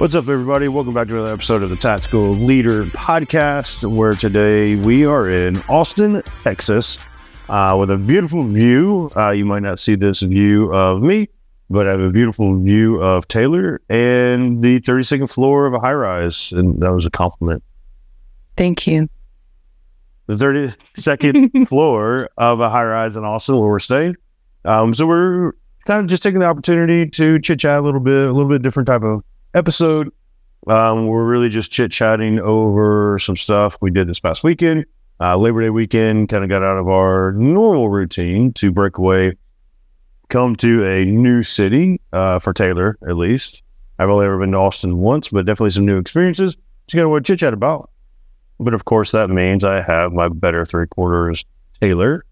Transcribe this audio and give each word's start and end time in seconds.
What's 0.00 0.14
up, 0.14 0.28
everybody? 0.28 0.66
Welcome 0.66 0.94
back 0.94 1.08
to 1.08 1.16
another 1.16 1.34
episode 1.34 1.62
of 1.62 1.68
the 1.68 1.76
Tactical 1.76 2.30
Leader 2.30 2.86
Podcast, 2.86 3.84
where 3.84 4.14
today 4.14 4.76
we 4.76 5.04
are 5.04 5.28
in 5.28 5.58
Austin, 5.68 6.22
Texas, 6.42 6.96
uh, 7.50 7.76
with 7.78 7.90
a 7.90 7.98
beautiful 7.98 8.42
view. 8.48 9.10
Uh, 9.14 9.28
you 9.28 9.44
might 9.44 9.62
not 9.62 9.78
see 9.78 9.96
this 9.96 10.22
view 10.22 10.72
of 10.72 11.02
me, 11.02 11.28
but 11.68 11.86
I 11.86 11.90
have 11.90 12.00
a 12.00 12.10
beautiful 12.10 12.58
view 12.62 12.98
of 13.02 13.28
Taylor 13.28 13.82
and 13.90 14.62
the 14.62 14.80
32nd 14.80 15.28
floor 15.28 15.66
of 15.66 15.74
a 15.74 15.78
high 15.78 15.92
rise. 15.92 16.50
And 16.52 16.80
that 16.80 16.94
was 16.94 17.04
a 17.04 17.10
compliment. 17.10 17.62
Thank 18.56 18.86
you. 18.86 19.06
The 20.28 20.36
32nd 20.36 21.68
floor 21.68 22.30
of 22.38 22.60
a 22.60 22.70
high 22.70 22.84
rise 22.84 23.16
in 23.16 23.24
Austin, 23.24 23.58
where 23.58 23.68
we're 23.68 23.78
staying. 23.78 24.16
Um, 24.64 24.94
so 24.94 25.06
we're 25.06 25.52
kind 25.84 26.00
of 26.00 26.06
just 26.06 26.22
taking 26.22 26.40
the 26.40 26.46
opportunity 26.46 27.06
to 27.10 27.38
chit 27.38 27.60
chat 27.60 27.80
a 27.80 27.82
little 27.82 28.00
bit, 28.00 28.28
a 28.28 28.32
little 28.32 28.48
bit 28.48 28.62
different 28.62 28.86
type 28.86 29.02
of 29.02 29.22
episode. 29.54 30.10
Um, 30.66 31.06
we're 31.06 31.24
really 31.24 31.48
just 31.48 31.70
chit 31.70 31.90
chatting 31.90 32.38
over 32.38 33.18
some 33.18 33.36
stuff 33.36 33.76
we 33.80 33.90
did 33.90 34.08
this 34.08 34.20
past 34.20 34.44
weekend. 34.44 34.86
Uh, 35.20 35.36
Labor 35.36 35.62
Day 35.62 35.70
weekend 35.70 36.28
kind 36.28 36.44
of 36.44 36.50
got 36.50 36.62
out 36.62 36.78
of 36.78 36.88
our 36.88 37.32
normal 37.32 37.88
routine 37.88 38.52
to 38.54 38.70
break 38.70 38.98
away 38.98 39.32
come 40.28 40.54
to 40.56 40.84
a 40.86 41.04
new 41.04 41.42
city 41.42 42.00
uh, 42.12 42.38
for 42.38 42.52
Taylor, 42.52 42.96
at 43.06 43.16
least. 43.16 43.62
I've 43.98 44.08
only 44.08 44.24
ever 44.24 44.38
been 44.38 44.52
to 44.52 44.58
Austin 44.58 44.98
once, 44.98 45.28
but 45.28 45.44
definitely 45.44 45.70
some 45.70 45.84
new 45.84 45.98
experiences. 45.98 46.54
Just 46.86 46.96
kind 46.96 47.04
of 47.04 47.10
want 47.10 47.26
to 47.26 47.32
chit 47.32 47.40
chat 47.40 47.52
about. 47.52 47.90
But 48.58 48.72
of 48.72 48.84
course, 48.84 49.10
that 49.10 49.28
means 49.28 49.64
I 49.64 49.82
have 49.82 50.12
my 50.12 50.28
better 50.28 50.64
three 50.64 50.86
quarters 50.86 51.44
Taylor 51.80 52.24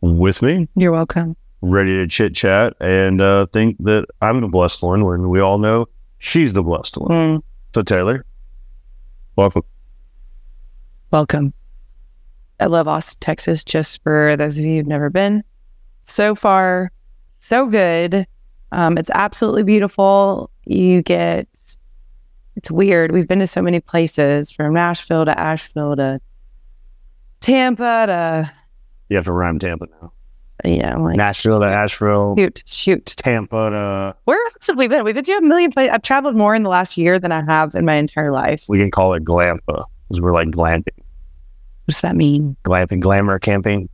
with 0.00 0.40
me. 0.40 0.68
You're 0.74 0.92
welcome. 0.92 1.36
Ready 1.60 1.96
to 1.96 2.06
chit 2.06 2.34
chat 2.34 2.74
and 2.80 3.20
uh, 3.20 3.46
think 3.46 3.76
that 3.80 4.06
I'm 4.20 4.40
the 4.40 4.48
blessed 4.48 4.82
one 4.82 5.04
when 5.04 5.28
we 5.28 5.40
all 5.40 5.58
know 5.58 5.86
she's 6.22 6.52
the 6.52 6.62
blessed 6.62 6.96
one. 6.96 7.10
Mm, 7.10 7.42
So, 7.74 7.82
Taylor, 7.82 8.24
welcome. 9.36 9.62
welcome. 11.10 11.52
I 12.60 12.66
love 12.66 12.86
Austin, 12.86 13.18
Texas, 13.20 13.64
just 13.64 14.00
for 14.04 14.36
those 14.36 14.56
of 14.58 14.64
you 14.64 14.76
who've 14.76 14.86
never 14.86 15.10
been. 15.10 15.42
So 16.04 16.34
far, 16.36 16.92
so 17.40 17.66
good. 17.66 18.24
Um, 18.70 18.96
it's 18.96 19.10
absolutely 19.14 19.64
beautiful. 19.64 20.48
You 20.64 21.02
get, 21.02 21.48
it's 22.54 22.70
weird. 22.70 23.10
We've 23.10 23.26
been 23.26 23.40
to 23.40 23.46
so 23.48 23.62
many 23.62 23.80
places 23.80 24.52
from 24.52 24.74
Nashville 24.74 25.24
to 25.24 25.38
Asheville 25.38 25.96
to 25.96 26.20
Tampa 27.40 28.04
to, 28.06 28.52
You 29.08 29.16
have 29.16 29.24
to 29.24 29.32
rhyme 29.32 29.58
Tampa 29.58 29.86
now. 30.00 30.12
Yeah, 30.64 30.96
like, 30.96 31.16
Nashville 31.16 31.60
to 31.60 31.66
Asheville, 31.66 32.34
shoot, 32.38 32.62
shoot. 32.66 33.06
Tampa 33.16 33.70
to, 33.70 34.16
Where 34.24 34.38
else 34.44 34.66
have 34.68 34.78
we 34.78 34.88
been? 34.88 35.04
We've 35.04 35.14
been 35.14 35.24
to 35.24 35.32
a 35.36 35.40
million 35.40 35.70
places. 35.70 35.90
I've 35.92 36.02
traveled 36.02 36.36
more 36.36 36.54
in 36.54 36.62
the 36.62 36.68
last 36.68 36.96
year 36.96 37.18
than 37.18 37.32
I 37.32 37.42
have 37.44 37.74
in 37.74 37.84
my 37.84 37.94
entire 37.94 38.30
life. 38.30 38.64
we 38.68 38.78
can 38.78 38.90
call 38.90 39.14
it 39.14 39.24
Glampa 39.24 39.84
because 40.08 40.20
we're 40.20 40.32
like 40.32 40.48
glamping, 40.48 40.96
What 40.96 41.86
does 41.88 42.00
that 42.02 42.16
mean? 42.16 42.56
glamping, 42.64 43.00
glamour 43.00 43.38
camping. 43.38 43.88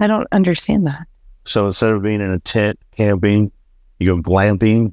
I 0.00 0.06
don't 0.06 0.26
understand 0.32 0.86
that. 0.86 1.06
So 1.44 1.66
instead 1.66 1.90
of 1.90 2.02
being 2.02 2.20
in 2.20 2.30
a 2.30 2.38
tent 2.38 2.78
camping, 2.96 3.50
you 3.98 4.14
go 4.16 4.22
glamping. 4.22 4.92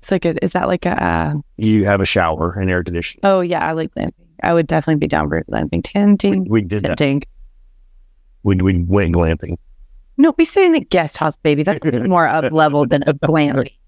It's 0.00 0.10
like 0.10 0.24
a, 0.24 0.42
is 0.42 0.52
that 0.52 0.66
like 0.66 0.86
a, 0.86 1.02
uh, 1.02 1.34
You 1.58 1.84
have 1.84 2.00
a 2.00 2.06
shower 2.06 2.52
and 2.58 2.70
air 2.70 2.82
conditioning. 2.82 3.20
oh 3.22 3.40
yeah, 3.40 3.66
I 3.66 3.72
like 3.72 3.94
glamping. 3.94 4.12
I 4.42 4.54
would 4.54 4.66
definitely 4.66 4.98
be 4.98 5.06
down 5.08 5.28
for 5.28 5.42
glamping. 5.44 5.82
Tenting, 5.84 6.46
We 6.48 6.62
did 6.62 6.82
that. 6.84 6.96
tenting. 6.98 7.22
We, 8.42 8.56
we 8.56 8.82
went 8.84 9.14
glamping. 9.14 9.56
No, 10.20 10.34
we 10.36 10.44
stayed 10.44 10.66
in 10.66 10.74
a 10.74 10.80
guest 10.80 11.16
house, 11.16 11.36
baby. 11.36 11.62
That's 11.62 11.80
more 12.08 12.26
up 12.26 12.52
level 12.52 12.86
than 12.86 13.02
a 13.06 13.14
glamping. 13.14 13.72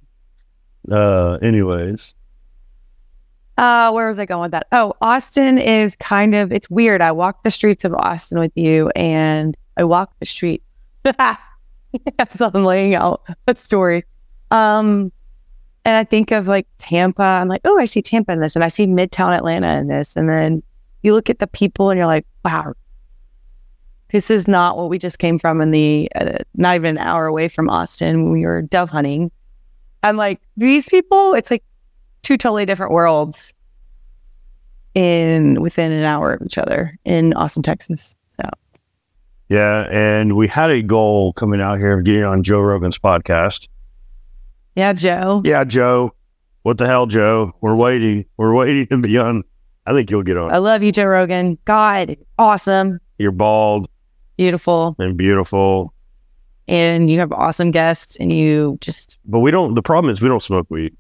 Uh, 0.90 1.38
anyways, 1.42 2.16
Uh, 3.56 3.92
where 3.92 4.08
was 4.08 4.18
I 4.18 4.24
going 4.24 4.42
with 4.42 4.50
that? 4.50 4.66
Oh, 4.72 4.94
Austin 5.00 5.56
is 5.58 5.94
kind 5.94 6.34
of, 6.34 6.50
it's 6.50 6.68
weird. 6.68 7.00
I 7.00 7.12
walk 7.12 7.44
the 7.44 7.52
streets 7.52 7.84
of 7.84 7.94
Austin 7.94 8.40
with 8.40 8.50
you 8.56 8.90
and 8.96 9.56
I 9.76 9.84
walk 9.84 10.12
the 10.18 10.26
streets. 10.26 10.64
so 11.04 12.50
I'm 12.52 12.64
laying 12.64 12.96
out 12.96 13.22
a 13.46 13.54
story. 13.54 14.04
Um, 14.50 15.12
and 15.84 15.96
I 15.96 16.02
think 16.02 16.32
of 16.32 16.48
like 16.48 16.66
Tampa. 16.78 17.22
I'm 17.22 17.46
like, 17.46 17.60
oh, 17.64 17.78
I 17.78 17.84
see 17.84 18.02
Tampa 18.02 18.32
in 18.32 18.40
this, 18.40 18.56
and 18.56 18.64
I 18.64 18.68
see 18.68 18.88
Midtown 18.88 19.36
Atlanta 19.36 19.78
in 19.78 19.86
this. 19.86 20.16
And 20.16 20.28
then 20.28 20.64
you 21.04 21.14
look 21.14 21.30
at 21.30 21.38
the 21.38 21.46
people 21.46 21.90
and 21.90 21.98
you're 21.98 22.08
like, 22.08 22.26
wow, 22.44 22.74
this 24.12 24.30
is 24.30 24.46
not 24.46 24.76
what 24.76 24.88
we 24.88 24.98
just 24.98 25.18
came 25.18 25.38
from 25.38 25.60
in 25.60 25.70
the, 25.70 26.08
uh, 26.14 26.34
not 26.54 26.74
even 26.76 26.96
an 26.96 26.98
hour 26.98 27.26
away 27.26 27.48
from 27.48 27.68
Austin 27.68 28.22
when 28.22 28.32
we 28.32 28.44
were 28.44 28.62
dove 28.62 28.90
hunting. 28.90 29.30
I'm 30.02 30.16
like, 30.16 30.40
these 30.56 30.88
people, 30.88 31.34
it's 31.34 31.50
like 31.50 31.64
two 32.22 32.36
totally 32.36 32.66
different 32.66 32.92
worlds 32.92 33.54
in 34.94 35.60
within 35.62 35.92
an 35.92 36.04
hour 36.04 36.34
of 36.34 36.42
each 36.42 36.58
other 36.58 36.98
in 37.04 37.32
Austin, 37.34 37.62
Texas. 37.62 38.14
So 38.40 38.48
yeah, 39.48 39.86
and 39.90 40.36
we 40.36 40.48
had 40.48 40.70
a 40.70 40.82
goal 40.82 41.32
coming 41.32 41.60
out 41.60 41.78
here 41.78 41.98
of 41.98 42.04
getting 42.04 42.24
on 42.24 42.42
Joe 42.42 42.60
Rogan's 42.60 42.98
podcast. 42.98 43.68
yeah, 44.76 44.92
Joe. 44.92 45.42
Yeah, 45.44 45.64
Joe. 45.64 46.14
What 46.62 46.78
the 46.78 46.86
hell, 46.86 47.06
Joe? 47.06 47.52
We're 47.60 47.74
waiting. 47.74 48.24
We're 48.36 48.54
waiting 48.54 48.86
to 48.88 48.98
be 48.98 49.18
on. 49.18 49.42
I 49.86 49.92
think 49.92 50.10
you'll 50.10 50.22
get 50.22 50.36
on. 50.36 50.52
I 50.52 50.58
love 50.58 50.82
you, 50.82 50.92
Joe 50.92 51.06
Rogan. 51.06 51.58
God, 51.64 52.16
awesome, 52.38 53.00
You're 53.18 53.32
bald 53.32 53.88
beautiful, 54.36 54.94
and 54.98 55.16
beautiful, 55.16 55.92
and 56.68 57.10
you 57.10 57.18
have 57.18 57.32
awesome 57.32 57.70
guests, 57.70 58.16
and 58.16 58.32
you 58.32 58.78
just 58.80 59.18
but 59.24 59.40
we 59.40 59.50
don't. 59.50 59.74
The 59.74 59.82
problem 59.82 60.12
is 60.12 60.22
we 60.22 60.28
don't 60.28 60.42
smoke 60.42 60.66
weed, 60.70 60.96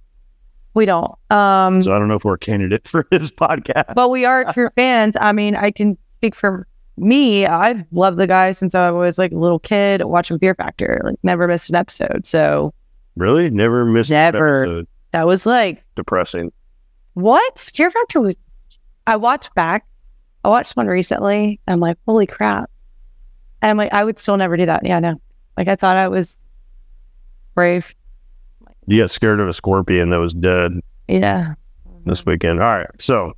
we 0.74 0.86
don't. 0.86 1.12
Um, 1.30 1.82
so 1.82 1.94
I 1.94 1.98
don't 1.98 2.08
know 2.08 2.14
if 2.16 2.24
we're 2.24 2.34
a 2.34 2.38
candidate 2.38 2.86
for 2.88 3.06
his 3.10 3.30
podcast. 3.30 3.94
but 3.94 4.08
we 4.10 4.24
are 4.24 4.44
true 4.52 4.68
fans. 4.76 5.16
I 5.20 5.32
mean, 5.32 5.54
I 5.56 5.70
can 5.70 5.96
speak 6.18 6.34
for 6.34 6.66
me. 6.96 7.46
I've 7.46 7.84
loved 7.90 8.18
the 8.18 8.26
guy 8.26 8.52
since 8.52 8.74
I 8.74 8.90
was 8.90 9.18
like 9.18 9.32
a 9.32 9.36
little 9.38 9.58
kid 9.58 10.04
watching 10.04 10.38
Fear 10.38 10.54
Factor. 10.54 11.00
Like, 11.04 11.16
never 11.22 11.48
missed 11.48 11.70
an 11.70 11.76
episode. 11.76 12.26
So 12.26 12.72
Really, 13.16 13.50
never 13.50 13.84
missed. 13.84 14.10
an 14.10 14.32
Never. 14.32 14.64
episode. 14.64 14.86
that 15.12 15.26
was 15.26 15.44
like 15.46 15.84
Depressing. 15.96 16.52
What? 17.14 17.58
Fear 17.74 17.90
Factor 17.90 18.20
was. 18.20 18.36
I 19.06 19.16
watched 19.16 19.54
back. 19.54 19.84
I 20.44 20.48
watched 20.48 20.76
one 20.76 20.86
recently. 20.86 21.60
And 21.66 21.74
I'm 21.74 21.80
like, 21.80 21.98
holy 22.06 22.26
crap. 22.26 22.70
And 23.62 23.70
I'm 23.70 23.76
like, 23.76 23.92
I 23.92 24.04
would 24.04 24.18
still 24.18 24.36
never 24.36 24.56
do 24.56 24.66
that. 24.66 24.84
Yeah, 24.84 24.98
no. 24.98 25.20
Like, 25.56 25.68
I 25.68 25.76
thought 25.76 25.96
I 25.96 26.08
was 26.08 26.36
brave. 27.54 27.94
You 28.86 29.00
got 29.02 29.10
scared 29.10 29.38
of 29.40 29.48
a 29.48 29.52
scorpion 29.52 30.10
that 30.10 30.18
was 30.18 30.34
dead 30.34 30.72
Yeah. 31.08 31.54
this 32.04 32.26
weekend. 32.26 32.60
All 32.60 32.66
right, 32.66 32.88
so 32.98 33.32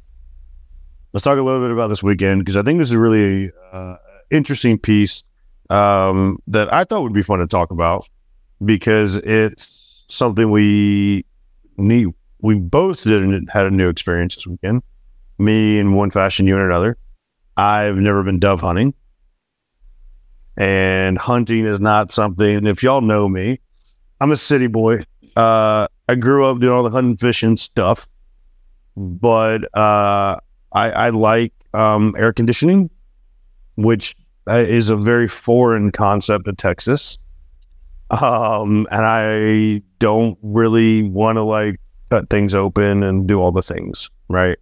let's 1.13 1.23
talk 1.23 1.37
a 1.39 1.43
little 1.43 1.61
bit 1.61 1.71
about 1.71 1.89
this 1.89 2.03
weekend 2.03 2.41
because 2.41 2.57
I 2.57 2.63
think 2.63 2.79
this 2.79 2.89
is 2.89 2.97
really 2.97 3.53
uh, 3.73 3.97
interesting 4.31 4.79
piece 4.79 5.23
um, 5.71 6.39
that 6.47 6.73
I 6.73 6.85
thought 6.85 7.03
would 7.03 7.13
be 7.13 7.23
fun 7.23 7.41
to 7.41 7.47
talk 7.47 7.71
about 7.71 8.09
because 8.65 9.17
it's 9.17 10.05
something 10.09 10.51
we 10.51 11.27
need. 11.77 12.09
We 12.41 12.55
both 12.59 13.03
did 13.05 13.23
and 13.23 13.51
had 13.51 13.67
a 13.67 13.71
new 13.71 13.89
experience 13.89 14.35
this 14.37 14.47
weekend. 14.47 14.83
Me 15.39 15.79
in 15.79 15.93
one 15.95 16.11
fashion, 16.11 16.47
you 16.47 16.57
in 16.57 16.63
another. 16.63 16.97
I've 17.57 17.97
never 17.97 18.23
been 18.23 18.39
dove 18.39 18.61
hunting, 18.61 18.95
and 20.57 21.19
hunting 21.19 21.67
is 21.67 21.81
not 21.81 22.13
something. 22.13 22.67
If 22.67 22.83
y'all 22.83 23.01
know 23.01 23.29
me, 23.29 23.61
I'm 24.21 24.31
a 24.31 24.37
city 24.37 24.67
boy. 24.67 25.05
Uh, 25.37 25.89
I 26.09 26.15
grew 26.15 26.45
up 26.47 26.61
doing 26.61 26.73
all 26.73 26.83
the 26.83 26.91
hunting, 26.91 27.17
fishing 27.17 27.57
stuff, 27.57 28.09
but 28.97 29.65
uh, 29.77 30.39
I, 30.73 30.91
I 30.91 31.11
like 31.11 31.53
um, 31.73 32.15
air 32.17 32.33
conditioning, 32.33 32.91
which 33.77 34.15
uh, 34.49 34.57
is 34.57 34.91
a 34.91 34.97
very 34.97 35.27
foreign 35.27 35.91
concept 35.91 36.45
to 36.47 36.53
Texas. 36.53 37.19
Um, 38.11 38.87
and 38.91 39.05
I 39.05 39.83
don't 39.99 40.39
really 40.43 41.03
want 41.03 41.37
to 41.37 41.43
like 41.43 41.81
cut 42.11 42.31
things 42.31 42.55
open 42.55 43.03
and 43.03 43.27
do 43.27 43.41
all 43.41 43.51
the 43.51 43.63
things, 43.63 44.11
right? 44.29 44.59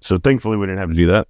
So 0.00 0.16
thankfully, 0.16 0.56
we 0.56 0.66
didn't 0.66 0.78
have 0.78 0.88
to 0.88 0.94
do 0.94 1.06
that. 1.08 1.28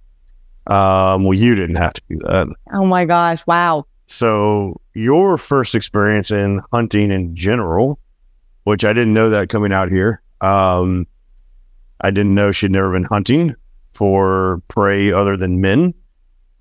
Um, 0.67 1.23
well, 1.23 1.33
you 1.37 1.55
didn't 1.55 1.75
have 1.77 1.93
to 1.93 2.01
do 2.09 2.19
that. 2.25 2.47
Oh 2.73 2.85
my 2.85 3.05
gosh. 3.05 3.45
Wow. 3.47 3.85
So 4.07 4.79
your 4.93 5.37
first 5.37 5.73
experience 5.75 6.31
in 6.31 6.61
hunting 6.71 7.11
in 7.11 7.35
general, 7.35 7.99
which 8.65 8.83
I 8.85 8.93
didn't 8.93 9.13
know 9.13 9.29
that 9.29 9.49
coming 9.49 9.71
out 9.73 9.89
here. 9.89 10.21
Um, 10.41 11.07
I 12.01 12.11
didn't 12.11 12.33
know 12.35 12.51
she'd 12.51 12.71
never 12.71 12.91
been 12.91 13.03
hunting 13.05 13.55
for 13.93 14.61
prey 14.67 15.11
other 15.11 15.37
than 15.37 15.61
men. 15.61 15.93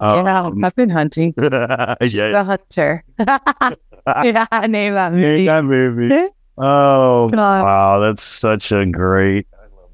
yeah, 0.01 0.43
Um, 0.45 0.65
I've 0.65 0.77
been 0.77 0.91
hunting. 0.91 1.35
yeah, 1.39 1.97
The 2.01 2.45
hunter. 2.45 3.05
yeah, 3.19 4.47
I 4.53 4.67
named 4.67 4.97
that 4.97 5.13
Name 5.13 5.47
that 5.47 5.65
movie. 5.65 6.29
Oh, 6.63 7.31
God. 7.31 7.65
wow, 7.65 8.01
that's 8.01 8.23
such 8.23 8.71
a 8.71 8.85
great. 8.85 9.47
I 9.55 9.63
love 9.63 9.91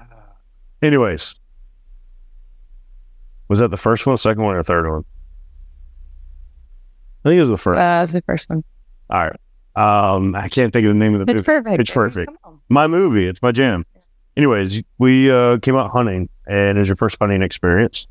that. 0.00 0.08
Anyways, 0.82 1.36
was 3.48 3.58
that 3.60 3.70
the 3.70 3.76
first 3.76 4.06
one, 4.06 4.16
second 4.16 4.42
one, 4.42 4.56
or 4.56 4.62
third 4.62 4.90
one? 4.90 5.04
I 7.24 7.28
think 7.30 7.38
it 7.38 7.42
was 7.42 7.50
the 7.50 7.58
first. 7.58 7.78
Uh, 7.78 7.82
that's 8.00 8.12
the 8.12 8.22
first 8.22 8.48
one. 8.48 8.62
All 9.10 9.22
right. 9.28 9.36
Um, 10.14 10.34
I 10.34 10.48
can't 10.48 10.72
think 10.72 10.84
of 10.86 10.90
the 10.90 10.94
name 10.94 11.14
of 11.14 11.26
the 11.26 11.32
It's 11.32 11.36
movie. 11.38 11.44
perfect. 11.44 11.80
It's 11.80 11.90
perfect. 11.90 12.32
My 12.68 12.86
movie. 12.86 13.26
It's 13.26 13.42
my 13.42 13.52
jam. 13.52 13.84
Anyways, 14.36 14.82
we 14.98 15.30
uh, 15.30 15.58
came 15.58 15.76
out 15.76 15.90
hunting, 15.90 16.28
and 16.46 16.76
it 16.76 16.80
was 16.80 16.88
your 16.88 16.96
first 16.96 17.16
hunting 17.20 17.42
experience. 17.42 18.06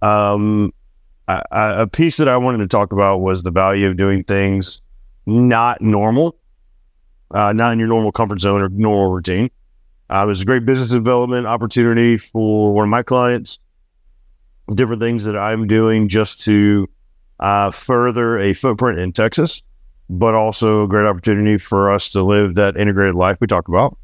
Um, 0.00 0.72
I, 1.28 1.42
I, 1.50 1.82
a 1.82 1.86
piece 1.86 2.16
that 2.16 2.28
I 2.28 2.36
wanted 2.36 2.58
to 2.58 2.66
talk 2.68 2.92
about 2.92 3.18
was 3.20 3.42
the 3.42 3.50
value 3.50 3.88
of 3.88 3.96
doing 3.96 4.24
things 4.24 4.80
not 5.26 5.80
normal, 5.80 6.36
uh, 7.30 7.52
not 7.52 7.72
in 7.72 7.78
your 7.78 7.88
normal 7.88 8.10
comfort 8.12 8.40
zone 8.40 8.60
or 8.60 8.68
normal 8.68 9.12
routine. 9.12 9.50
Uh, 10.10 10.22
it 10.24 10.26
was 10.26 10.42
a 10.42 10.44
great 10.44 10.66
business 10.66 10.90
development 10.90 11.46
opportunity 11.46 12.16
for 12.16 12.72
one 12.74 12.84
of 12.84 12.90
my 12.90 13.02
clients. 13.02 13.58
Different 14.74 15.02
things 15.02 15.24
that 15.24 15.36
I'm 15.36 15.66
doing 15.66 16.08
just 16.08 16.40
to 16.44 16.88
uh, 17.40 17.70
further 17.70 18.38
a 18.38 18.52
footprint 18.54 18.98
in 19.00 19.12
Texas, 19.12 19.62
but 20.08 20.34
also 20.34 20.84
a 20.84 20.88
great 20.88 21.06
opportunity 21.06 21.58
for 21.58 21.90
us 21.90 22.10
to 22.10 22.22
live 22.22 22.54
that 22.54 22.76
integrated 22.76 23.14
life 23.14 23.38
we 23.40 23.46
talk 23.46 23.68
about 23.68 23.98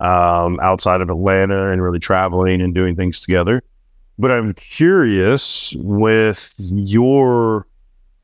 um, 0.00 0.58
outside 0.60 1.00
of 1.00 1.10
Atlanta 1.10 1.70
and 1.70 1.82
really 1.82 1.98
traveling 2.00 2.60
and 2.60 2.74
doing 2.74 2.96
things 2.96 3.20
together. 3.20 3.62
But 4.18 4.30
I'm 4.32 4.52
curious 4.54 5.74
with 5.78 6.52
your 6.58 7.66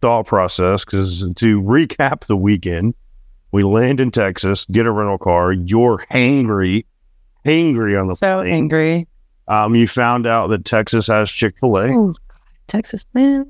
thought 0.02 0.26
process 0.26 0.84
because 0.84 1.20
to 1.36 1.62
recap 1.62 2.26
the 2.26 2.36
weekend, 2.36 2.94
we 3.52 3.62
land 3.62 4.00
in 4.00 4.10
Texas, 4.10 4.66
get 4.70 4.84
a 4.84 4.90
rental 4.90 5.16
car. 5.18 5.52
You're 5.52 6.04
hangry, 6.10 6.84
hangry 7.46 7.98
on 7.98 8.08
the 8.08 8.16
So 8.16 8.40
plane. 8.40 8.52
angry. 8.52 9.06
Um, 9.48 9.74
you 9.74 9.86
found 9.88 10.26
out 10.26 10.48
that 10.48 10.64
Texas 10.64 11.06
has 11.08 11.30
Chick 11.30 11.58
Fil 11.58 11.76
A. 11.76 11.88
Oh, 11.88 12.14
Texas 12.66 13.04
man. 13.14 13.46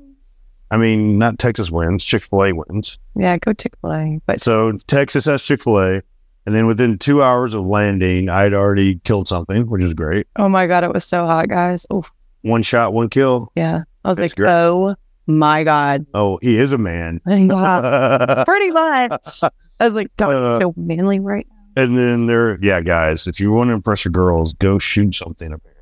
I 0.69 0.77
mean, 0.77 1.17
not 1.17 1.39
Texas 1.39 1.71
wins, 1.71 2.03
Chick 2.03 2.23
Fil 2.23 2.43
A 2.45 2.51
wins. 2.53 2.99
Yeah, 3.15 3.37
go 3.37 3.53
Chick 3.53 3.73
Fil 3.81 3.93
A. 3.93 4.21
But 4.25 4.41
So 4.41 4.73
Texas 4.87 5.25
has 5.25 5.41
Chick 5.41 5.61
Fil 5.63 5.79
A, 5.79 6.01
and 6.45 6.55
then 6.55 6.67
within 6.67 6.97
two 6.97 7.23
hours 7.23 7.53
of 7.53 7.65
landing, 7.65 8.29
I'd 8.29 8.53
already 8.53 8.99
killed 9.03 9.27
something, 9.27 9.67
which 9.69 9.81
is 9.83 9.93
great. 9.93 10.27
oh 10.35 10.49
my 10.49 10.67
God, 10.67 10.83
it 10.83 10.93
was 10.93 11.03
so 11.05 11.25
hot, 11.25 11.47
guys. 11.49 11.85
Oh 11.89 12.05
One 12.41 12.61
shot, 12.63 12.93
one 12.93 13.09
kill. 13.09 13.51
yeah, 13.55 13.83
I 14.05 14.09
was 14.09 14.17
That's 14.17 14.33
like, 14.33 14.37
great. 14.37 14.49
oh 14.51 14.95
my 15.25 15.63
God. 15.63 16.05
Oh, 16.13 16.37
he 16.41 16.57
is 16.59 16.71
a 16.73 16.77
man. 16.77 17.19
Pretty 17.25 17.45
much. 17.47 19.43
I 19.79 19.85
was 19.85 19.93
like, 19.93 20.15
God, 20.17 20.33
Uh, 20.33 20.59
so 20.59 20.73
manly, 20.77 21.19
right? 21.19 21.47
And 21.75 21.97
then 21.97 22.25
there, 22.27 22.57
yeah, 22.61 22.81
guys, 22.81 23.27
if 23.27 23.39
you 23.39 23.51
want 23.51 23.69
to 23.69 23.73
impress 23.73 24.03
your 24.05 24.11
girls, 24.11 24.53
go 24.53 24.79
shoot 24.79 25.13
something. 25.15 25.53
Apparently, 25.53 25.76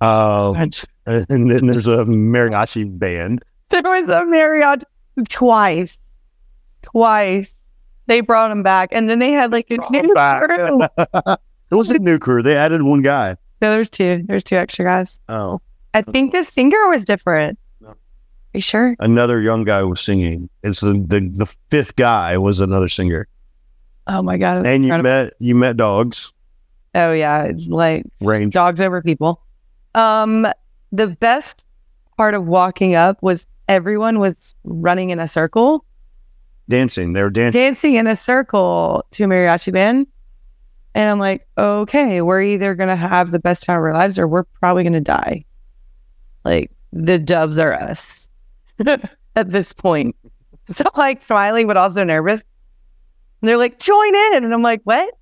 um, 0.00 0.56
and 0.56 1.50
then 1.50 1.66
there's 1.66 1.86
a 1.86 2.04
mariachi 2.04 2.98
band. 2.98 3.42
There 3.68 3.82
was 3.82 4.08
a 4.08 4.24
Marriott 4.26 4.84
twice, 5.28 5.98
twice. 6.82 7.52
They 8.06 8.20
brought 8.20 8.50
him 8.50 8.62
back, 8.62 8.90
and 8.92 9.10
then 9.10 9.18
they 9.18 9.32
had 9.32 9.50
like 9.52 9.70
a 9.70 9.78
new 9.90 10.14
crew. 10.14 11.36
It 11.68 11.74
was 11.74 11.90
a 11.90 11.98
new 11.98 12.20
crew. 12.20 12.44
They 12.44 12.54
added 12.54 12.82
one 12.82 13.02
guy. 13.02 13.36
No, 13.60 13.72
there's 13.72 13.90
two. 13.90 14.22
There's 14.26 14.44
two 14.44 14.54
extra 14.54 14.84
guys. 14.84 15.18
Oh, 15.28 15.60
I 15.94 16.02
think 16.02 16.32
the 16.32 16.44
singer 16.44 16.88
was 16.88 17.04
different. 17.04 17.58
No. 17.80 17.88
Are 17.88 17.96
you 18.54 18.60
sure? 18.60 18.94
another 19.00 19.40
young 19.40 19.64
guy 19.64 19.82
was 19.82 20.00
singing. 20.00 20.48
It's 20.62 20.80
the 20.80 20.92
the, 20.92 21.28
the 21.34 21.52
fifth 21.70 21.96
guy 21.96 22.38
was 22.38 22.60
another 22.60 22.86
singer. 22.88 23.26
Oh 24.06 24.22
my 24.22 24.36
god! 24.38 24.64
And 24.64 24.84
you 24.84 24.96
met 24.98 25.32
you 25.40 25.56
met 25.56 25.76
dogs. 25.76 26.32
Oh 26.94 27.10
yeah, 27.12 27.50
like 27.66 28.04
Range. 28.20 28.52
dogs 28.52 28.80
over 28.80 29.02
people. 29.02 29.42
Um, 29.96 30.46
the 30.92 31.08
best 31.08 31.64
part 32.16 32.34
of 32.34 32.46
walking 32.46 32.94
up 32.94 33.20
was 33.22 33.46
everyone 33.68 34.20
was 34.20 34.54
running 34.64 35.10
in 35.10 35.18
a 35.18 35.26
circle, 35.26 35.84
dancing. 36.68 37.12
They 37.12 37.22
were 37.22 37.30
dancing. 37.30 37.60
dancing 37.60 37.94
in 37.96 38.06
a 38.06 38.14
circle 38.16 39.04
to 39.12 39.24
a 39.24 39.26
mariachi 39.26 39.72
band. 39.72 40.06
And 40.94 41.10
I'm 41.10 41.18
like, 41.18 41.46
okay, 41.58 42.22
we're 42.22 42.42
either 42.42 42.74
gonna 42.74 42.96
have 42.96 43.30
the 43.30 43.38
best 43.38 43.64
time 43.64 43.78
of 43.78 43.84
our 43.84 43.92
lives 43.92 44.18
or 44.18 44.26
we're 44.26 44.44
probably 44.44 44.84
gonna 44.84 45.00
die. 45.00 45.44
Like 46.44 46.70
the 46.92 47.18
dubs 47.18 47.58
are 47.58 47.74
us 47.74 48.28
at 48.86 49.50
this 49.50 49.72
point. 49.72 50.14
So 50.68 50.82
like 50.96 51.22
smiling 51.22 51.68
but 51.68 51.76
also 51.76 52.02
nervous. 52.02 52.42
And 53.40 53.48
they're 53.48 53.56
like, 53.56 53.78
join 53.78 54.14
in. 54.16 54.42
And 54.42 54.52
I'm 54.52 54.62
like, 54.62 54.80
what? 54.82 55.14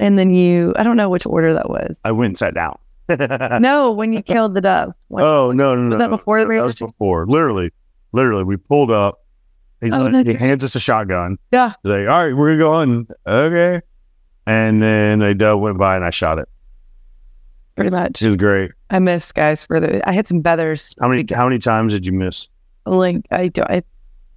And 0.00 0.18
then 0.18 0.30
you, 0.30 0.72
I 0.76 0.82
don't 0.82 0.96
know 0.96 1.08
which 1.08 1.24
order 1.26 1.54
that 1.54 1.70
was. 1.70 1.96
I 2.04 2.10
went 2.10 2.30
and 2.30 2.38
sat 2.38 2.54
down. 2.54 2.76
No, 3.60 3.90
when 3.90 4.12
you 4.12 4.22
killed 4.22 4.54
the 4.54 4.60
dove. 4.60 4.94
When- 5.08 5.24
oh 5.24 5.50
no 5.52 5.74
no 5.74 5.82
no! 5.82 5.88
was 5.90 5.98
that 5.98 6.10
before 6.10 6.40
the 6.40 6.46
That 6.46 6.62
was 6.64 6.76
before. 6.76 7.26
Literally, 7.26 7.70
literally, 8.12 8.44
we 8.44 8.56
pulled 8.56 8.90
up. 8.90 9.24
He's 9.80 9.92
Oh, 9.92 10.10
he 10.24 10.34
hands 10.34 10.62
us 10.62 10.74
a 10.76 10.80
shotgun. 10.80 11.36
Yeah. 11.52 11.72
Like, 11.84 12.00
all 12.08 12.24
right, 12.24 12.32
we're 12.34 12.56
gonna 12.56 12.58
go 12.58 12.72
on. 12.72 13.08
Okay. 13.26 13.80
And 14.46 14.80
then 14.82 15.22
a 15.22 15.34
dove 15.34 15.60
went 15.60 15.76
by 15.78 15.96
and 15.96 16.04
I 16.04 16.10
shot 16.10 16.38
it. 16.38 16.48
Pretty 17.74 17.90
much. 17.90 18.22
It 18.22 18.26
was 18.28 18.36
great. 18.36 18.72
I 18.90 18.98
missed 18.98 19.34
guys 19.34 19.64
for 19.64 19.80
the. 19.80 20.06
I 20.08 20.12
had 20.12 20.26
some 20.28 20.42
feathers. 20.42 20.94
How 21.00 21.08
many 21.08 21.24
how 21.32 21.46
many 21.46 21.58
times 21.58 21.92
did 21.92 22.04
you 22.06 22.12
miss? 22.12 22.48
Like 22.86 23.22
I 23.30 23.48
do. 23.48 23.62
I. 23.62 23.82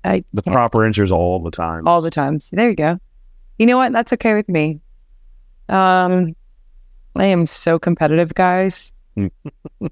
I 0.06 0.24
The 0.34 0.42
can't- 0.42 0.54
proper 0.54 0.84
answers 0.86 1.12
all 1.12 1.40
the 1.40 1.52
time. 1.52 1.88
all 1.88 2.02
the 2.02 2.10
time. 2.10 2.40
So 2.40 2.56
there 2.56 2.70
you 2.70 2.76
go. 2.76 3.00
You 3.60 3.66
know 3.66 3.78
what? 3.78 3.94
That's 3.94 4.12
okay 4.14 4.34
with 4.34 4.50
me. 4.50 4.80
Um, 5.74 6.36
I 7.16 7.26
am 7.26 7.46
so 7.46 7.80
competitive, 7.80 8.34
guys. 8.36 8.92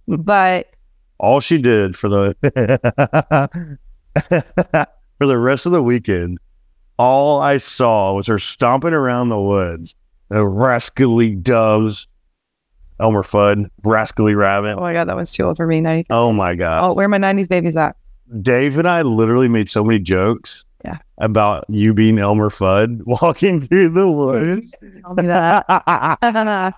but 0.07 0.67
all 1.17 1.39
she 1.39 1.59
did 1.59 1.95
for 1.95 2.09
the 2.09 2.35
for 5.17 5.27
the 5.27 5.37
rest 5.37 5.65
of 5.65 5.71
the 5.71 5.83
weekend, 5.83 6.39
all 6.97 7.39
I 7.39 7.57
saw 7.57 8.13
was 8.13 8.27
her 8.27 8.39
stomping 8.39 8.93
around 8.93 9.29
the 9.29 9.41
woods. 9.41 9.95
The 10.29 10.45
rascally 10.45 11.35
doves, 11.35 12.07
Elmer 12.99 13.23
Fudd, 13.23 13.69
rascally 13.83 14.35
rabbit. 14.35 14.77
oh 14.77 14.81
my 14.81 14.93
god, 14.93 15.07
that 15.07 15.15
one's 15.15 15.33
too 15.33 15.43
old 15.43 15.57
for 15.57 15.67
me. 15.67 15.81
90. 15.81 16.07
Oh 16.09 16.31
my 16.31 16.55
god! 16.55 16.83
Oh, 16.83 16.93
where 16.93 17.05
are 17.05 17.09
my 17.09 17.17
nineties 17.17 17.47
babies 17.47 17.75
at? 17.75 17.95
Dave 18.41 18.77
and 18.77 18.87
I 18.87 19.01
literally 19.01 19.49
made 19.49 19.69
so 19.69 19.83
many 19.83 19.99
jokes. 19.99 20.63
Yeah. 20.83 20.97
About 21.19 21.65
you 21.67 21.93
being 21.93 22.19
Elmer 22.19 22.49
Fudd 22.49 23.01
walking 23.05 23.61
through 23.61 23.89
the 23.89 24.11
woods. 24.11 24.73
Tell 25.01 25.13
me 25.15 25.27
that. 25.27 25.65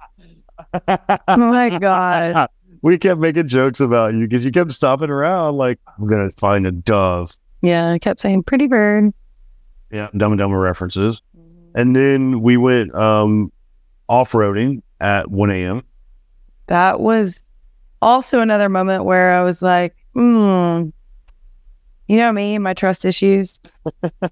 oh 1.27 1.37
my 1.37 1.77
god. 1.79 2.49
we 2.81 2.97
kept 2.97 3.19
making 3.19 3.47
jokes 3.47 3.79
about 3.79 4.13
you 4.13 4.21
because 4.21 4.43
you 4.43 4.51
kept 4.51 4.71
stopping 4.71 5.09
around 5.09 5.57
like 5.57 5.79
I'm 5.97 6.07
gonna 6.07 6.29
find 6.31 6.67
a 6.67 6.71
dove. 6.71 7.35
Yeah, 7.61 7.91
I 7.91 7.99
kept 7.99 8.19
saying 8.19 8.43
pretty 8.43 8.67
bird. 8.67 9.13
Yeah, 9.91 10.09
Dumb 10.17 10.33
and 10.33 10.39
Dumber 10.39 10.59
references. 10.59 11.21
And 11.75 11.95
then 11.95 12.41
we 12.41 12.57
went 12.57 12.93
um, 12.93 13.51
off 14.09 14.31
roading 14.31 14.81
at 14.99 15.31
1 15.31 15.49
a.m. 15.51 15.83
That 16.67 16.99
was 16.99 17.41
also 18.01 18.39
another 18.39 18.69
moment 18.69 19.05
where 19.05 19.33
I 19.33 19.43
was 19.43 19.61
like, 19.61 19.95
hmm. 20.13 20.89
You 22.07 22.17
know 22.17 22.33
me 22.33 22.55
and 22.55 22.63
my 22.63 22.73
trust 22.73 23.05
issues. 23.05 23.59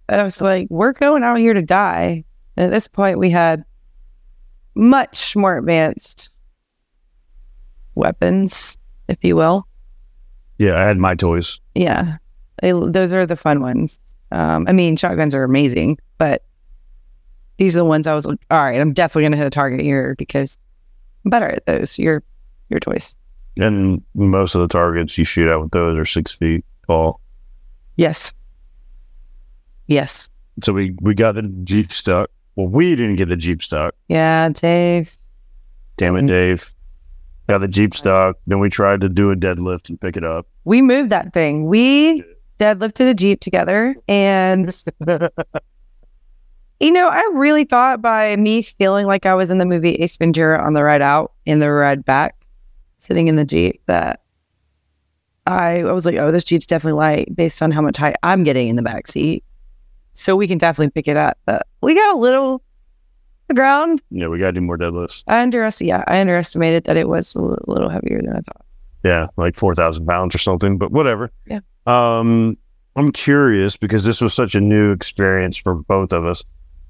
I 0.10 0.24
was 0.24 0.42
like, 0.42 0.68
we're 0.70 0.92
going 0.92 1.24
out 1.24 1.38
here 1.38 1.54
to 1.54 1.62
die. 1.62 2.24
And 2.58 2.66
at 2.66 2.72
this 2.72 2.88
point, 2.88 3.18
we 3.18 3.30
had 3.30 3.63
much 4.75 5.36
more 5.36 5.58
advanced 5.58 6.30
weapons, 7.96 8.78
if 9.08 9.24
you 9.24 9.36
will. 9.36 9.68
Yeah, 10.58 10.78
I 10.78 10.84
had 10.84 10.98
my 10.98 11.16
toys. 11.16 11.60
Yeah, 11.75 12.18
they, 12.62 12.72
those 12.72 13.13
are 13.13 13.25
the 13.25 13.36
fun 13.36 13.62
ones. 13.62 13.98
Um, 14.32 14.66
I 14.68 14.74
mean, 14.74 14.96
shotguns 14.96 15.34
are 15.34 15.44
amazing, 15.44 15.98
but 16.18 16.44
these 17.58 17.75
are 17.75 17.80
the 17.80 17.86
ones 17.86 18.08
I 18.08 18.13
was 18.13 18.25
like, 18.25 18.40
all 18.50 18.63
right, 18.63 18.80
I'm 18.80 18.94
definitely 18.94 19.24
going 19.24 19.32
to 19.34 19.38
hit 19.38 19.48
a 19.48 19.51
target 19.51 19.82
here 19.82 20.16
because 20.18 20.58
I'm 21.24 21.30
better 21.30 21.48
at 21.48 21.66
those. 21.66 21.98
Your 21.98 22.24
your 22.70 22.80
toys. 22.80 23.16
And 23.58 24.01
most 24.13 24.56
of 24.56 24.62
the 24.62 24.68
targets 24.68 25.18
you 25.18 25.24
shoot 25.24 25.50
at 25.50 25.62
with 25.62 25.72
those 25.72 25.98
are 25.98 26.06
six 26.06 26.32
feet 26.32 26.66
tall. 26.88 27.21
Yes. 28.01 28.34
Yes. 29.86 30.27
So 30.63 30.74
we, 30.74 30.96
we 31.01 31.13
got 31.13 31.36
the 31.36 31.43
Jeep 31.63 31.91
stuck. 31.91 32.31
Well, 32.55 32.67
we 32.67 32.96
didn't 32.96 33.17
get 33.17 33.27
the 33.29 33.36
Jeep 33.36 33.62
stuck. 33.62 33.93
Yeah, 34.08 34.50
Dave. 34.50 35.15
Damn 35.98 36.15
it, 36.15 36.24
Mhm. 36.24 36.27
Dave. 36.29 36.74
Got 37.48 37.60
the 37.60 37.67
Jeep 37.67 37.93
stuck. 37.93 38.38
Then 38.48 38.58
we 38.60 38.70
tried 38.70 39.01
to 39.01 39.10
do 39.10 39.29
a 39.29 39.36
deadlift 39.36 39.89
and 39.89 40.01
pick 40.01 40.17
it 40.17 40.24
up. 40.24 40.48
We 40.63 40.81
moved 40.81 41.12
that 41.12 41.31
thing. 41.31 41.67
We 41.67 42.24
deadlifted 42.60 43.12
a 43.12 43.13
Jeep 43.13 43.39
together 43.39 43.96
and 44.08 44.74
You 46.79 46.91
know, 46.91 47.08
I 47.08 47.22
really 47.36 47.65
thought 47.65 48.01
by 48.01 48.36
me 48.36 48.63
feeling 48.63 49.05
like 49.05 49.27
I 49.27 49.36
was 49.36 49.51
in 49.51 49.60
the 49.60 49.65
movie 49.65 49.93
Ace 49.98 50.17
Ventura 50.17 50.60
on 50.60 50.74
the 50.74 50.84
ride 50.84 51.03
out 51.03 51.34
in 51.46 51.60
the 51.60 51.70
ride 51.72 52.03
back, 52.03 52.36
sitting 52.98 53.27
in 53.27 53.36
the 53.36 53.46
Jeep, 53.46 53.79
that 53.86 54.21
I, 55.48 55.81
I 55.81 55.93
was 55.93 56.05
like, 56.05 56.15
oh, 56.15 56.31
this 56.31 56.43
Jeep's 56.43 56.65
definitely 56.65 56.98
light 57.00 57.36
based 57.36 57.62
on 57.62 57.71
how 57.71 57.81
much 57.81 57.98
height 57.98 58.15
I'm 58.24 58.43
getting 58.43 58.69
in 58.69 58.75
the 58.75 58.83
back 58.83 59.07
seat. 59.07 59.43
So 60.13 60.36
we 60.36 60.48
can 60.48 60.57
definitely 60.57 60.91
pick 60.91 61.07
it 61.07 61.17
up. 61.17 61.38
But 61.45 61.65
we 61.81 61.95
got 61.95 62.15
a 62.15 62.17
little 62.17 62.62
the 63.51 63.55
ground. 63.55 64.01
Yeah, 64.10 64.27
we 64.27 64.39
got 64.39 64.48
to 64.48 64.51
do 64.53 64.62
more 64.62 64.77
deadlifts. 64.77 65.24
I 65.27 65.41
underestimated, 65.41 66.07
yeah, 66.07 66.13
I 66.13 66.21
underestimated 66.21 66.86
that 66.86 66.98
it 66.98 67.07
was 67.07 67.36
a 67.36 67.41
little 67.41 67.89
heavier 67.89 68.21
than 68.21 68.33
I 68.33 68.39
thought. 68.39 68.65
Yeah, 69.03 69.27
like 69.36 69.55
4,000 69.55 70.05
pounds 70.05 70.36
or 70.36 70.38
something, 70.38 70.77
but 70.77 70.91
whatever. 70.91 71.31
Yeah. 71.48 71.60
Um, 71.86 72.57
I'm 72.95 73.12
curious 73.12 73.77
because 73.77 74.03
this 74.05 74.21
was 74.21 74.33
such 74.33 74.55
a 74.55 74.62
new 74.62 74.91
experience 74.91 75.57
for 75.57 75.75
both 75.75 76.13
of 76.13 76.25
us. 76.25 76.43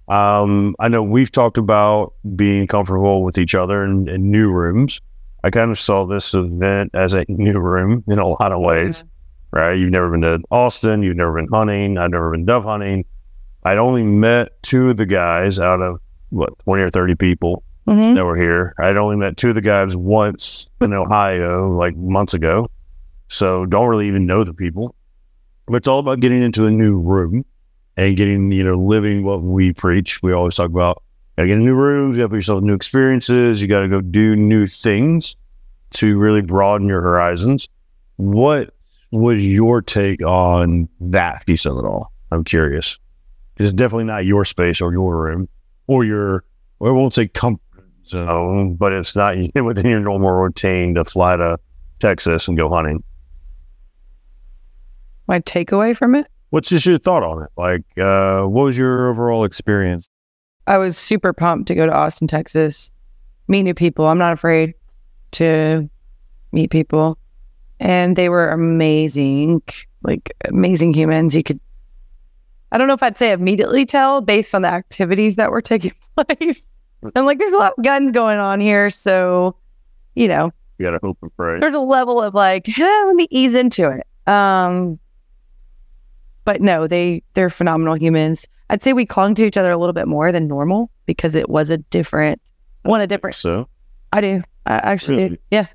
Um, 0.08 0.76
I 0.80 0.88
know 0.88 1.04
we've 1.04 1.32
talked 1.32 1.58
about 1.58 2.14
being 2.36 2.68
comfortable 2.68 3.24
with 3.24 3.38
each 3.38 3.56
other 3.56 3.84
in, 3.84 4.08
in 4.10 4.30
new 4.30 4.52
rooms. 4.52 5.00
I 5.44 5.50
kind 5.50 5.72
of 5.72 5.80
saw 5.80 6.06
this 6.06 6.34
event 6.34 6.92
as 6.94 7.14
a 7.14 7.26
new 7.28 7.60
room 7.60 8.04
in 8.08 8.20
a 8.20 8.28
lot 8.28 8.52
of 8.52 8.62
ways, 8.62 9.04
right? 9.52 9.74
You've 9.74 9.92
never 9.92 10.12
been 10.12 10.22
to 10.22 10.40
Austin, 10.52 11.02
you've 11.04 11.16
never 11.18 11.34
been 11.34 11.48
hunting, 11.52 11.98
I've 11.98 12.12
never 12.12 12.32
been 12.32 12.46
dove 12.46 12.64
hunting. 12.66 13.06
I'd 13.64 13.78
only 13.78 14.04
met 14.04 14.62
two 14.64 14.90
of 14.90 14.98
the 14.98 15.06
guys 15.06 15.60
out 15.60 15.82
of 15.82 16.00
what, 16.30 16.58
20 16.60 16.84
or 16.84 16.90
30 16.90 17.16
people 17.16 17.64
Mhm. 17.88 18.16
that 18.16 18.26
were 18.26 18.36
here. 18.38 18.74
I'd 18.80 18.98
only 18.98 19.16
met 19.16 19.38
two 19.38 19.50
of 19.50 19.56
the 19.56 19.62
guys 19.62 19.96
once 19.98 20.68
in 20.82 20.94
Ohio, 20.94 21.76
like 21.76 21.96
months 21.96 22.34
ago. 22.34 22.68
So 23.28 23.66
don't 23.66 23.88
really 23.88 24.08
even 24.08 24.26
know 24.26 24.44
the 24.44 24.54
people. 24.54 24.94
But 25.66 25.78
it's 25.78 25.88
all 25.88 26.00
about 26.00 26.20
getting 26.20 26.42
into 26.44 26.66
a 26.66 26.72
new 26.72 26.98
room 26.98 27.44
and 27.98 28.16
getting, 28.16 28.52
you 28.52 28.64
know, 28.64 28.76
living 28.76 29.24
what 29.24 29.42
we 29.42 29.74
preach. 29.74 30.22
We 30.22 30.32
always 30.34 30.56
talk 30.56 30.70
about 30.70 31.02
gotta 31.36 31.48
get 31.48 31.58
a 31.58 31.62
new 31.62 31.76
room, 31.76 32.12
you 32.12 32.18
gotta 32.18 32.30
put 32.30 32.36
yourself 32.36 32.62
in 32.62 32.68
new 32.68 32.74
experiences, 32.74 33.62
you 33.62 33.68
gotta 33.68 33.88
go 33.88 34.02
do 34.02 34.36
new 34.36 34.68
things 34.68 35.36
to 35.92 36.18
really 36.18 36.42
broaden 36.42 36.88
your 36.88 37.02
horizons. 37.02 37.68
What 38.18 38.74
was 39.12 39.46
your 39.46 39.82
take 39.82 40.22
on 40.22 40.88
that 41.00 41.46
piece 41.46 41.66
of 41.66 41.78
it 41.78 41.86
all? 41.86 42.12
I'm 42.32 42.44
curious. 42.44 42.98
It's 43.58 43.74
definitely 43.74 44.06
not 44.06 44.26
your 44.26 44.46
space 44.46 44.82
or 44.82 44.92
your 44.94 45.22
room 45.22 45.50
or 45.88 46.04
your, 46.04 46.44
or 46.80 46.90
I 46.90 46.92
won't 46.92 47.14
say 47.14 47.28
comfort 47.28 47.62
zone, 48.06 48.76
but 48.76 48.94
it's 48.94 49.16
not 49.16 49.36
within 49.56 49.86
your 49.86 50.00
normal 50.00 50.32
routine 50.32 50.96
to 50.96 51.06
fly 51.06 51.36
to 51.36 51.58
Texas 52.00 52.48
and 52.48 52.58
go 52.58 52.70
hunting. 52.70 53.04
My 55.28 55.40
takeaway 55.40 55.96
from 55.96 56.16
it, 56.16 56.28
What's 56.52 56.68
just 56.68 56.86
your 56.86 56.98
thought 56.98 57.24
on 57.24 57.44
it? 57.44 57.50
Like, 57.56 57.84
uh, 57.98 58.44
what 58.44 58.66
was 58.66 58.78
your 58.78 59.10
overall 59.10 59.46
experience? 59.46 60.10
I 60.72 60.78
was 60.78 60.98
super 60.98 61.34
pumped 61.34 61.68
to 61.68 61.76
go 61.76 61.86
to 61.86 61.94
Austin, 61.94 62.30
Texas, 62.30 62.92
meet 63.50 63.64
new 63.64 63.74
people. 63.74 64.08
I'm 64.08 64.18
not 64.18 64.32
afraid 64.32 64.74
to 65.32 65.90
meet 66.54 66.72
people. 66.72 67.18
And 67.82 68.16
they 68.16 68.30
were 68.30 68.50
amazing, 68.50 69.62
like 70.02 70.32
amazing 70.46 70.94
humans. 70.94 71.36
You 71.36 71.44
could, 71.44 71.60
I 72.72 72.78
don't 72.78 72.88
know 72.88 72.94
if 72.94 73.04
I'd 73.04 73.18
say 73.18 73.34
immediately 73.34 73.86
tell 73.86 74.22
based 74.22 74.56
on 74.56 74.62
the 74.62 74.70
activities 74.70 75.36
that 75.36 75.52
were 75.52 75.60
taking 75.62 75.92
place. 76.16 76.62
I'm 77.16 77.26
like, 77.26 77.38
there's 77.38 77.52
a 77.52 77.58
lot 77.58 77.74
of 77.78 77.84
guns 77.84 78.14
going 78.14 78.40
on 78.40 78.62
here. 78.62 78.90
So, 78.90 79.58
you 80.16 80.30
know, 80.30 80.52
You 80.78 80.86
got 80.86 80.92
to 80.92 81.00
hope 81.04 81.18
and 81.22 81.36
pray. 81.36 81.60
there's 81.60 81.74
a 81.74 81.80
level 81.80 82.22
of 82.22 82.34
like, 82.34 82.70
eh, 82.70 83.04
let 83.08 83.16
me 83.18 83.28
ease 83.30 83.56
into 83.56 83.90
it. 83.90 84.08
Um, 84.32 85.00
but 86.46 86.62
no, 86.62 86.88
they 86.88 87.24
they're 87.34 87.50
phenomenal 87.50 87.96
humans. 87.96 88.48
I'd 88.72 88.82
say 88.82 88.94
we 88.94 89.06
clung 89.06 89.36
to 89.36 89.46
each 89.46 89.58
other 89.58 89.70
a 89.70 89.78
little 89.78 89.94
bit 89.94 90.08
more 90.08 90.32
than 90.32 90.48
normal 90.48 90.90
because 91.06 91.36
it 91.36 91.50
was 91.50 91.70
a 91.70 91.78
different 91.78 92.42
one, 92.84 93.02
a 93.02 93.06
different. 93.06 93.36
So, 93.36 93.68
I 94.14 94.22
do. 94.22 94.42
I 94.66 94.76
actually 94.76 95.30
do. 95.30 95.38
Yeah. 95.52 95.68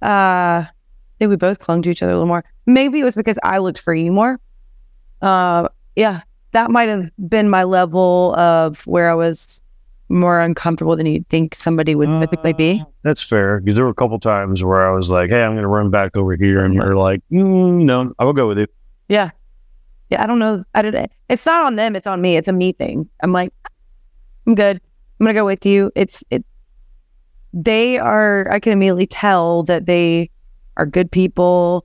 Uh, 0.00 0.64
I 0.64 0.70
think 1.18 1.30
we 1.30 1.36
both 1.36 1.58
clung 1.58 1.82
to 1.82 1.90
each 1.90 2.00
other 2.00 2.12
a 2.12 2.14
little 2.14 2.28
more. 2.28 2.44
Maybe 2.64 3.00
it 3.00 3.04
was 3.04 3.16
because 3.16 3.40
I 3.42 3.58
looked 3.58 3.80
for 3.80 3.92
you 3.92 4.12
more. 4.12 4.38
Uh, 5.20 5.68
yeah, 5.96 6.20
that 6.52 6.70
might 6.70 6.88
have 6.88 7.10
been 7.28 7.50
my 7.50 7.64
level 7.64 8.36
of 8.36 8.86
where 8.86 9.10
I 9.10 9.14
was 9.14 9.60
more 10.08 10.40
uncomfortable 10.40 10.94
than 10.94 11.06
you'd 11.06 11.28
think 11.28 11.56
somebody 11.56 11.96
would 11.96 12.20
typically 12.20 12.52
be. 12.52 12.84
that's 13.02 13.22
fair 13.22 13.60
because 13.60 13.74
there 13.74 13.84
were 13.84 13.90
a 13.90 13.94
couple 13.94 14.18
times 14.20 14.62
where 14.62 14.88
I 14.88 14.94
was 14.94 15.10
like, 15.10 15.30
"Hey, 15.30 15.42
I'm 15.42 15.52
going 15.52 15.62
to 15.62 15.68
run 15.68 15.90
back 15.90 16.16
over 16.16 16.36
here," 16.36 16.64
and 16.64 16.72
you're 16.72 16.96
like, 16.96 17.20
mm, 17.32 17.82
"No, 17.82 18.14
I 18.20 18.24
will 18.24 18.32
go 18.32 18.46
with 18.46 18.60
you." 18.60 18.68
Yeah. 19.08 19.30
Yeah, 20.10 20.22
I 20.22 20.26
don't 20.26 20.38
know. 20.38 20.64
I 20.74 20.82
did 20.82 20.94
It's 21.28 21.44
not 21.46 21.66
on 21.66 21.76
them, 21.76 21.94
it's 21.94 22.06
on 22.06 22.20
me. 22.20 22.36
It's 22.36 22.48
a 22.48 22.52
me 22.52 22.72
thing. 22.72 23.08
I'm 23.22 23.32
like, 23.32 23.52
I'm 24.46 24.54
good. 24.54 24.80
I'm 25.20 25.26
gonna 25.26 25.34
go 25.34 25.44
with 25.44 25.66
you. 25.66 25.90
It's 25.94 26.24
it 26.30 26.44
they 27.52 27.98
are 27.98 28.50
I 28.50 28.60
can 28.60 28.72
immediately 28.72 29.06
tell 29.06 29.62
that 29.64 29.86
they 29.86 30.30
are 30.76 30.86
good 30.86 31.10
people. 31.10 31.84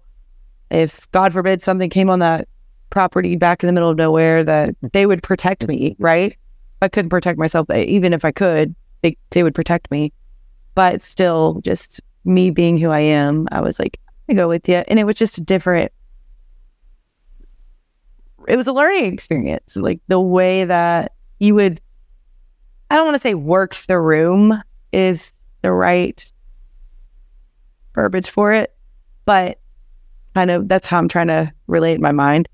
If 0.69 1.09
God 1.11 1.33
forbid 1.33 1.61
something 1.61 1.89
came 1.89 2.09
on 2.09 2.19
that 2.19 2.47
property 2.89 3.35
back 3.35 3.63
in 3.63 3.67
the 3.67 3.73
middle 3.73 3.89
of 3.89 3.97
nowhere, 3.97 4.43
that 4.43 4.75
they 4.93 5.05
would 5.05 5.23
protect 5.23 5.67
me, 5.67 5.95
right? 5.99 6.37
I 6.81 6.87
couldn't 6.87 7.09
protect 7.09 7.39
myself, 7.39 7.69
eh, 7.69 7.83
even 7.83 8.13
if 8.13 8.23
I 8.25 8.31
could, 8.31 8.75
they 9.01 9.17
they 9.31 9.43
would 9.43 9.55
protect 9.55 9.91
me. 9.91 10.13
But 10.75 11.01
still, 11.01 11.59
just 11.63 12.01
me 12.25 12.49
being 12.49 12.77
who 12.77 12.89
I 12.89 13.01
am, 13.01 13.47
I 13.51 13.61
was 13.61 13.79
like, 13.79 13.99
I 14.29 14.33
go 14.33 14.47
with 14.47 14.67
you. 14.69 14.83
And 14.87 14.99
it 14.99 15.05
was 15.05 15.15
just 15.15 15.37
a 15.37 15.41
different 15.41 15.91
it 18.47 18.57
was 18.57 18.67
a 18.67 18.73
learning 18.73 19.13
experience. 19.13 19.75
Like 19.75 19.99
the 20.07 20.19
way 20.19 20.65
that 20.65 21.13
you 21.39 21.55
would, 21.55 21.81
I 22.89 22.95
don't 22.95 23.05
want 23.05 23.15
to 23.15 23.19
say 23.19 23.33
works 23.33 23.85
the 23.85 23.99
room 23.99 24.61
is 24.91 25.31
the 25.61 25.71
right 25.71 26.31
verbiage 27.93 28.29
for 28.29 28.53
it, 28.53 28.75
but 29.25 29.59
kind 30.33 30.51
of 30.51 30.67
that's 30.67 30.87
how 30.87 30.97
I'm 30.97 31.07
trying 31.07 31.27
to 31.27 31.51
relate 31.67 31.95
in 31.95 32.01
my 32.01 32.11
mind. 32.11 32.47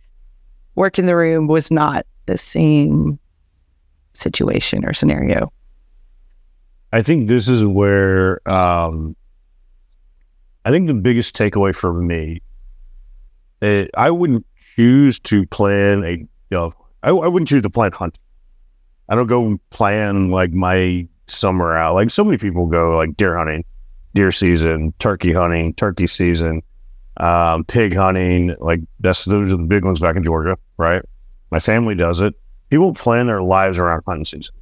Work 0.76 1.00
in 1.00 1.06
the 1.06 1.16
room 1.16 1.48
was 1.48 1.72
not 1.72 2.06
the 2.26 2.38
same 2.38 3.20
situation 4.14 4.86
or 4.86 4.94
scenario. 4.94 5.52
I 6.92 7.02
think 7.02 7.28
this 7.28 7.48
is 7.48 7.64
where 7.64 8.48
um, 8.50 9.16
I 10.66 10.72
think 10.72 10.88
the 10.88 10.94
biggest 10.94 11.36
takeaway 11.36 11.74
for 11.74 11.94
me, 11.94 12.42
eh, 13.62 13.88
I 13.96 14.12
wouldn't 14.12 14.46
choose 14.80 15.20
to 15.20 15.46
plan 15.48 16.06
a, 16.06 16.12
you 16.12 16.28
know, 16.52 16.74
I, 17.04 17.10
I 17.10 17.28
wouldn't 17.28 17.50
choose 17.50 17.64
to 17.64 17.70
plan 17.70 17.92
hunting. 17.92 18.22
I 19.10 19.16
don't 19.16 19.28
go 19.28 19.60
plan 19.72 20.32
like 20.32 20.54
my 20.54 21.06
summer 21.28 21.76
out. 21.76 21.96
Like 21.96 22.10
so 22.10 22.24
many 22.24 22.38
people 22.38 22.66
go 22.66 22.96
like 22.96 23.18
deer 23.18 23.38
hunting, 23.38 23.66
deer 24.14 24.32
season, 24.32 24.94
turkey 25.00 25.34
hunting, 25.34 25.74
turkey 25.74 26.08
season, 26.08 26.62
um, 27.18 27.66
pig 27.66 27.94
hunting. 27.94 28.56
Like 28.60 28.80
that's 29.02 29.26
those 29.26 29.52
are 29.52 29.58
the 29.58 29.64
big 29.64 29.84
ones 29.84 30.00
back 30.00 30.16
in 30.16 30.24
Georgia, 30.24 30.58
right? 30.78 31.04
My 31.52 31.60
family 31.60 31.96
does 31.96 32.22
it. 32.22 32.34
People 32.70 32.94
plan 32.94 33.28
their 33.28 33.42
lives 33.42 33.78
around 33.78 34.04
hunting 34.06 34.24
season. 34.24 34.56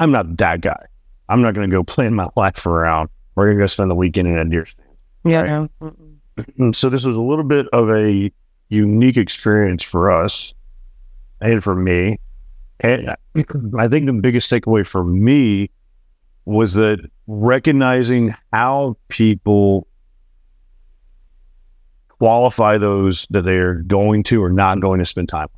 I'm 0.00 0.10
not 0.10 0.38
that 0.38 0.60
guy. 0.60 0.86
I'm 1.28 1.40
not 1.40 1.54
going 1.54 1.70
to 1.70 1.76
go 1.76 1.84
plan 1.84 2.14
my 2.14 2.26
life 2.34 2.66
around. 2.66 3.10
We're 3.36 3.46
going 3.46 3.58
to 3.58 3.62
go 3.62 3.66
spend 3.68 3.92
the 3.92 3.94
weekend 3.94 4.26
in 4.26 4.38
a 4.38 4.44
deer 4.44 4.66
stand. 4.66 4.88
Yeah. 5.22 5.66
no. 5.80 5.94
So 6.72 6.88
this 6.88 7.04
was 7.04 7.16
a 7.16 7.20
little 7.20 7.44
bit 7.44 7.66
of 7.74 7.90
a 7.90 8.32
unique 8.70 9.16
experience 9.16 9.82
for 9.82 10.10
us 10.10 10.54
and 11.40 11.62
for 11.62 11.74
me. 11.74 12.18
And 12.80 13.10
I 13.78 13.88
think 13.88 14.06
the 14.06 14.18
biggest 14.22 14.50
takeaway 14.50 14.86
for 14.86 15.04
me 15.04 15.70
was 16.46 16.74
that 16.74 16.98
recognizing 17.26 18.34
how 18.52 18.96
people 19.08 19.86
qualify 22.08 22.78
those 22.78 23.26
that 23.30 23.42
they're 23.42 23.76
going 23.82 24.22
to 24.24 24.42
or 24.42 24.50
not 24.50 24.80
going 24.80 24.98
to 24.98 25.04
spend 25.04 25.28
time. 25.28 25.48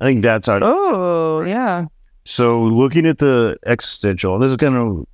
I 0.00 0.04
think 0.04 0.22
that's 0.22 0.48
our 0.48 0.60
Oh, 0.62 1.42
yeah. 1.42 1.86
so 2.24 2.62
looking 2.62 3.06
at 3.06 3.18
the 3.18 3.56
existential, 3.66 4.34
and 4.34 4.42
this 4.42 4.50
is 4.50 4.56
kind 4.56 4.76
of 4.76 5.04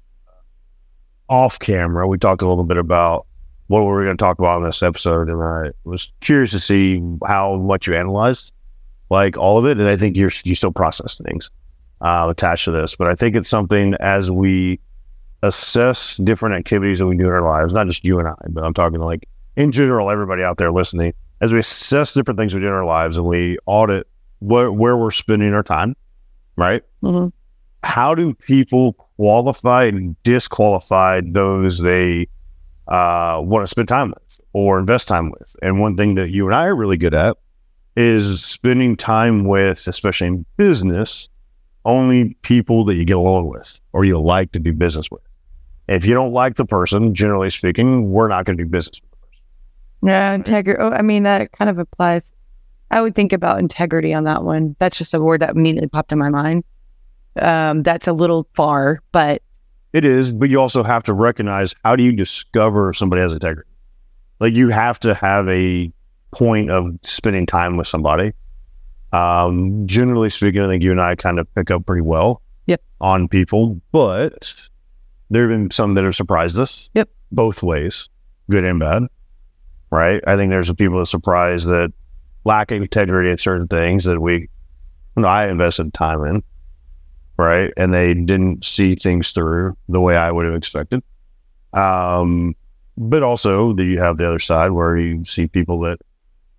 off 1.28 1.58
camera. 1.58 2.06
We 2.06 2.18
talked 2.18 2.42
a 2.42 2.48
little 2.48 2.64
bit 2.64 2.76
about 2.78 3.26
what 3.68 3.80
we 3.80 3.86
were 3.86 4.04
going 4.04 4.16
to 4.16 4.22
talk 4.22 4.38
about 4.38 4.58
in 4.58 4.64
this 4.64 4.82
episode, 4.82 5.28
and 5.28 5.42
I 5.42 5.72
was 5.84 6.12
curious 6.20 6.52
to 6.52 6.60
see 6.60 7.02
how 7.26 7.56
much 7.56 7.86
you 7.86 7.94
analyzed, 7.94 8.52
like 9.10 9.36
all 9.36 9.58
of 9.58 9.66
it. 9.66 9.78
And 9.78 9.88
I 9.88 9.96
think 9.96 10.16
you're 10.16 10.30
you 10.44 10.54
still 10.54 10.72
process 10.72 11.16
things 11.16 11.50
uh, 12.00 12.26
attached 12.30 12.64
to 12.66 12.70
this, 12.72 12.94
but 12.94 13.08
I 13.08 13.14
think 13.14 13.34
it's 13.36 13.48
something 13.48 13.94
as 14.00 14.30
we 14.30 14.78
assess 15.42 16.16
different 16.18 16.54
activities 16.56 16.98
that 16.98 17.06
we 17.06 17.16
do 17.16 17.26
in 17.26 17.32
our 17.32 17.42
lives, 17.44 17.72
not 17.72 17.86
just 17.86 18.04
you 18.04 18.18
and 18.18 18.28
I, 18.28 18.34
but 18.48 18.64
I'm 18.64 18.74
talking 18.74 19.00
like 19.00 19.28
in 19.56 19.72
general, 19.72 20.10
everybody 20.10 20.42
out 20.42 20.58
there 20.58 20.70
listening, 20.72 21.12
as 21.40 21.52
we 21.52 21.58
assess 21.58 22.12
different 22.12 22.38
things 22.38 22.54
we 22.54 22.60
do 22.60 22.66
in 22.66 22.72
our 22.72 22.84
lives 22.84 23.16
and 23.16 23.26
we 23.26 23.58
audit 23.66 24.06
where, 24.40 24.70
where 24.70 24.96
we're 24.96 25.10
spending 25.10 25.52
our 25.54 25.62
time, 25.62 25.94
right? 26.56 26.82
Mhm. 27.02 27.32
how 27.82 28.14
do 28.14 28.34
people 28.34 28.94
qualify 29.16 29.84
and 29.84 30.20
disqualify 30.24 31.20
those 31.24 31.78
they 31.78 32.26
uh, 32.88 33.40
want 33.42 33.62
to 33.62 33.66
spend 33.66 33.88
time 33.88 34.10
with 34.10 34.40
or 34.52 34.78
invest 34.78 35.08
time 35.08 35.30
with? 35.30 35.56
And 35.62 35.80
one 35.80 35.96
thing 35.96 36.14
that 36.16 36.30
you 36.30 36.46
and 36.46 36.54
I 36.54 36.66
are 36.66 36.76
really 36.76 36.96
good 36.96 37.14
at 37.14 37.36
is 37.96 38.44
spending 38.44 38.96
time 38.96 39.44
with, 39.44 39.86
especially 39.86 40.26
in 40.26 40.46
business, 40.56 41.28
only 41.84 42.34
people 42.42 42.84
that 42.84 42.94
you 42.94 43.04
get 43.04 43.16
along 43.16 43.48
with 43.48 43.80
or 43.92 44.04
you 44.04 44.20
like 44.20 44.52
to 44.52 44.58
do 44.58 44.72
business 44.72 45.10
with. 45.10 45.22
If 45.88 46.04
you 46.04 46.14
don't 46.14 46.32
like 46.32 46.56
the 46.56 46.64
person, 46.64 47.14
generally 47.14 47.48
speaking, 47.48 48.10
we're 48.10 48.28
not 48.28 48.44
going 48.44 48.58
to 48.58 48.64
do 48.64 48.68
business 48.68 49.00
with 49.00 49.10
the 49.12 49.26
person. 49.26 49.42
Yeah, 50.02 50.32
integrity. 50.32 50.80
Oh, 50.80 50.90
I 50.90 51.02
mean, 51.02 51.22
that 51.22 51.52
kind 51.52 51.70
of 51.70 51.78
applies. 51.78 52.32
I 52.90 53.00
would 53.00 53.14
think 53.14 53.32
about 53.32 53.60
integrity 53.60 54.12
on 54.12 54.24
that 54.24 54.42
one. 54.42 54.74
That's 54.78 54.98
just 54.98 55.14
a 55.14 55.20
word 55.20 55.40
that 55.40 55.50
immediately 55.50 55.88
popped 55.88 56.12
in 56.12 56.18
my 56.18 56.28
mind. 56.28 56.64
Um, 57.40 57.82
that's 57.82 58.08
a 58.08 58.12
little 58.12 58.48
far, 58.54 59.00
but 59.12 59.42
It 59.96 60.04
is, 60.04 60.30
but 60.30 60.50
you 60.50 60.60
also 60.60 60.82
have 60.82 61.04
to 61.04 61.14
recognize 61.14 61.74
how 61.82 61.96
do 61.96 62.04
you 62.04 62.12
discover 62.12 62.92
somebody 62.92 63.22
has 63.22 63.32
integrity? 63.32 63.70
Like 64.40 64.52
you 64.52 64.68
have 64.68 65.00
to 65.00 65.14
have 65.14 65.48
a 65.48 65.90
point 66.32 66.70
of 66.70 66.98
spending 67.02 67.46
time 67.46 67.78
with 67.78 67.86
somebody. 67.86 68.34
Um, 69.14 69.86
generally 69.86 70.28
speaking, 70.28 70.60
I 70.60 70.66
think 70.66 70.82
you 70.82 70.90
and 70.90 71.00
I 71.00 71.14
kind 71.14 71.38
of 71.38 71.46
pick 71.54 71.70
up 71.70 71.86
pretty 71.86 72.02
well 72.02 72.42
Yep. 72.66 72.82
on 73.00 73.26
people, 73.26 73.80
but 73.90 74.68
there 75.30 75.48
have 75.48 75.58
been 75.58 75.70
some 75.70 75.94
that 75.94 76.04
have 76.04 76.14
surprised 76.14 76.58
us. 76.58 76.90
Yep. 76.92 77.08
Both 77.32 77.62
ways, 77.62 78.10
good 78.50 78.64
and 78.64 78.78
bad. 78.78 79.04
Right. 79.90 80.22
I 80.26 80.36
think 80.36 80.50
there's 80.50 80.66
some 80.66 80.76
people 80.76 80.98
that 80.98 81.06
surprise 81.06 81.64
that 81.64 81.90
lack 82.44 82.70
of 82.70 82.82
integrity 82.82 83.30
in 83.30 83.38
certain 83.38 83.66
things 83.66 84.04
that 84.04 84.20
we, 84.20 84.40
you 85.16 85.22
know, 85.22 85.26
I 85.26 85.48
invested 85.48 85.94
time 85.94 86.22
in. 86.26 86.42
Right. 87.38 87.72
And 87.76 87.92
they 87.92 88.14
didn't 88.14 88.64
see 88.64 88.94
things 88.94 89.30
through 89.32 89.76
the 89.88 90.00
way 90.00 90.16
I 90.16 90.30
would 90.30 90.46
have 90.46 90.54
expected. 90.54 91.02
Um, 91.74 92.54
but 92.96 93.22
also 93.22 93.74
that 93.74 93.84
you 93.84 93.98
have 93.98 94.16
the 94.16 94.26
other 94.26 94.38
side 94.38 94.70
where 94.70 94.96
you 94.96 95.22
see 95.24 95.46
people 95.46 95.80
that 95.80 95.98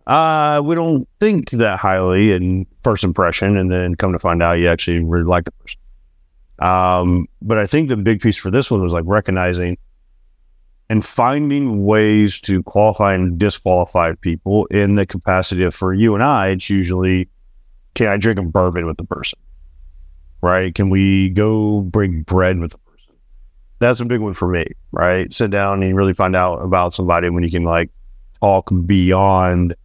uh, 0.07 0.61
we 0.63 0.73
don't 0.73 1.07
think 1.19 1.49
that 1.51 1.79
highly 1.79 2.31
in 2.31 2.65
first 2.81 3.03
impression, 3.03 3.57
and 3.57 3.69
then 3.69 3.93
come 3.93 4.13
to 4.13 4.19
find 4.19 4.41
out 4.41 4.57
you 4.57 4.67
actually 4.67 5.03
really 5.03 5.25
like 5.25 5.43
the 5.43 5.51
person. 5.51 5.79
Um, 6.59 7.27
but 7.41 7.57
I 7.57 7.67
think 7.67 7.89
the 7.89 7.97
big 7.97 8.21
piece 8.21 8.37
for 8.37 8.49
this 8.49 8.71
one 8.71 8.81
was 8.81 8.93
like 8.93 9.03
recognizing 9.05 9.77
and 10.89 11.05
finding 11.05 11.83
ways 11.83 12.39
to 12.41 12.63
qualify 12.63 13.13
and 13.13 13.37
disqualify 13.37 14.13
people 14.21 14.65
in 14.67 14.95
the 14.95 15.05
capacity 15.05 15.63
of 15.63 15.75
for 15.75 15.93
you 15.93 16.15
and 16.15 16.23
I, 16.23 16.49
it's 16.49 16.69
usually 16.69 17.27
can 17.93 18.07
I 18.07 18.17
drink 18.17 18.39
a 18.39 18.43
bourbon 18.43 18.85
with 18.85 18.97
the 18.97 19.03
person? 19.03 19.37
Right? 20.47 20.73
Can 20.73 20.89
we 20.89 21.29
go 21.29 21.81
break 21.81 22.25
bread 22.25 22.59
with 22.59 22.71
the 22.71 22.77
person? 22.79 23.13
That's 23.79 23.99
a 23.99 24.05
big 24.05 24.21
one 24.21 24.33
for 24.33 24.47
me, 24.47 24.65
right? 24.91 25.31
Sit 25.33 25.51
down 25.51 25.83
and 25.83 25.95
really 25.95 26.13
find 26.13 26.35
out 26.35 26.57
about 26.63 26.93
somebody 26.93 27.29
when 27.29 27.43
you 27.43 27.51
can 27.51 27.63
like 27.63 27.89
talk 28.41 28.71
beyond 28.85 29.75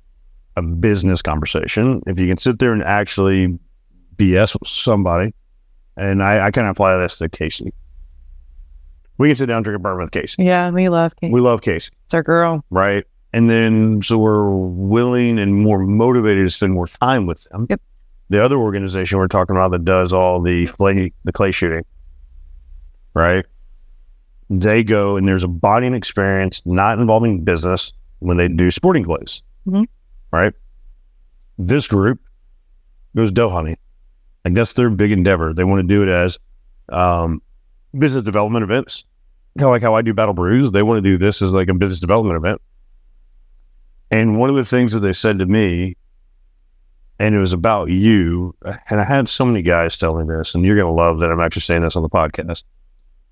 a 0.57 0.63
business 0.63 1.21
conversation. 1.23 2.03
If 2.07 2.19
you 2.19 2.27
can 2.29 2.39
sit 2.39 2.59
there 2.59 2.73
and 2.73 2.83
actually 2.85 3.59
BS 4.17 4.59
with 4.59 4.69
somebody, 4.69 5.35
and 5.97 6.23
I, 6.23 6.47
I 6.47 6.51
kind 6.51 6.67
of 6.69 6.73
apply 6.73 6.97
this 6.99 7.17
to 7.19 7.29
Casey. 7.29 7.73
We 9.19 9.29
can 9.29 9.37
sit 9.37 9.47
down 9.47 9.57
and 9.59 9.65
drink 9.65 9.77
a 9.77 9.83
bourbon 9.83 10.03
with 10.03 10.11
Casey. 10.13 10.43
yeah, 10.45 10.71
we 10.71 10.89
love 10.89 11.15
Kate. 11.17 11.33
We 11.33 11.41
love 11.41 11.63
Casey, 11.63 11.91
It's 12.07 12.15
our 12.15 12.23
girl. 12.23 12.65
right? 12.71 13.05
And 13.33 13.49
then 13.51 14.03
so 14.03 14.19
we're 14.19 14.49
willing 14.51 15.39
and 15.39 15.55
more 15.55 15.79
motivated 15.81 16.47
to 16.47 16.51
spend 16.51 16.73
more 16.75 16.87
time 16.87 17.27
with 17.27 17.45
them. 17.45 17.67
Yep. 17.69 17.81
The 18.33 18.43
other 18.43 18.57
organization 18.57 19.19
we're 19.19 19.27
talking 19.29 19.55
about 19.55 19.73
that 19.73 19.85
does 19.85 20.11
all 20.15 20.41
the 20.41 20.67
clay 20.69 21.13
the 21.25 21.33
clay 21.33 21.51
shooting, 21.51 21.85
right? 23.13 23.45
They 24.49 24.83
go 24.83 25.19
and 25.19 25.29
there's 25.29 25.45
a 25.45 25.49
bonding 25.49 25.93
experience 25.93 26.63
not 26.65 26.99
involving 26.99 27.45
business 27.45 27.93
when 28.21 28.39
they 28.39 28.49
do 28.49 28.71
sporting 28.71 29.05
clays, 29.05 29.43
Mhm. 29.67 29.85
right? 30.33 30.55
This 31.59 31.87
group 31.87 32.21
goes 33.15 33.31
doe 33.31 33.51
hunting. 33.51 33.77
Like 34.47 34.55
that's 34.55 34.73
their 34.73 34.89
big 34.89 35.13
endeavor. 35.13 35.53
They 35.53 35.65
want 35.65 35.81
to 35.81 35.87
do 35.87 36.03
it 36.03 36.09
as 36.09 36.39
um, 36.89 37.43
business 37.99 38.23
development 38.23 38.63
events 38.63 39.05
kind 39.59 39.67
of 39.67 39.73
like 39.73 39.83
how 39.83 39.93
I 39.95 40.01
do 40.01 40.15
Battle 40.15 40.33
Brews. 40.33 40.71
They 40.71 40.83
want 40.83 40.97
to 40.97 41.03
do 41.03 41.19
this 41.19 41.43
as 41.43 41.53
like 41.53 41.69
a 41.69 41.75
business 41.75 42.01
development 42.01 42.39
event. 42.39 42.63
And 44.11 44.39
one 44.39 44.49
of 44.49 44.57
the 44.57 44.65
things 44.65 44.93
that 44.93 45.01
they 45.01 45.13
said 45.13 45.39
to 45.41 45.45
me, 45.47 45.97
and 47.23 47.37
it 47.37 47.39
was 47.39 47.53
about 47.53 47.89
you, 47.89 48.53
and 48.91 49.01
I 49.01 49.05
had 49.05 49.29
so 49.29 49.45
many 49.45 49.63
guys 49.63 49.97
telling 49.97 50.27
me 50.27 50.35
this, 50.35 50.57
and 50.57 50.65
you're 50.65 50.75
going 50.75 50.93
to 50.93 50.93
love 50.93 51.21
that 51.21 51.31
I'm 51.31 51.39
actually 51.39 51.63
saying 51.63 51.83
this 51.83 51.95
on 51.95 52.03
the 52.03 52.09
podcast. 52.09 52.65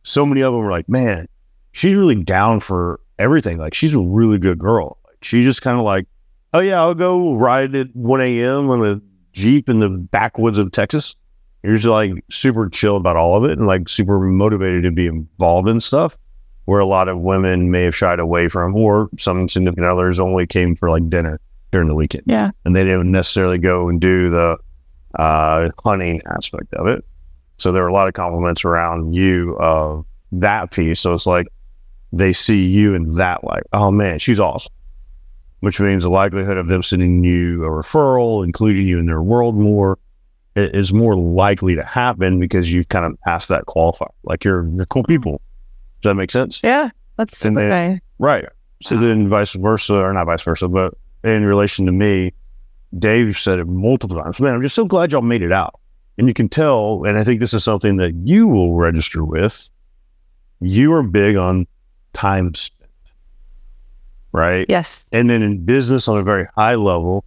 So 0.04 0.24
many 0.24 0.42
of 0.42 0.52
them 0.52 0.62
were 0.62 0.70
like, 0.70 0.88
man, 0.88 1.26
she's 1.72 1.96
really 1.96 2.14
down 2.14 2.60
for 2.60 3.00
everything. 3.18 3.58
Like, 3.58 3.74
she's 3.74 3.92
a 3.92 3.98
really 3.98 4.38
good 4.38 4.60
girl. 4.60 4.96
She's 5.22 5.44
just 5.44 5.62
kind 5.62 5.76
of 5.76 5.84
like, 5.84 6.06
oh, 6.54 6.60
yeah, 6.60 6.78
I'll 6.78 6.94
go 6.94 7.34
ride 7.34 7.74
at 7.74 7.88
1 7.96 8.20
a.m. 8.20 8.70
on 8.70 8.86
a 8.86 9.00
Jeep 9.32 9.68
in 9.68 9.80
the 9.80 9.90
backwoods 9.90 10.58
of 10.58 10.70
Texas. 10.70 11.16
You're 11.64 11.74
just 11.74 11.86
like 11.86 12.12
super 12.30 12.68
chill 12.68 12.96
about 12.96 13.16
all 13.16 13.36
of 13.36 13.50
it 13.50 13.58
and 13.58 13.66
like 13.66 13.88
super 13.88 14.20
motivated 14.20 14.84
to 14.84 14.92
be 14.92 15.08
involved 15.08 15.68
in 15.68 15.80
stuff 15.80 16.16
where 16.66 16.78
a 16.78 16.86
lot 16.86 17.08
of 17.08 17.18
women 17.18 17.72
may 17.72 17.82
have 17.82 17.96
shied 17.96 18.20
away 18.20 18.46
from, 18.46 18.76
or 18.76 19.10
some 19.18 19.48
significant 19.48 19.86
others 19.86 20.20
only 20.20 20.46
came 20.46 20.76
for 20.76 20.90
like 20.90 21.10
dinner 21.10 21.40
during 21.72 21.88
the 21.88 21.94
weekend 21.94 22.24
Yeah. 22.26 22.50
and 22.64 22.74
they 22.74 22.84
didn't 22.84 23.10
necessarily 23.12 23.58
go 23.58 23.88
and 23.88 24.00
do 24.00 24.30
the 24.30 24.56
uh, 25.18 25.70
hunting 25.84 26.20
aspect 26.26 26.72
of 26.74 26.86
it. 26.86 27.04
So 27.58 27.72
there 27.72 27.82
were 27.82 27.88
a 27.88 27.92
lot 27.92 28.08
of 28.08 28.14
compliments 28.14 28.64
around 28.64 29.12
you 29.14 29.56
of 29.58 30.04
that 30.32 30.70
piece. 30.70 31.00
So 31.00 31.12
it's 31.12 31.26
like 31.26 31.46
they 32.12 32.32
see 32.32 32.64
you 32.66 32.94
in 32.94 33.14
that 33.16 33.44
light. 33.44 33.62
Oh 33.72 33.90
man, 33.90 34.18
she's 34.18 34.40
awesome. 34.40 34.72
Which 35.60 35.78
means 35.78 36.04
the 36.04 36.10
likelihood 36.10 36.56
of 36.56 36.68
them 36.68 36.82
sending 36.82 37.22
you 37.22 37.64
a 37.64 37.68
referral, 37.68 38.44
including 38.44 38.86
you 38.88 38.98
in 38.98 39.06
their 39.06 39.22
world 39.22 39.56
more, 39.56 39.98
is 40.56 40.92
more 40.92 41.16
likely 41.16 41.74
to 41.76 41.84
happen 41.84 42.40
because 42.40 42.72
you've 42.72 42.88
kind 42.88 43.04
of 43.04 43.20
passed 43.20 43.48
that 43.50 43.66
qualifier. 43.66 44.08
Like 44.24 44.42
you're, 44.42 44.66
you're 44.74 44.86
cool 44.86 45.02
people. 45.04 45.40
Does 46.00 46.10
that 46.10 46.14
make 46.14 46.30
sense? 46.30 46.60
Yeah. 46.64 46.88
That's 47.16 47.44
And 47.44 47.56
then- 47.58 47.68
nice. 47.68 48.00
Right. 48.18 48.44
So 48.82 48.96
then 48.96 49.28
vice 49.28 49.52
versa, 49.52 49.94
or 49.96 50.12
not 50.14 50.24
vice 50.24 50.42
versa, 50.42 50.66
but 50.66 50.94
in 51.24 51.44
relation 51.44 51.86
to 51.86 51.92
me, 51.92 52.32
Dave 52.98 53.38
said 53.38 53.58
it 53.58 53.66
multiple 53.66 54.16
times. 54.20 54.40
Man, 54.40 54.54
I'm 54.54 54.62
just 54.62 54.74
so 54.74 54.84
glad 54.84 55.12
y'all 55.12 55.22
made 55.22 55.42
it 55.42 55.52
out. 55.52 55.78
And 56.18 56.28
you 56.28 56.34
can 56.34 56.48
tell, 56.48 57.04
and 57.04 57.16
I 57.18 57.24
think 57.24 57.40
this 57.40 57.54
is 57.54 57.64
something 57.64 57.96
that 57.96 58.12
you 58.24 58.46
will 58.48 58.74
register 58.74 59.24
with. 59.24 59.70
You 60.60 60.92
are 60.92 61.02
big 61.02 61.36
on 61.36 61.66
time 62.12 62.52
spent. 62.54 62.90
Right. 64.32 64.66
Yes. 64.68 65.06
And 65.12 65.28
then 65.28 65.42
in 65.42 65.64
business 65.64 66.06
on 66.08 66.18
a 66.18 66.22
very 66.22 66.46
high 66.56 66.74
level, 66.76 67.24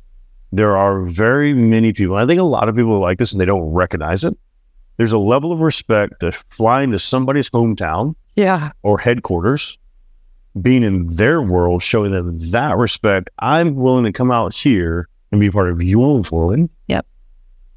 there 0.51 0.77
are 0.77 1.01
very 1.03 1.53
many 1.53 1.91
people. 1.91 2.15
I 2.15 2.25
think 2.25 2.39
a 2.39 2.43
lot 2.45 2.69
of 2.69 2.75
people 2.75 2.93
are 2.93 2.99
like 2.99 3.17
this 3.17 3.32
and 3.32 3.41
they 3.41 3.45
don't 3.45 3.63
recognize 3.73 4.23
it. 4.23 4.38
There's 4.97 5.12
a 5.12 5.17
level 5.17 5.51
of 5.51 5.62
respect 5.62 6.19
to 6.19 6.32
flying 6.32 6.91
to 6.91 6.99
somebody's 6.99 7.49
hometown 7.49 8.15
Yeah. 8.36 8.71
or 8.84 8.99
headquarters, 8.99 9.77
being 10.62 10.84
in 10.84 11.08
their 11.08 11.42
world, 11.42 11.82
showing 11.82 12.12
them 12.12 12.38
that 12.52 12.78
respect. 12.78 13.30
I'm 13.39 13.76
willing 13.76 14.04
to 14.06 14.12
come 14.12 14.32
out 14.32 14.54
here 14.54 15.08
and 15.32 15.42
be 15.42 15.50
part 15.50 15.70
of 15.70 15.82
your 15.82 16.22
world. 16.32 16.70
Yep. 16.88 17.06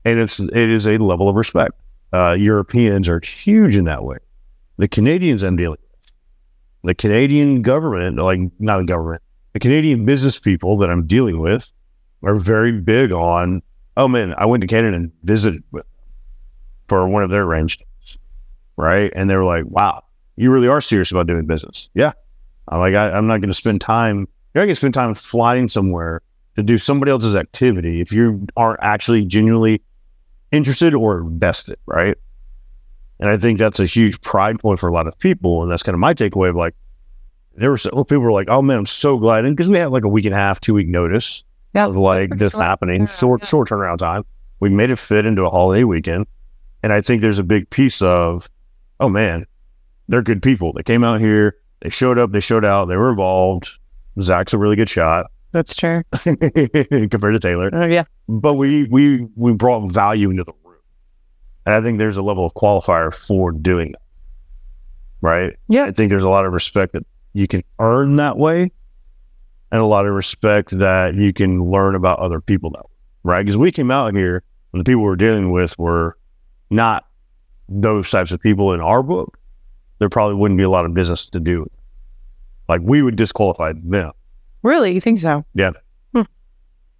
And 0.05 0.19
it's 0.21 0.39
it 0.41 0.55
is 0.55 0.87
a 0.87 0.99
level 0.99 1.29
of 1.29 1.37
respect. 1.37 1.73
Uh, 2.13 2.33
Europeans 2.33 3.09
are 3.09 3.21
huge 3.21 3.77
in 3.77 3.85
that 3.87 4.05
way. 4.05 4.19
The 4.77 4.89
Canadians 4.89 5.43
I'm 5.43 5.57
dealing 5.57 5.79
with, 5.81 6.13
the 6.85 6.95
Canadian 6.95 7.63
government, 7.63 8.17
like 8.17 8.41
not 8.59 8.79
the 8.79 8.85
government, 8.85 9.23
the 9.55 9.59
Canadian 9.59 10.05
business 10.05 10.39
people 10.39 10.77
that 10.79 10.91
I'm 10.91 11.07
dealing 11.07 11.41
with 11.41 11.73
are 12.23 12.37
very 12.37 12.73
big 12.73 13.11
on. 13.11 13.63
Oh 13.97 14.07
man, 14.07 14.35
I 14.37 14.47
went 14.47 14.61
to 14.61 14.67
Canada 14.67 14.97
and 14.97 15.11
visited 15.25 15.63
with 15.73 15.85
them 15.85 15.93
for 16.89 17.09
one 17.09 17.23
of 17.23 17.31
their 17.31 17.47
range 17.47 17.79
days, 17.79 18.19
right? 18.77 19.11
And 19.17 19.31
they 19.31 19.37
were 19.37 19.45
like, 19.45 19.65
"Wow, 19.67 20.05
you 20.37 20.53
really 20.53 20.69
are 20.69 20.81
serious 20.81 21.11
about 21.11 21.27
doing 21.27 21.47
business. 21.47 21.89
Yeah. 21.95 22.13
I'm 22.69 22.81
like, 22.81 22.95
I, 22.95 23.11
I'm 23.11 23.27
not 23.27 23.41
going 23.41 23.49
to 23.49 23.55
spend 23.55 23.81
time, 23.81 24.29
you're 24.55 24.63
not 24.63 24.67
going 24.67 24.69
to 24.71 24.75
spend 24.77 24.95
time 24.95 25.15
flying 25.15 25.69
somewhere 25.69 26.23
to 26.57 26.63
do 26.63 26.79
somebody 26.79 27.11
else's 27.11 27.35
activity 27.35 28.01
if 28.01 28.13
you 28.13 28.47
aren't 28.57 28.81
actually 28.83 29.25
genuinely 29.25 29.83
interested 30.53 30.95
or 30.95 31.21
invested. 31.21 31.79
Right. 31.87 32.17
And 33.21 33.31
I 33.31 33.37
think 33.37 33.59
that's 33.59 33.81
a 33.81 33.87
huge 33.87 34.21
pride 34.21 34.59
point 34.61 34.79
for 34.79 34.89
a 34.89 34.93
lot 34.93 35.07
of 35.07 35.19
people. 35.19 35.63
And 35.63 35.71
that's 35.71 35.83
kind 35.83 35.95
of 35.95 36.01
my 36.01 36.13
takeaway 36.15 36.51
of 36.51 36.57
like, 36.57 36.75
there 37.55 37.71
were 37.71 37.79
several 37.79 38.05
people 38.05 38.23
were 38.23 38.33
like, 38.33 38.49
oh 38.51 38.61
man, 38.61 38.79
I'm 38.79 38.87
so 38.87 39.19
glad. 39.19 39.45
And 39.47 39.57
because 39.57 39.71
we 39.71 39.79
had 39.79 39.91
like 39.91 40.05
a 40.05 40.09
week 40.09 40.27
and 40.27 40.35
a 40.35 40.39
half, 40.39 40.61
two 40.61 40.75
week 40.75 40.89
notice 40.89 41.43
Yeah. 41.75 41.87
of 41.87 41.97
like 41.97 42.37
this 42.39 42.53
sure. 42.53 42.63
happening, 42.63 43.01
Yeah, 43.03 43.07
short, 43.07 43.41
yeah. 43.43 43.47
short 43.47 43.69
turnaround 43.69 43.99
time. 43.99 44.25
We 44.61 44.69
made 44.69 44.91
it 44.91 44.97
fit 44.97 45.25
into 45.25 45.45
a 45.45 45.51
holiday 45.51 45.85
weekend. 45.85 46.27
And 46.83 46.93
I 46.93 47.01
think 47.01 47.23
there's 47.23 47.39
a 47.39 47.43
big 47.43 47.69
piece 47.71 48.03
of, 48.03 48.51
oh 49.01 49.09
man, 49.09 49.47
they're 50.09 50.23
good 50.23 50.43
people. 50.43 50.73
They 50.75 50.83
came 50.83 51.03
out 51.03 51.21
here, 51.21 51.57
they 51.81 51.91
showed 51.91 52.19
up, 52.19 52.33
they 52.33 52.41
showed 52.41 52.65
out, 52.65 52.87
they 52.87 52.97
were 52.97 53.11
involved. 53.11 53.71
Zack's 54.21 54.53
a 54.55 54.59
really 54.59 54.77
good 54.77 54.89
shot 54.89 55.27
That's 55.53 55.75
true. 55.75 56.03
compared 56.11 57.35
to 57.35 57.39
Taylor. 57.39 57.71
Oh, 57.73 57.87
yeah. 57.87 58.05
But 58.29 58.55
we 58.55 58.85
we 58.85 59.27
we 59.37 59.53
brought 59.55 59.91
value 59.91 60.31
into 60.31 60.45
the 60.45 60.53
room. 60.65 60.81
And 61.65 61.75
I 61.75 61.81
think 61.81 61.99
there's 61.99 62.17
a 62.17 62.23
level 62.23 62.45
of 62.45 62.55
qualifier 62.55 63.13
for 63.15 63.53
doing 63.53 63.93
that. 63.93 64.01
Right? 65.21 65.57
Yeah. 65.69 65.85
I 65.85 65.91
think 65.93 66.11
there's 66.11 66.25
a 66.25 66.29
lot 66.31 66.45
of 66.45 66.53
respect 66.53 66.93
that 66.95 67.05
you 67.33 67.47
can 67.47 67.63
earn 67.79 68.17
that 68.17 68.37
way 68.37 68.71
and 69.73 69.81
a 69.81 69.87
lot 69.87 70.07
of 70.07 70.15
respect 70.15 70.71
that 70.79 71.15
you 71.15 71.33
can 71.33 71.71
learn 71.71 71.95
about 71.95 72.19
other 72.19 72.41
people 72.41 72.71
that 72.71 72.85
way. 72.85 72.97
Right? 73.23 73.43
Because 73.43 73.57
we 73.57 73.71
came 73.73 73.91
out 73.91 74.15
here 74.15 74.43
and 74.73 74.81
the 74.81 74.85
people 74.85 75.03
we 75.03 75.09
were 75.09 75.17
dealing 75.17 75.51
with 75.53 75.79
were 75.79 76.17
not 76.71 77.07
those 77.69 78.11
types 78.11 78.31
of 78.33 78.41
people 78.41 78.73
in 78.73 78.81
our 78.81 79.03
book, 79.03 79.36
there 79.99 80.09
probably 80.09 80.37
wouldn't 80.37 80.59
be 80.59 80.65
a 80.65 80.71
lot 80.71 80.85
of 80.85 80.95
business 80.95 81.25
to 81.27 81.41
do. 81.41 81.71
Like 82.69 82.81
we 82.83 83.03
would 83.03 83.17
disqualify 83.17 83.75
them. 83.77 84.13
Really? 84.63 84.93
You 84.93 85.01
think 85.01 85.19
so? 85.19 85.45
Yeah. 85.55 85.73
Hmm. 86.15 86.23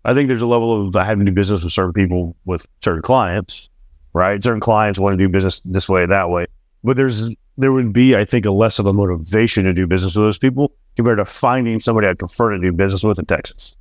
I 0.05 0.15
think 0.15 0.29
there's 0.29 0.43
a 0.43 0.47
level 0.47 0.87
of 0.87 0.95
having 0.95 1.27
to 1.27 1.33
do 1.33 1.35
business 1.35 1.63
with 1.63 1.73
certain 1.73 1.93
people 1.93 2.37
with 2.45 2.67
certain 2.83 3.03
clients, 3.03 3.69
right? 4.13 4.43
Certain 4.43 4.61
clients 4.61 4.99
want 4.99 5.15
to 5.15 5.19
do 5.19 5.29
business 5.29 5.61
this 5.65 5.89
way, 5.89 6.07
that 6.07 6.31
way. 6.31 6.47
But 6.85 6.97
there's 6.97 7.31
there 7.59 7.73
would 7.73 7.93
be, 7.93 8.15
I 8.15 8.25
think, 8.25 8.45
a 8.45 8.51
less 8.51 8.79
of 8.79 8.87
a 8.87 8.93
motivation 8.93 9.65
to 9.65 9.73
do 9.73 9.87
business 9.87 10.15
with 10.15 10.25
those 10.25 10.39
people 10.39 10.73
compared 10.95 11.19
to 11.19 11.25
finding 11.25 11.81
somebody 11.81 12.07
I'd 12.07 12.19
prefer 12.19 12.51
to 12.51 12.59
do 12.59 12.73
business 12.73 13.03
with 13.03 13.19
in 13.19 13.27
Texas. 13.27 13.75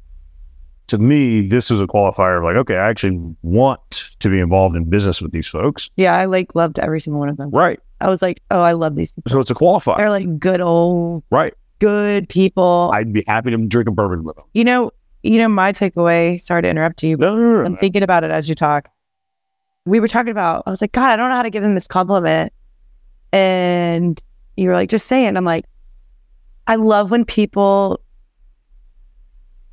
To 0.88 0.98
me, 1.00 1.42
this 1.42 1.72
is 1.72 1.82
a 1.82 1.88
qualifier 1.88 2.38
of 2.38 2.44
like, 2.44 2.56
okay, 2.58 2.76
I 2.76 2.90
actually 2.90 3.20
want 3.42 4.12
to 4.20 4.30
be 4.30 4.40
involved 4.40 4.76
in 4.76 4.88
business 4.90 5.22
with 5.22 5.32
these 5.32 5.48
folks. 5.48 5.90
Yeah, 5.96 6.14
I 6.16 6.26
like 6.26 6.54
loved 6.54 6.78
every 6.78 7.02
single 7.02 7.20
one 7.20 7.30
of 7.30 7.38
them. 7.38 7.50
Right. 7.50 7.80
I 8.02 8.10
was 8.10 8.22
like, 8.22 8.42
oh, 8.52 8.62
I 8.62 8.74
love 8.74 8.96
these 8.96 9.12
people. 9.12 9.32
So 9.32 9.40
it's 9.40 9.50
a 9.50 9.56
qualifier. 9.56 9.98
They're 9.98 10.10
like 10.10 10.40
good 10.40 10.62
old, 10.62 11.24
right. 11.32 11.54
good 11.80 12.30
people. 12.30 12.92
I'd 12.94 13.14
be 13.14 13.24
happy 13.26 13.52
to 13.52 13.58
drink 13.58 13.88
a 13.88 13.92
bourbon 13.92 14.24
with 14.24 14.36
them. 14.36 14.46
you 14.54 14.64
know, 14.64 14.92
you 15.24 15.40
know, 15.40 15.48
my 15.48 15.72
takeaway. 15.72 16.40
Sorry 16.40 16.62
to 16.62 16.70
interrupt 16.70 17.02
you, 17.02 17.18
but 17.18 17.32
No, 17.32 17.38
no, 17.38 17.56
no, 17.62 17.66
I'm 17.66 17.78
thinking 17.78 18.04
about 18.04 18.24
it 18.24 18.30
as 18.30 18.48
you 18.48 18.54
talk. 18.54 18.90
We 19.86 20.00
were 20.00 20.08
talking 20.08 20.32
about. 20.32 20.64
I 20.68 20.70
was 20.70 20.82
like, 20.82 20.92
God, 20.92 21.10
I 21.10 21.16
don't 21.16 21.30
know 21.30 21.36
how 21.36 21.42
to 21.42 21.50
give 21.50 21.64
them 21.64 21.74
this 21.74 21.88
compliment, 21.88 22.54
and 23.32 24.22
you 24.56 24.70
were 24.70 24.76
like, 24.76 24.90
just 24.90 25.08
say 25.08 25.26
it. 25.26 25.30
And 25.30 25.38
I'm 25.38 25.46
like, 25.46 25.66
I 26.68 26.76
love 26.76 27.10
when 27.10 27.26
people. 27.26 28.02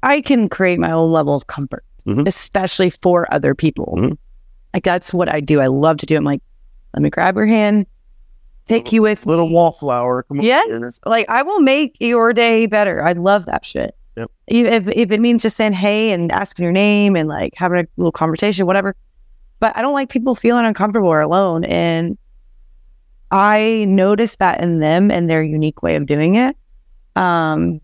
I 0.02 0.20
can 0.20 0.48
create 0.48 0.78
my 0.78 0.90
own 0.90 1.10
level 1.10 1.34
of 1.34 1.46
comfort, 1.46 1.84
Mhm. 2.06 2.26
especially 2.26 2.90
for 2.90 3.32
other 3.32 3.54
people. 3.54 3.94
Mhm. 3.98 4.18
Like 4.74 4.84
that's 4.84 5.12
what 5.14 5.28
I 5.32 5.40
do. 5.40 5.60
I 5.60 5.66
love 5.68 5.98
to 5.98 6.06
do. 6.06 6.16
I'm 6.16 6.24
like, 6.24 6.40
let 6.94 7.02
me 7.02 7.10
grab 7.10 7.36
your 7.36 7.46
hand, 7.46 7.86
take 8.66 8.92
you 8.92 9.02
with 9.02 9.26
Little 9.26 9.48
me. 9.48 9.54
wallflower. 9.54 10.24
Come 10.24 10.38
on. 10.40 10.44
Yes, 10.44 11.00
like 11.06 11.26
I 11.28 11.42
will 11.42 11.60
make 11.60 11.96
your 12.00 12.32
day 12.32 12.66
better. 12.66 13.02
I 13.04 13.12
love 13.12 13.46
that 13.46 13.64
shit. 13.64 13.94
Yep. 14.16 14.30
If 14.48 14.88
if 14.88 15.10
it 15.12 15.20
means 15.20 15.42
just 15.42 15.56
saying 15.56 15.72
hey 15.74 16.10
and 16.12 16.30
asking 16.32 16.64
your 16.64 16.72
name 16.72 17.16
and 17.16 17.28
like 17.28 17.54
having 17.56 17.78
a 17.80 17.86
little 17.96 18.12
conversation, 18.12 18.66
whatever. 18.66 18.94
But 19.60 19.76
I 19.76 19.82
don't 19.82 19.94
like 19.94 20.08
people 20.10 20.34
feeling 20.34 20.64
uncomfortable 20.66 21.08
or 21.08 21.20
alone, 21.20 21.64
and 21.64 22.18
I 23.30 23.86
noticed 23.88 24.38
that 24.40 24.62
in 24.62 24.80
them 24.80 25.10
and 25.10 25.30
their 25.30 25.42
unique 25.42 25.82
way 25.82 25.96
of 25.96 26.06
doing 26.06 26.34
it. 26.34 26.56
Um, 27.16 27.80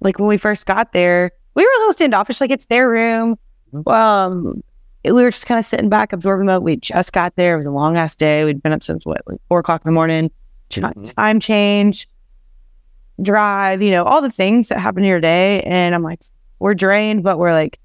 like 0.00 0.18
when 0.18 0.28
we 0.28 0.36
first 0.36 0.66
got 0.66 0.92
there, 0.92 1.32
we 1.56 1.62
were 1.64 1.68
a 1.76 1.78
little 1.80 1.92
standoffish. 1.92 2.40
Like 2.40 2.50
it's 2.52 2.66
their 2.66 2.88
room. 2.88 3.36
Mhm. 3.74 3.92
Um, 3.92 4.62
we 5.04 5.12
were 5.12 5.30
just 5.30 5.46
kind 5.46 5.58
of 5.58 5.66
sitting 5.66 5.88
back, 5.88 6.12
absorbing 6.12 6.46
mode. 6.46 6.62
We 6.62 6.76
just 6.76 7.12
got 7.12 7.34
there. 7.36 7.54
It 7.54 7.58
was 7.58 7.66
a 7.66 7.70
long 7.72 7.96
ass 7.96 8.14
day. 8.14 8.44
We'd 8.44 8.62
been 8.62 8.72
up 8.72 8.82
since 8.82 9.04
what, 9.04 9.22
like 9.26 9.40
four 9.48 9.58
o'clock 9.60 9.82
in 9.84 9.88
the 9.88 9.94
morning. 9.94 10.30
Mhm. 10.70 11.14
Time 11.14 11.40
change, 11.40 12.08
drive, 13.22 13.82
you 13.82 13.90
know, 13.90 14.02
all 14.04 14.20
the 14.20 14.30
things 14.30 14.68
that 14.68 14.78
happen 14.78 15.02
in 15.02 15.08
your 15.08 15.20
day. 15.20 15.60
And 15.62 15.94
I'm 15.94 16.02
like, 16.02 16.20
we're 16.58 16.74
drained, 16.74 17.22
but 17.22 17.38
we're 17.38 17.52
like 17.52 17.78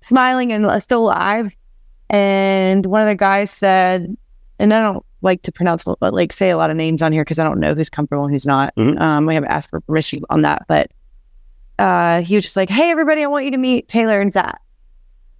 smiling 0.00 0.52
and 0.52 0.66
uh, 0.66 0.80
still 0.80 1.04
alive. 1.04 1.54
And 2.10 2.86
one 2.86 3.02
of 3.02 3.06
the 3.08 3.14
guys 3.14 3.50
said, 3.50 4.16
and 4.58 4.72
I 4.74 4.82
don't 4.82 5.04
like 5.22 5.42
to 5.42 5.52
pronounce, 5.52 5.84
but 5.84 6.14
like 6.14 6.32
say 6.32 6.50
a 6.50 6.56
lot 6.56 6.70
of 6.70 6.76
names 6.76 7.02
on 7.02 7.12
here 7.12 7.22
because 7.22 7.38
I 7.38 7.44
don't 7.44 7.60
know 7.60 7.74
who's 7.74 7.90
comfortable 7.90 8.24
and 8.24 8.32
who's 8.32 8.46
not. 8.46 8.74
Mhm. 8.76 9.00
Um, 9.00 9.26
we 9.26 9.34
haven't 9.34 9.50
asked 9.50 9.70
for 9.70 9.80
permission 9.80 10.22
on 10.30 10.42
that, 10.42 10.62
but 10.68 10.90
uh, 11.78 12.22
he 12.22 12.34
was 12.34 12.44
just 12.44 12.56
like, 12.56 12.68
"Hey, 12.70 12.90
everybody, 12.90 13.22
I 13.22 13.26
want 13.26 13.44
you 13.44 13.50
to 13.52 13.58
meet 13.58 13.88
Taylor 13.88 14.20
and 14.20 14.32
Zack. 14.32 14.60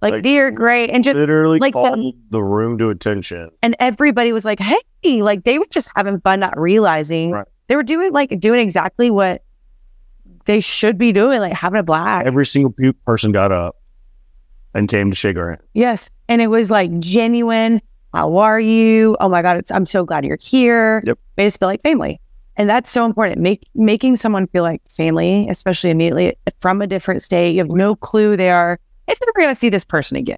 Like, 0.01 0.13
Like, 0.13 0.23
they're 0.23 0.51
great." 0.51 0.89
And 0.89 1.03
just 1.03 1.15
Literally 1.17 1.59
like 1.59 1.73
the- 1.73 1.79
called 1.79 2.15
the 2.29 2.41
room 2.43 2.77
to 2.77 2.89
attention. 2.89 3.49
and 3.61 3.75
everybody 3.79 4.31
was 4.31 4.45
like, 4.45 4.59
"Hey!" 4.59 5.21
Like 5.21 5.43
they 5.43 5.59
were 5.59 5.67
just 5.69 5.89
having 5.95 6.19
fun, 6.21 6.39
not 6.39 6.59
realizing 6.59 7.31
Right. 7.31 7.45
they 7.67 7.75
were 7.75 7.83
doing 7.83 8.11
like 8.11 8.37
doing 8.39 8.59
exactly 8.59 9.09
what 9.11 9.43
they 10.45 10.59
should 10.61 10.97
be 10.97 11.11
doing, 11.11 11.39
like 11.39 11.53
having 11.53 11.79
a 11.79 11.83
blast. 11.83 12.25
Every 12.25 12.45
single 12.45 12.73
person 13.05 13.31
got 13.31 13.51
up 13.51 13.75
and 14.73 14.87
came 14.87 15.09
to 15.09 15.15
shake 15.15 15.37
our 15.37 15.49
hand. 15.49 15.61
yes, 15.73 16.09
and 16.27 16.41
it 16.41 16.47
was 16.47 16.69
like 16.71 16.97
genuine. 16.99 17.81
How 18.13 18.37
are 18.37 18.59
you? 18.59 19.15
Oh 19.19 19.29
my 19.29 19.41
god, 19.43 19.57
it's, 19.57 19.69
I'm 19.71 19.85
so 19.85 20.03
glad 20.03 20.25
you're 20.25 20.37
here. 20.41 21.03
Yep. 21.05 21.19
Made 21.37 21.45
us 21.45 21.57
feel 21.57 21.67
like 21.67 21.83
family, 21.83 22.19
and 22.59 22.69
that's 22.69 22.89
so 22.91 23.05
important. 23.05 23.39
Make 23.41 23.67
making 23.73 24.17
someone 24.17 24.45
feel 24.47 24.61
like 24.61 24.81
family, 24.87 25.47
especially 25.49 25.89
immediately 25.89 26.35
from 26.59 26.81
a 26.81 26.87
different 26.87 27.23
state. 27.23 27.53
You 27.53 27.59
have 27.59 27.69
no 27.71 27.95
clue 27.95 28.37
they 28.37 28.51
are 28.51 28.77
if 29.07 29.19
you're 29.19 29.29
ever 29.29 29.41
going 29.45 29.55
to 29.55 29.59
see 29.59 29.69
this 29.69 29.83
person 29.83 30.15
again. 30.17 30.37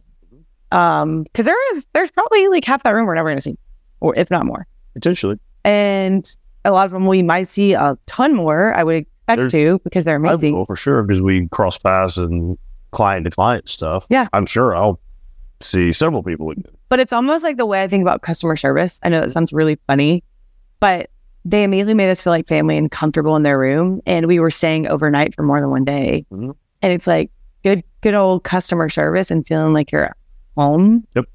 Um, 0.71 1.23
because 1.23 1.45
there 1.45 1.75
is 1.75 1.85
there's 1.93 2.11
probably 2.11 2.47
like 2.47 2.63
half 2.63 2.83
that 2.83 2.91
room 2.91 3.05
we're 3.05 3.15
never 3.15 3.27
going 3.27 3.37
to 3.37 3.41
see, 3.41 3.57
or 3.99 4.15
if 4.15 4.31
not 4.31 4.45
more. 4.45 4.65
Potentially. 4.93 5.37
and 5.65 6.33
a 6.63 6.71
lot 6.71 6.85
of 6.85 6.91
them 6.91 7.07
we 7.07 7.23
might 7.23 7.47
see 7.47 7.73
a 7.73 7.97
ton 8.05 8.35
more. 8.35 8.73
I 8.75 8.83
would 8.83 8.95
expect 8.97 9.37
There's- 9.37 9.51
to 9.53 9.79
because 9.83 10.05
they're 10.05 10.15
amazing. 10.17 10.53
will 10.53 10.65
for 10.65 10.75
sure 10.75 11.01
because 11.03 11.21
we 11.21 11.47
cross 11.47 11.77
paths 11.77 12.17
and 12.17 12.57
client 12.91 13.25
to 13.25 13.31
client 13.31 13.67
stuff. 13.67 14.05
Yeah. 14.09 14.27
I'm 14.33 14.45
sure 14.45 14.75
I'll 14.75 14.99
see 15.59 15.91
several 15.91 16.21
people 16.23 16.51
again. 16.51 16.65
But 16.89 16.99
it's 16.99 17.13
almost 17.13 17.43
like 17.43 17.57
the 17.57 17.65
way 17.65 17.81
I 17.81 17.87
think 17.87 18.01
about 18.01 18.21
customer 18.21 18.55
service. 18.57 18.99
I 19.01 19.09
know 19.09 19.21
it 19.21 19.31
sounds 19.31 19.51
really 19.53 19.79
funny, 19.87 20.23
but 20.79 21.09
they 21.43 21.63
immediately 21.63 21.93
made 21.93 22.09
us 22.09 22.21
feel 22.23 22.31
like 22.31 22.47
family 22.47 22.77
and 22.77 22.91
comfortable 22.91 23.35
in 23.35 23.43
their 23.43 23.57
room, 23.57 24.01
and 24.05 24.27
we 24.27 24.39
were 24.39 24.51
staying 24.51 24.87
overnight 24.87 25.33
for 25.35 25.43
more 25.43 25.59
than 25.59 25.69
one 25.69 25.83
day. 25.83 26.25
Mhm. 26.31 26.55
And 26.81 26.93
it's 26.93 27.07
like 27.07 27.31
good, 27.63 27.83
good 28.01 28.13
old 28.13 28.43
customer 28.43 28.89
service 28.89 29.31
and 29.31 29.45
feeling 29.45 29.73
like 29.73 29.91
you're 29.91 30.05
at 30.05 30.17
home. 30.55 31.05
Yep. 31.15 31.25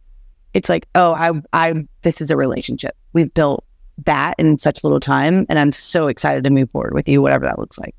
It's 0.54 0.68
like, 0.68 0.86
oh, 0.94 1.12
I, 1.12 1.32
I, 1.52 1.86
this 2.02 2.20
is 2.20 2.30
a 2.30 2.36
relationship. 2.36 2.96
We've 3.12 3.32
built 3.32 3.64
that 4.04 4.34
in 4.38 4.58
such 4.58 4.84
little 4.84 5.00
time, 5.00 5.46
and 5.48 5.58
I'm 5.58 5.72
so 5.72 6.08
excited 6.08 6.44
to 6.44 6.50
move 6.50 6.70
forward 6.70 6.94
with 6.94 7.08
you, 7.08 7.22
whatever 7.22 7.44
that 7.46 7.58
looks 7.58 7.78
like. 7.78 7.94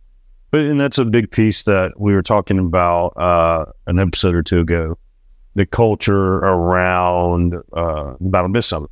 But 0.52 0.62
and 0.62 0.80
that's 0.80 0.98
a 0.98 1.06
big 1.06 1.30
piece 1.30 1.64
that 1.64 2.00
we 2.00 2.14
were 2.14 2.22
talking 2.22 2.58
about 2.58 3.14
uh, 3.18 3.66
an 3.86 4.00
episode 4.00 4.34
or 4.34 4.44
two 4.44 4.62
ago. 4.62 4.98
The 5.56 5.66
culture 5.66 6.36
around 6.38 7.56
uh, 7.74 8.14
Battle 8.20 8.50
Biz 8.50 8.66
Summit. 8.66 8.92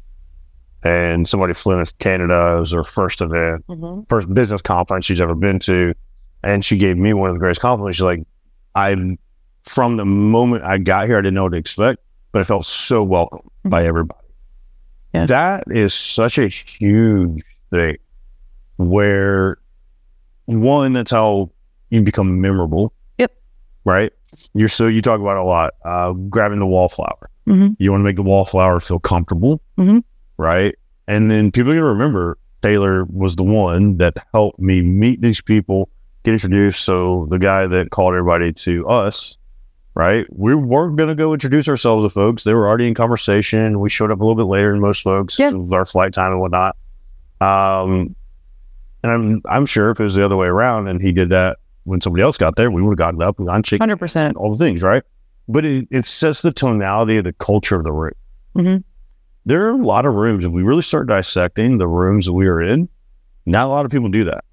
And 0.86 1.28
somebody 1.28 1.54
flew 1.54 1.80
in 1.80 1.86
Canada. 1.98 2.54
It 2.58 2.60
was 2.60 2.72
her 2.74 2.84
first 2.84 3.20
event, 3.20 3.66
first 4.08 4.32
business 4.32 4.62
conference 4.62 5.06
she's 5.06 5.20
ever 5.20 5.34
been 5.34 5.58
to. 5.60 5.96
And 6.44 6.64
she 6.64 6.78
gave 6.78 6.96
me 6.96 7.12
one 7.14 7.32
of 7.32 7.36
the 7.36 7.40
greatest 7.40 7.60
compliments. 7.60 7.98
She's 7.98 8.04
like, 8.04 8.22
I, 8.76 9.18
from 9.64 9.98
the 9.98 10.06
moment 10.06 10.64
I 10.64 10.78
got 10.78 11.08
here, 11.08 11.18
I 11.18 11.22
didn't 11.22 11.34
know 11.34 11.44
what 11.44 11.54
to 11.54 11.58
expect, 11.58 12.04
but 12.32 12.40
I 12.42 12.44
felt 12.44 12.66
so 12.66 13.04
welcome 13.04 13.50
by 13.64 13.84
everybody. 13.84 14.20
Yeah. 15.16 15.26
That 15.26 15.64
is 15.72 15.92
such 15.94 16.38
a 16.38 16.48
huge 16.48 17.42
thing 17.72 17.98
where 18.78 19.58
one, 20.46 20.94
that's 20.94 21.10
how 21.10 21.50
you 21.90 22.04
become 22.04 22.40
memorable. 22.42 22.94
Yep. 23.18 23.32
Right. 23.86 24.14
You're 24.54 24.70
so, 24.70 24.86
you 24.86 25.02
talk 25.02 25.20
about 25.20 25.38
it 25.38 25.42
a 25.42 25.44
lot, 25.46 25.74
uh, 25.84 26.12
grabbing 26.12 26.60
the 26.60 26.68
wallflower. 26.68 27.32
Mhm. 27.48 27.76
You 27.80 27.90
want 27.90 28.02
to 28.02 28.04
make 28.04 28.18
the 28.18 28.24
wallflower 28.24 28.80
feel 28.80 29.00
comfortable. 29.00 29.62
Right. 30.38 30.76
And 31.08 31.30
then 31.32 31.52
people 31.52 31.74
to 31.74 31.84
remember 31.84 32.38
Taylor 32.62 33.06
was 33.06 33.36
the 33.36 33.44
one 33.44 33.98
that 33.98 34.18
helped 34.34 34.60
me 34.60 34.82
meet 34.82 35.22
these 35.22 35.42
people, 35.42 35.90
get 36.24 36.34
introduced. 36.34 36.84
So 36.84 37.28
the 37.30 37.38
guy 37.40 37.68
that 37.68 37.92
called 37.92 38.14
everybody 38.14 38.52
to 38.54 38.88
us, 38.88 39.38
right? 39.94 40.26
We 40.30 40.56
weren't 40.56 40.96
going 40.98 41.10
to 41.10 41.16
go 41.16 41.32
introduce 41.34 41.68
ourselves 41.70 42.04
to 42.04 42.10
folks. 42.10 42.44
They 42.44 42.54
were 42.54 42.68
already 42.68 42.88
in 42.88 42.96
conversation. 42.96 43.80
We 43.80 43.90
showed 43.90 44.12
up 44.12 44.20
a 44.20 44.24
little 44.24 44.36
bit 44.36 44.50
later 44.50 44.72
than 44.72 44.82
most 44.82 45.04
folks 45.04 45.38
Yeah. 45.40 45.52
with 45.52 45.72
our 45.74 45.86
flight 45.86 46.12
time 46.14 46.32
and 46.32 46.42
whatnot. 46.42 46.76
Um, 47.42 48.16
and 49.04 49.12
I'm 49.12 49.42
I'm 49.46 49.66
sure 49.68 49.92
if 49.92 50.00
it 50.00 50.04
was 50.04 50.16
the 50.16 50.26
other 50.26 50.36
way 50.38 50.48
around 50.48 50.88
and 50.88 51.02
he 51.02 51.12
did 51.12 51.30
that 51.30 51.58
when 51.84 52.02
somebody 52.02 52.24
else 52.24 52.38
got 52.38 52.56
there, 52.56 52.72
we 52.72 52.82
would 52.82 52.92
have 52.92 52.98
gotten 52.98 53.22
up 53.22 53.38
and 53.38 53.48
gone 53.48 53.62
Hundred 53.80 53.98
percent. 53.98 54.36
all 54.38 54.52
the 54.52 54.58
things, 54.58 54.82
right? 54.82 55.04
But 55.48 55.64
it, 55.66 55.88
it 55.92 56.08
sets 56.08 56.42
the 56.42 56.52
tonality 56.52 57.18
of 57.18 57.24
the 57.26 57.34
culture 57.34 57.76
of 57.76 57.84
the 57.84 57.92
room. 57.92 58.14
Mhm. 58.58 58.84
There 59.46 59.68
are 59.68 59.72
a 59.72 59.78
lot 59.78 60.06
of 60.06 60.16
rooms. 60.16 60.44
If 60.44 60.52
we 60.52 60.64
really 60.64 60.82
start 60.82 61.08
dissecting 61.08 61.78
the 61.78 61.88
rooms 61.88 62.26
that 62.26 62.34
we 62.34 62.48
are 62.48 62.62
in, 62.62 62.90
not 63.46 63.68
a 63.68 63.70
lot 63.70 63.86
of 63.86 63.92
people 63.92 64.10
do 64.10 64.24
that. 64.24 64.44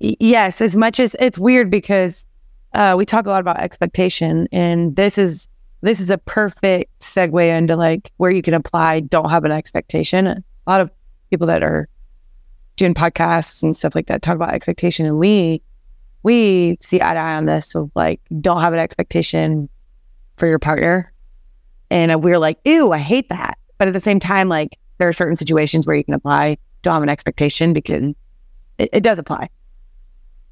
Yes, 0.00 0.60
as 0.60 0.76
much 0.76 1.00
as 1.00 1.16
it's 1.20 1.38
weird 1.38 1.70
because 1.70 2.26
uh, 2.74 2.94
we 2.96 3.04
talk 3.04 3.26
a 3.26 3.30
lot 3.30 3.40
about 3.40 3.58
expectation, 3.58 4.48
and 4.52 4.94
this 4.96 5.18
is 5.18 5.48
this 5.80 6.00
is 6.00 6.10
a 6.10 6.18
perfect 6.18 6.98
segue 7.00 7.56
into 7.56 7.76
like 7.76 8.12
where 8.16 8.30
you 8.30 8.42
can 8.42 8.54
apply 8.54 9.00
don't 9.00 9.30
have 9.30 9.44
an 9.44 9.52
expectation. 9.52 10.26
A 10.26 10.42
lot 10.66 10.80
of 10.80 10.90
people 11.30 11.46
that 11.46 11.62
are 11.62 11.88
doing 12.76 12.94
podcasts 12.94 13.62
and 13.62 13.76
stuff 13.76 13.94
like 13.94 14.06
that 14.06 14.22
talk 14.22 14.34
about 14.36 14.52
expectation, 14.52 15.06
and 15.06 15.18
we 15.18 15.62
we 16.22 16.78
see 16.80 17.00
eye 17.00 17.14
to 17.14 17.20
eye 17.20 17.36
on 17.36 17.46
this. 17.46 17.66
So 17.68 17.90
like, 17.94 18.20
don't 18.40 18.60
have 18.60 18.72
an 18.72 18.78
expectation 18.78 19.68
for 20.36 20.46
your 20.46 20.58
partner, 20.58 21.12
and 21.90 22.12
uh, 22.12 22.18
we're 22.18 22.38
like, 22.38 22.58
ew, 22.64 22.92
I 22.92 22.98
hate 22.98 23.28
that. 23.28 23.58
But 23.78 23.88
at 23.88 23.94
the 23.94 24.00
same 24.00 24.20
time, 24.20 24.48
like 24.48 24.78
there 24.98 25.08
are 25.08 25.12
certain 25.12 25.36
situations 25.36 25.86
where 25.86 25.96
you 25.96 26.04
can 26.04 26.14
apply 26.14 26.56
an 26.84 27.08
expectation 27.10 27.74
because 27.74 28.14
it, 28.78 28.88
it 28.92 29.02
does 29.02 29.18
apply. 29.18 29.50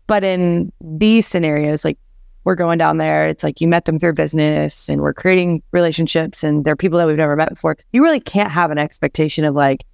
But 0.07 0.23
in 0.23 0.71
these 0.81 1.27
scenarios, 1.27 1.83
like 1.83 1.99
we're 2.45 2.55
going 2.55 2.79
down 2.79 2.99
there. 2.99 3.27
It's 3.27 3.43
like 3.43 3.61
you 3.61 3.67
met 3.67 3.87
them 3.87 3.99
through 3.99 4.13
business 4.13 4.89
and 4.89 5.01
we're 5.01 5.13
creating 5.13 5.65
relationships 5.73 6.45
and 6.45 6.65
they're 6.65 6.77
people 6.77 6.97
that 6.99 7.07
we've 7.09 7.17
never 7.17 7.35
met 7.35 7.49
before. 7.49 7.77
You 7.93 8.05
really 8.05 8.21
can't 8.21 8.53
have 8.53 8.71
an 8.71 8.79
expectation 8.79 9.45
of 9.45 9.57
like, 9.57 9.85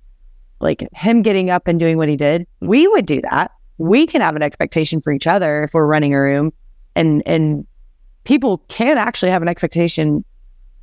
like 0.60 0.86
him 0.92 1.22
getting 1.22 1.48
up 1.48 1.66
and 1.66 1.80
doing 1.80 1.96
what 1.96 2.10
he 2.10 2.16
did. 2.16 2.46
We 2.60 2.86
would 2.88 3.06
do 3.06 3.22
that. 3.22 3.52
We 3.78 4.06
can 4.06 4.20
have 4.20 4.36
an 4.36 4.42
expectation 4.42 5.00
for 5.00 5.12
each 5.12 5.26
other 5.26 5.62
if 5.62 5.72
we're 5.72 5.86
running 5.86 6.12
a 6.12 6.20
room 6.20 6.52
and, 6.94 7.22
and 7.24 7.66
people 8.24 8.58
can 8.68 8.98
actually 8.98 9.30
have 9.30 9.40
an 9.40 9.48
expectation, 9.48 10.22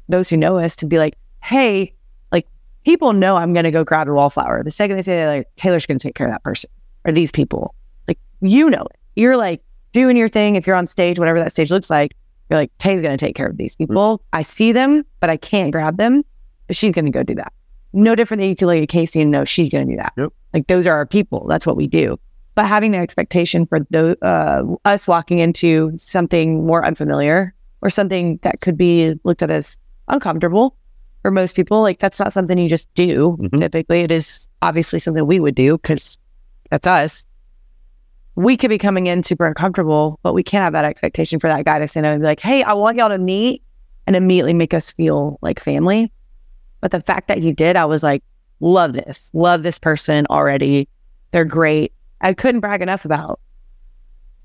those 0.10 0.30
who 0.30 0.38
know 0.38 0.58
us 0.58 0.76
to 0.78 0.86
be 0.86 0.98
like, 0.98 1.16
Hey, 1.42 1.94
like 2.32 2.48
people 2.84 3.14
know 3.14 3.38
I'm 3.38 3.54
going 3.54 3.64
to 3.64 3.72
go 3.72 3.84
grab 3.84 4.08
a 4.08 4.14
wallflower. 4.14 4.64
The 4.64 4.72
second 4.72 4.98
they 4.98 5.02
say 5.04 5.28
like 5.28 5.48
Taylor's 5.56 5.86
going 5.86 5.98
to 6.00 6.08
take 6.08 6.16
care 6.16 6.28
of 6.28 6.34
that 6.34 6.44
person 6.44 6.70
or 7.06 7.14
these 7.14 7.32
people, 7.32 7.74
like, 8.08 8.20
you 8.42 8.70
know 8.70 8.82
it. 8.82 9.00
You're 9.16 9.38
like, 9.38 9.62
doing 9.92 10.18
your 10.18 10.30
thing. 10.30 10.56
If 10.56 10.68
you're 10.68 10.76
on 10.76 10.88
stage, 10.88 11.20
whatever 11.20 11.40
that 11.40 11.52
stage 11.52 11.72
looks 11.72 11.90
like, 11.90 12.16
you're 12.50 12.60
like, 12.60 12.76
Tay's 12.78 13.02
going 13.02 13.16
to 13.16 13.24
take 13.26 13.36
care 13.36 13.48
of 13.48 13.58
these 13.58 13.76
people. 13.76 14.22
I 14.34 14.42
see 14.42 14.72
them, 14.72 15.06
but 15.20 15.30
I 15.30 15.38
can't 15.38 15.72
grab 15.72 15.98
them. 15.98 16.24
But 16.68 16.76
she's 16.76 16.92
going 16.92 17.06
to 17.06 17.12
go 17.12 17.24
do 17.24 17.36
that. 17.36 17.52
No 17.94 18.16
different 18.16 18.40
than 18.42 18.50
you 18.50 18.56
can 18.56 18.68
look 18.68 18.82
at 18.82 18.90
Casey 18.90 19.22
and 19.22 19.32
know 19.32 19.44
she's 19.44 19.70
going 19.70 19.88
to 19.88 19.94
do 19.94 19.98
that. 19.98 20.14
Yep. 20.18 20.34
Like 20.54 20.68
those 20.68 20.86
are 20.86 20.94
our 20.94 21.06
people. 21.06 21.48
That's 21.48 21.66
what 21.66 21.76
we 21.76 21.88
do. 21.88 22.20
But 22.56 22.66
having 22.66 22.92
the 22.92 22.98
expectation 22.98 23.66
for 23.66 23.80
the, 23.90 24.18
uh, 24.24 24.76
us 24.86 25.08
walking 25.08 25.40
into 25.40 25.94
something 25.98 26.66
more 26.66 26.86
unfamiliar 26.86 27.54
or 27.82 27.90
something 27.90 28.40
that 28.44 28.62
could 28.62 28.78
be 28.78 29.16
looked 29.24 29.42
at 29.42 29.50
as 29.50 29.78
uncomfortable 30.10 30.76
for 31.22 31.32
most 31.32 31.56
people, 31.56 31.82
like 31.82 32.00
that's 32.00 32.20
not 32.20 32.34
something 32.34 32.58
you 32.58 32.70
just 32.70 32.94
do. 32.94 33.38
Mhm. 33.40 33.60
Typically, 33.60 34.02
it 34.02 34.12
is 34.12 34.48
obviously 34.62 35.00
something 35.00 35.26
we 35.26 35.40
would 35.40 35.56
do 35.56 35.78
because 35.78 36.18
that's 36.70 36.88
us 36.88 37.26
we 38.40 38.56
could 38.56 38.70
be 38.70 38.78
coming 38.78 39.08
in 39.08 39.22
super 39.22 39.46
uncomfortable, 39.46 40.18
but 40.24 40.34
we 40.34 40.44
can't 40.44 40.64
have 40.64 40.72
that 40.72 40.86
expectation 40.86 41.40
for 41.40 41.48
that 41.48 41.66
guy 41.66 41.78
to 41.78 41.90
say 41.90 42.00
no 42.00 42.12
and 42.12 42.22
be 42.22 42.26
like, 42.26 42.40
hey, 42.40 42.64
I 42.64 42.72
want 42.72 42.96
y'all 42.96 43.10
to 43.10 43.18
meet 43.18 43.62
and 44.08 44.16
immediately 44.16 44.54
make 44.54 44.74
us 44.74 44.94
feel 44.94 45.38
like 45.42 45.60
family. 45.60 46.10
But 46.80 46.92
the 46.92 47.02
fact 47.02 47.28
that 47.28 47.42
you 47.42 47.54
did, 47.54 47.76
I 47.76 47.84
was 47.84 48.02
like, 48.02 48.24
love 48.62 48.94
this, 48.94 49.30
love 49.34 49.64
this 49.64 49.78
person 49.78 50.26
already. 50.30 50.88
They're 51.32 51.44
great. 51.44 51.92
I 52.22 52.34
couldn't 52.34 52.62
brag 52.62 52.82
enough 52.82 53.04
about. 53.04 53.42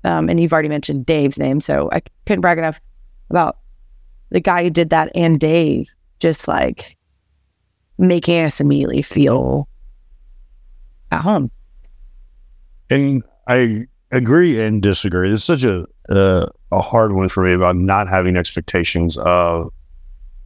Um, 0.03 0.27
and 0.27 0.41
you've 0.41 0.51
already 0.51 0.67
mentioned 0.67 1.05
Dave's 1.05 1.39
name, 1.39 1.61
so 1.61 1.89
I 1.93 2.01
couldn't 2.25 2.41
brag 2.41 2.57
enough 2.57 2.81
about 3.29 3.59
the 4.29 4.39
guy 4.39 4.63
who 4.63 4.69
did 4.69 4.89
that 4.89 5.11
and 5.15 5.39
Dave 5.39 5.87
just 6.19 6.47
like 6.47 6.97
making 7.97 8.43
us 8.43 8.59
immediately 8.59 9.01
feel 9.01 9.67
at 11.11 11.21
home. 11.21 11.51
And 12.89 13.23
I 13.47 13.87
agree 14.11 14.61
and 14.61 14.81
disagree. 14.81 15.31
It's 15.31 15.43
such 15.43 15.63
a 15.63 15.85
uh, 16.09 16.47
a 16.71 16.81
hard 16.81 17.13
one 17.13 17.29
for 17.29 17.43
me 17.43 17.53
about 17.53 17.75
not 17.75 18.07
having 18.07 18.35
expectations 18.35 19.17
of 19.17 19.71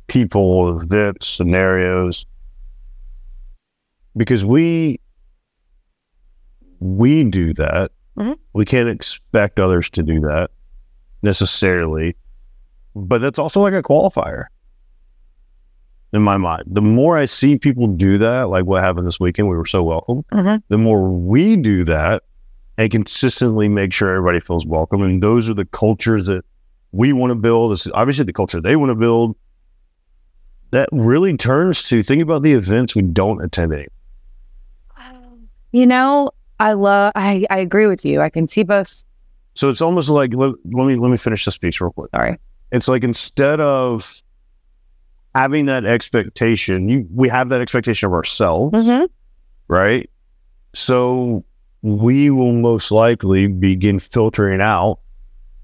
people, 0.08 0.80
events, 0.80 1.28
scenarios, 1.28 2.26
because 4.16 4.46
we 4.46 5.00
we 6.80 7.24
do 7.26 7.54
that. 7.54 7.92
Mhm. 8.18 8.38
We 8.54 8.66
can't 8.66 8.90
expect 8.90 9.60
others 9.60 9.90
to 9.92 10.04
do 10.04 10.20
that 10.22 10.52
necessarily, 11.22 12.16
but 12.96 13.22
that's 13.22 13.40
also 13.40 13.62
like 13.62 13.74
a 13.74 13.84
qualifier 13.84 14.46
in 16.12 16.22
my 16.22 16.38
mind. 16.38 16.64
The 16.68 16.82
more 16.82 17.18
I 17.18 17.26
see 17.26 17.58
people 17.58 17.88
do 17.88 18.18
that, 18.18 18.50
like 18.50 18.66
what 18.66 18.84
happened 18.84 19.08
this 19.08 19.20
weekend, 19.20 19.50
we 19.50 19.56
were 19.56 19.66
so 19.66 19.84
welcome 19.84 20.24
mm-hmm. 20.32 20.58
the 20.70 20.78
more 20.78 21.10
we 21.10 21.56
do 21.56 21.84
that 21.86 22.24
and 22.78 22.90
consistently 22.90 23.68
make 23.68 23.94
sure 23.94 24.10
everybody 24.10 24.40
feels 24.40 24.66
welcome. 24.66 25.02
And 25.02 25.22
those 25.22 25.50
are 25.50 25.54
the 25.54 25.66
cultures 25.66 26.26
that 26.28 26.46
we 26.92 27.14
want 27.14 27.32
to 27.32 27.36
build. 27.36 27.74
This 27.74 27.86
is 27.86 27.92
obviously 27.94 28.26
the 28.26 28.34
culture 28.34 28.62
they 28.62 28.76
want 28.76 28.90
to 28.90 28.96
build. 28.96 29.36
That 30.72 30.88
really 30.92 31.36
turns 31.36 31.84
to 31.90 32.04
think 32.04 32.22
about 32.22 32.44
the 32.44 32.54
events 32.54 32.96
we 32.96 33.02
don't 33.02 33.44
attend 33.44 33.74
anymore. 33.74 33.88
Um, 34.98 35.50
you 35.72 35.86
know, 35.86 36.30
I 36.60 36.74
love. 36.74 37.12
I 37.16 37.46
I 37.50 37.58
agree 37.58 37.88
with 37.88 38.06
you. 38.06 38.22
I 38.22 38.30
can 38.30 38.48
see 38.48 38.64
both. 38.64 39.04
So 39.56 39.70
it's 39.70 39.82
almost 39.82 40.10
like 40.10 40.32
let, 40.34 40.54
let 40.66 40.86
me 40.86 40.96
let 40.96 41.10
me 41.10 41.18
finish 41.18 41.44
the 41.44 41.52
speech 41.52 41.82
real 41.82 41.92
quick. 41.92 42.12
Sorry. 42.12 42.38
It's 42.72 42.88
like 42.88 43.04
instead 43.04 43.60
of 43.60 44.22
having 45.36 45.66
that 45.68 45.86
expectation, 45.86 46.90
you 46.90 47.08
we 47.14 47.30
have 47.30 47.50
that 47.50 47.62
expectation 47.62 48.08
of 48.08 48.14
ourselves. 48.14 48.76
Mm-hmm. 48.76 49.06
right? 49.68 50.10
So 50.74 51.44
we 51.82 52.30
will 52.30 52.52
most 52.52 52.92
likely 52.92 53.48
begin 53.48 54.00
filtering 54.00 54.62
out 54.62 55.00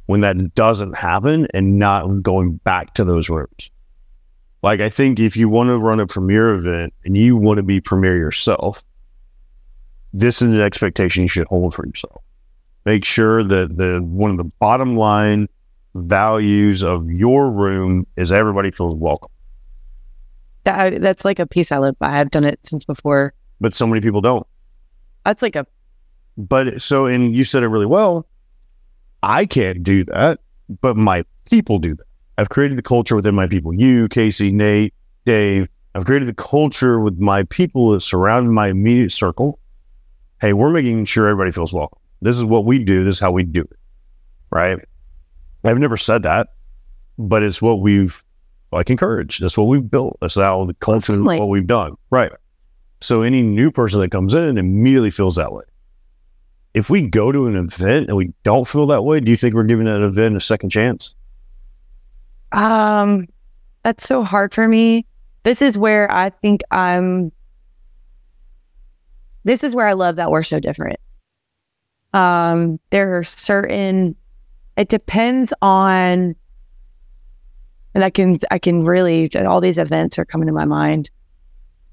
when 0.06 0.22
that 0.22 0.54
doesn't 0.56 0.96
happen 0.96 1.48
and 1.54 1.78
not 1.80 2.22
going 2.22 2.56
back 2.58 2.94
to 2.96 3.04
those 3.04 3.30
rooms. 3.30 3.70
Like 4.64 4.82
I 4.82 4.90
think 4.90 5.20
if 5.20 5.38
you 5.38 5.50
want 5.50 5.70
to 5.70 5.78
run 5.78 6.00
a 6.00 6.08
premiere 6.08 6.54
event 6.54 6.94
and 7.04 7.16
you 7.16 7.36
want 7.36 7.58
to 7.58 7.64
be 7.64 7.82
premiere 7.82 8.18
yourself, 8.18 8.84
this 10.14 10.42
is 10.42 10.48
an 10.48 10.62
expectation 10.62 11.24
you 11.24 11.28
should 11.28 11.48
hold 11.48 11.76
for 11.76 11.86
yourself. 11.86 12.22
Make 12.86 13.04
sure 13.04 13.44
that 13.44 13.78
the 13.78 14.00
one 14.00 14.32
of 14.32 14.38
the 14.38 14.52
bottom 14.60 14.96
line 14.96 15.50
values 15.96 16.84
of 16.84 17.10
your 17.10 17.50
room 17.50 18.06
is 18.18 18.32
everybody 18.32 18.70
feels 18.70 18.94
welcome. 18.96 19.32
That, 20.66 21.02
that's 21.02 21.26
like 21.26 21.40
a 21.40 21.48
piece 21.48 21.72
I 21.72 21.80
live 21.80 21.98
by. 21.98 22.20
I've 22.20 22.32
done 22.32 22.44
it 22.44 22.60
since 22.64 22.84
before. 22.84 23.34
But 23.62 23.74
so 23.74 23.88
many 23.88 24.02
people 24.02 24.22
don't. 24.22 24.46
That's 25.24 25.42
like 25.42 25.56
a 25.56 25.66
But 26.38 26.82
so, 26.82 27.06
and 27.06 27.36
you 27.36 27.44
said 27.44 27.64
it 27.64 27.68
really 27.68 27.86
well. 27.86 28.28
I 29.24 29.46
can't 29.46 29.82
do 29.82 30.04
that, 30.06 30.40
but 30.82 30.98
my 30.98 31.24
people 31.50 31.80
do 31.80 31.96
that. 31.96 32.06
I've 32.38 32.50
created 32.50 32.78
the 32.78 32.84
culture 32.84 33.16
within 33.16 33.34
my 33.34 33.48
people. 33.48 33.74
You, 33.74 34.08
Casey, 34.10 34.52
Nate, 34.52 34.94
Dave. 35.26 35.70
I've 35.96 36.06
created 36.06 36.28
the 36.28 36.34
culture 36.34 37.00
with 37.00 37.18
my 37.18 37.44
people 37.44 37.92
that 37.92 38.02
surround 38.02 38.52
my 38.52 38.68
immediate 38.68 39.14
circle. 39.14 39.60
Hey, 40.42 40.52
we're 40.52 40.70
making 40.70 41.06
sure 41.06 41.28
everybody 41.28 41.52
feels 41.52 41.72
welcome. 41.72 42.00
This 42.22 42.38
is 42.38 42.44
what 42.44 42.66
we 42.66 42.80
do. 42.80 43.06
This 43.06 43.16
is 43.16 43.20
how 43.20 43.32
we 43.32 43.44
do 43.44 43.62
it. 43.62 43.80
Right. 44.50 44.80
I've 45.66 45.80
never 45.80 45.98
said 45.98 46.24
that, 46.24 46.50
but 47.18 47.44
it's 47.44 47.62
what 47.62 47.82
we've 47.82 48.24
like 48.72 48.90
encouraged. 48.90 49.42
That's 49.42 49.58
what 49.58 49.66
we've 49.68 49.90
built. 49.90 50.18
That's 50.22 50.36
how 50.36 50.66
the 50.66 50.74
culture, 50.76 51.14
Definitely. 51.14 51.40
what 51.40 51.50
we've 51.50 51.68
done. 51.68 51.96
Right. 52.10 52.32
So 53.02 53.22
any 53.22 53.42
new 53.42 53.72
person 53.72 54.00
that 54.00 54.12
comes 54.12 54.34
in 54.34 54.58
immediately 54.58 55.12
feels 55.12 55.36
that 55.36 55.52
way. 55.52 55.64
If 56.74 56.90
we 56.90 57.04
go 57.04 57.32
to 57.32 57.48
an 57.48 57.56
event 57.56 58.08
and 58.08 58.18
we 58.18 58.34
don't 58.44 58.68
feel 58.68 58.86
that 58.88 59.04
way, 59.04 59.20
do 59.20 59.32
you 59.32 59.38
think 59.38 59.54
we're 59.56 59.64
giving 59.64 59.86
that 59.86 60.02
event 60.02 60.36
a 60.36 60.40
second 60.42 60.70
chance? 60.70 61.14
um. 62.52 63.28
That's 63.84 64.08
so 64.08 64.24
hard 64.24 64.52
for 64.52 64.68
me. 64.68 65.06
This 65.44 65.62
is 65.62 65.78
where 65.78 66.12
I 66.12 66.32
think 66.32 66.62
I'm. 66.72 67.32
This 69.44 69.64
is 69.64 69.76
where 69.76 69.86
I 69.88 69.94
love 69.94 70.16
that 70.16 70.32
we're 70.32 70.42
so 70.42 70.60
different. 70.60 71.00
Um, 72.12 72.80
there 72.90 73.16
are 73.20 73.24
certain. 73.24 74.16
It 74.78 74.90
depends 74.90 75.54
on. 75.62 76.36
And 77.94 78.04
I 78.04 78.10
can 78.10 78.40
I 78.52 78.60
can 78.60 78.84
really 78.84 79.34
all 79.36 79.62
these 79.62 79.78
events 79.78 80.20
are 80.20 80.26
coming 80.26 80.48
to 80.48 80.54
my 80.54 80.66
mind. 80.66 81.10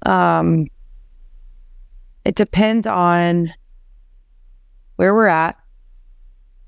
Um. 0.05 0.67
It 2.25 2.35
depends 2.35 2.87
on 2.87 3.53
where 4.95 5.13
we're 5.13 5.27
at, 5.27 5.57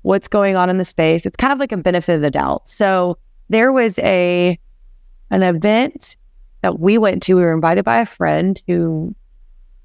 what's 0.02 0.28
going 0.28 0.54
on 0.54 0.68
in 0.68 0.76
the 0.76 0.84
space. 0.84 1.24
It's 1.24 1.36
kind 1.36 1.50
of 1.50 1.58
like 1.58 1.72
a 1.72 1.78
benefit 1.78 2.14
of 2.14 2.20
the 2.20 2.30
doubt. 2.30 2.68
So 2.68 3.16
there 3.48 3.72
was 3.72 3.98
a 4.00 4.58
an 5.30 5.42
event 5.42 6.18
that 6.60 6.78
we 6.78 6.98
went 6.98 7.22
to. 7.22 7.36
We 7.36 7.42
were 7.42 7.54
invited 7.54 7.86
by 7.86 8.00
a 8.00 8.06
friend 8.06 8.60
who 8.66 9.14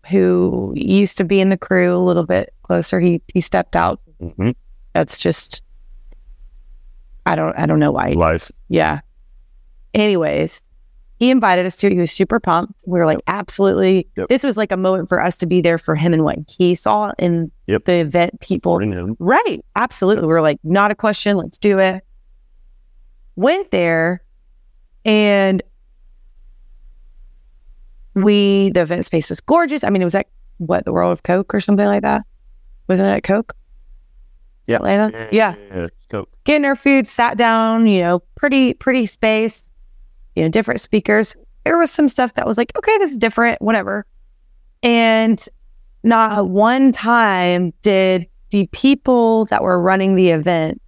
who 0.09 0.73
used 0.75 1.17
to 1.19 1.23
be 1.23 1.39
in 1.39 1.47
the 1.47 1.57
crew 1.57 1.95
a 1.95 2.03
little 2.03 2.25
bit 2.25 2.53
closer. 2.63 2.99
He 2.99 3.21
he 3.33 3.39
stepped 3.39 3.77
out. 3.77 4.01
Mm-hmm. 4.21 4.51
That's 4.91 5.17
just 5.17 5.63
I 7.25 7.35
don't 7.35 7.57
I 7.57 7.65
don't 7.65 7.79
know 7.79 7.91
why. 7.91 8.09
Life. 8.11 8.51
Yeah. 8.69 9.01
Anyways, 9.93 10.61
he 11.19 11.29
invited 11.29 11.65
us 11.65 11.75
to. 11.77 11.89
He 11.89 11.97
was 11.97 12.11
super 12.11 12.39
pumped. 12.39 12.73
We 12.85 12.97
were 12.97 13.05
like, 13.05 13.19
absolutely. 13.27 14.07
Yep. 14.17 14.29
This 14.29 14.43
was 14.43 14.57
like 14.57 14.71
a 14.71 14.77
moment 14.77 15.09
for 15.09 15.21
us 15.21 15.37
to 15.37 15.45
be 15.45 15.61
there 15.61 15.77
for 15.77 15.95
him 15.95 16.13
and 16.13 16.23
what 16.23 16.37
he 16.47 16.73
saw 16.75 17.11
in 17.19 17.51
Yep. 17.67 17.85
the 17.85 17.97
event. 17.97 18.39
People 18.39 18.79
him. 18.79 19.15
Right. 19.19 19.63
Absolutely. 19.75 20.23
We 20.25 20.33
were 20.33 20.41
like, 20.41 20.59
not 20.63 20.89
a 20.91 20.95
question. 20.95 21.37
Let's 21.37 21.57
do 21.57 21.77
it. 21.77 22.03
Went 23.35 23.71
there 23.71 24.23
and 25.05 25.61
we, 28.13 28.71
the 28.71 28.81
event 28.81 29.05
space 29.05 29.29
was 29.29 29.39
gorgeous. 29.39 29.83
I 29.83 29.89
mean, 29.89 30.01
it 30.01 30.05
was 30.05 30.15
at 30.15 30.27
what, 30.57 30.85
the 30.85 30.93
World 30.93 31.11
of 31.11 31.23
Coke 31.23 31.53
or 31.53 31.61
something 31.61 31.85
like 31.85 32.01
that? 32.01 32.23
Wasn't 32.87 33.07
it 33.07 33.11
at 33.11 33.23
Coke? 33.23 33.55
Yeah. 34.67 34.77
Atlanta? 34.77 35.27
Yeah. 35.31 35.55
yeah. 35.73 35.87
Coke. 36.09 36.29
Getting 36.43 36.65
our 36.65 36.75
food, 36.75 37.07
sat 37.07 37.37
down, 37.37 37.87
you 37.87 38.01
know, 38.01 38.19
pretty, 38.35 38.73
pretty 38.73 39.05
space, 39.05 39.63
you 40.35 40.43
know, 40.43 40.49
different 40.49 40.81
speakers. 40.81 41.35
There 41.65 41.77
was 41.77 41.91
some 41.91 42.09
stuff 42.09 42.33
that 42.35 42.47
was 42.47 42.57
like, 42.57 42.71
okay, 42.77 42.97
this 42.97 43.11
is 43.11 43.17
different, 43.17 43.61
whatever. 43.61 44.05
And 44.83 45.43
not 46.03 46.49
one 46.49 46.91
time 46.91 47.73
did 47.81 48.27
the 48.49 48.67
people 48.67 49.45
that 49.45 49.61
were 49.63 49.81
running 49.81 50.15
the 50.15 50.29
event 50.31 50.81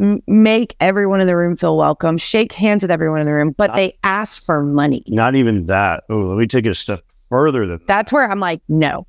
m- 0.00 0.22
make 0.26 0.74
everyone 0.80 1.20
in 1.20 1.26
the 1.26 1.36
room 1.36 1.56
feel 1.56 1.76
welcome, 1.76 2.16
shake 2.16 2.52
hands 2.52 2.82
with 2.82 2.90
everyone 2.90 3.20
in 3.20 3.26
the 3.26 3.32
room, 3.32 3.52
but 3.52 3.74
they 3.74 3.96
asked 4.02 4.44
for 4.44 4.62
money. 4.62 5.02
Not 5.08 5.34
even 5.34 5.66
that. 5.66 6.04
Oh, 6.08 6.20
let 6.20 6.38
me 6.38 6.46
take 6.46 6.66
it 6.66 6.70
a 6.70 6.74
step 6.74 7.00
further 7.28 7.66
than 7.66 7.78
that. 7.78 7.86
That's 7.86 8.12
where 8.12 8.30
I'm 8.30 8.40
like, 8.40 8.62
no. 8.68 9.06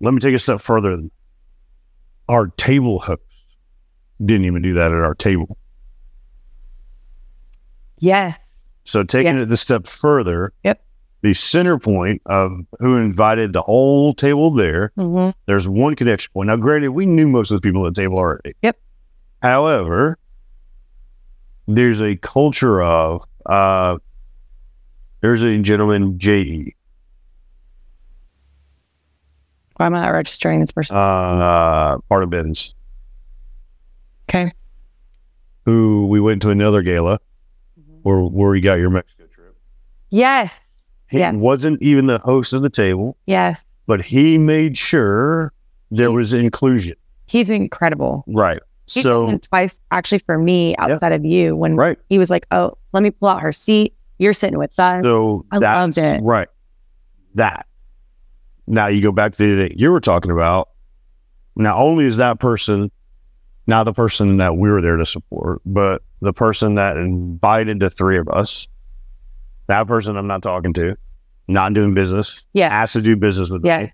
let 0.00 0.12
me 0.12 0.20
take 0.20 0.32
it 0.32 0.36
a 0.36 0.40
step 0.40 0.60
further 0.60 0.96
than 0.96 1.10
our 2.32 2.46
table 2.56 2.98
host 2.98 3.20
didn't 4.24 4.46
even 4.46 4.62
do 4.62 4.72
that 4.74 4.90
at 4.92 4.98
our 4.98 5.14
table. 5.14 5.56
Yes. 7.98 8.38
So 8.84 9.04
taking 9.04 9.36
it 9.38 9.46
the 9.46 9.56
step 9.56 9.86
further, 9.86 10.52
Yep. 10.64 10.82
the 11.20 11.34
center 11.34 11.78
point 11.78 12.20
of 12.26 12.52
who 12.80 12.96
invited 12.96 13.52
the 13.52 13.62
whole 13.62 14.12
table 14.14 14.50
there, 14.50 14.92
hmm 14.96 15.30
there's 15.46 15.68
one 15.68 15.94
connection 15.94 16.30
point. 16.32 16.48
Now, 16.48 16.56
granted, 16.56 16.90
we 16.90 17.06
knew 17.06 17.28
most 17.28 17.50
of 17.50 17.60
the 17.60 17.66
people 17.68 17.86
at 17.86 17.94
the 17.94 18.00
table 18.02 18.18
already. 18.18 18.54
Yep. 18.62 18.78
However, 19.42 20.18
there's 21.68 22.00
a 22.00 22.16
culture 22.16 22.82
of 22.82 23.22
uh, 23.46 23.98
there's 25.20 25.42
a 25.42 25.58
gentleman, 25.58 26.18
J.E. 26.18 26.74
Why 29.76 29.86
am 29.86 29.94
I 29.94 30.00
not 30.02 30.10
registering 30.12 30.60
this 30.60 30.70
person? 30.72 30.96
Uh, 30.96 31.98
part 32.08 32.22
of 32.22 32.30
Ben's, 32.30 32.74
Okay. 34.28 34.52
who 35.64 36.06
we 36.06 36.20
went 36.20 36.42
to 36.42 36.50
another 36.50 36.82
gala 36.82 37.18
where 38.02 38.20
where 38.20 38.54
you 38.54 38.62
got 38.62 38.78
your 38.78 38.90
Mexico 38.90 39.24
trip. 39.34 39.56
Yes. 40.10 40.60
He 41.08 41.18
Yeah. 41.18 41.32
wasn't 41.32 41.80
even 41.82 42.06
the 42.06 42.18
host 42.18 42.52
of 42.52 42.62
the 42.62 42.70
table, 42.70 43.16
Yes. 43.26 43.62
but 43.86 44.02
he 44.02 44.38
made 44.38 44.76
sure 44.78 45.52
there 45.90 46.10
was 46.10 46.32
inclusion. 46.32 46.94
He's 47.26 47.48
incredible. 47.50 48.24
Right. 48.26 48.60
He's 48.86 49.04
So 49.04 49.38
twice 49.38 49.78
actually 49.90 50.18
for 50.20 50.38
me 50.38 50.74
outside 50.76 51.12
of 51.12 51.24
you 51.24 51.54
when 51.56 51.76
right. 51.76 51.98
he 52.08 52.18
was 52.18 52.30
like, 52.30 52.46
Oh, 52.50 52.76
let 52.92 53.02
me 53.02 53.10
pull 53.10 53.28
out 53.28 53.40
her 53.42 53.52
seat. 53.52 53.94
You're 54.18 54.32
sitting 54.32 54.58
with 54.58 54.78
us. 54.78 55.04
So 55.04 55.44
I 55.50 55.58
loved 55.58 55.98
it. 55.98 56.22
right. 56.22 56.48
That. 57.34 57.66
Now 58.66 58.86
you 58.86 59.00
go 59.02 59.12
back 59.12 59.36
to 59.36 59.56
the 59.56 59.72
you 59.76 59.90
were 59.90 60.00
talking 60.00 60.30
about. 60.30 60.68
Not 61.56 61.76
only 61.78 62.04
is 62.06 62.16
that 62.16 62.38
person 62.40 62.90
not 63.68 63.84
the 63.84 63.92
person 63.92 64.38
that 64.38 64.56
we 64.56 64.68
were 64.70 64.82
there 64.82 64.96
to 64.96 65.06
support, 65.06 65.62
but 65.64 66.02
the 66.20 66.32
person 66.32 66.74
that 66.74 66.96
invited 66.96 67.78
the 67.78 67.90
three 67.90 68.18
of 68.18 68.28
us. 68.28 68.66
That 69.68 69.86
person 69.86 70.16
I'm 70.16 70.26
not 70.26 70.42
talking 70.42 70.72
to, 70.74 70.96
not 71.46 71.72
doing 71.72 71.94
business, 71.94 72.44
Yeah. 72.54 72.68
asked 72.68 72.94
to 72.94 73.02
do 73.02 73.14
business 73.16 73.50
with 73.50 73.64
Yes. 73.64 73.86
me. 73.86 73.92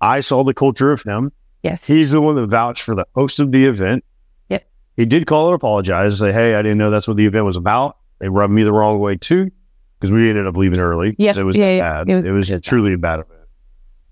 I 0.00 0.20
saw 0.20 0.44
the 0.44 0.54
culture 0.54 0.92
of 0.92 1.02
him. 1.02 1.32
Yes. 1.64 1.84
He's 1.84 2.12
the 2.12 2.20
one 2.20 2.36
that 2.36 2.46
vouched 2.46 2.82
for 2.82 2.94
the 2.94 3.04
host 3.16 3.40
of 3.40 3.50
the 3.50 3.66
event. 3.66 4.04
Yep. 4.48 4.64
He 4.96 5.06
did 5.06 5.26
call 5.26 5.46
and 5.46 5.54
apologize, 5.56 6.16
say, 6.18 6.30
"Hey, 6.32 6.54
I 6.54 6.62
didn't 6.62 6.78
know 6.78 6.90
that's 6.90 7.08
what 7.08 7.16
the 7.16 7.26
event 7.26 7.44
was 7.44 7.56
about." 7.56 7.96
They 8.20 8.28
rubbed 8.28 8.52
me 8.54 8.62
the 8.62 8.72
wrong 8.72 9.00
way 9.00 9.16
too, 9.16 9.50
because 9.98 10.12
we 10.12 10.28
ended 10.30 10.46
up 10.46 10.56
leaving 10.56 10.78
early. 10.78 11.16
Yeah, 11.18 11.36
it 11.36 11.42
was 11.44 11.56
yeah, 11.56 11.70
yeah. 11.72 11.82
bad. 12.04 12.08
It 12.08 12.12
It 12.12 12.32
was- 12.32 12.50
it 12.50 12.54
was 12.54 12.60
truly 12.62 12.92
a 12.92 12.98
bad 12.98 13.20
event. 13.20 13.39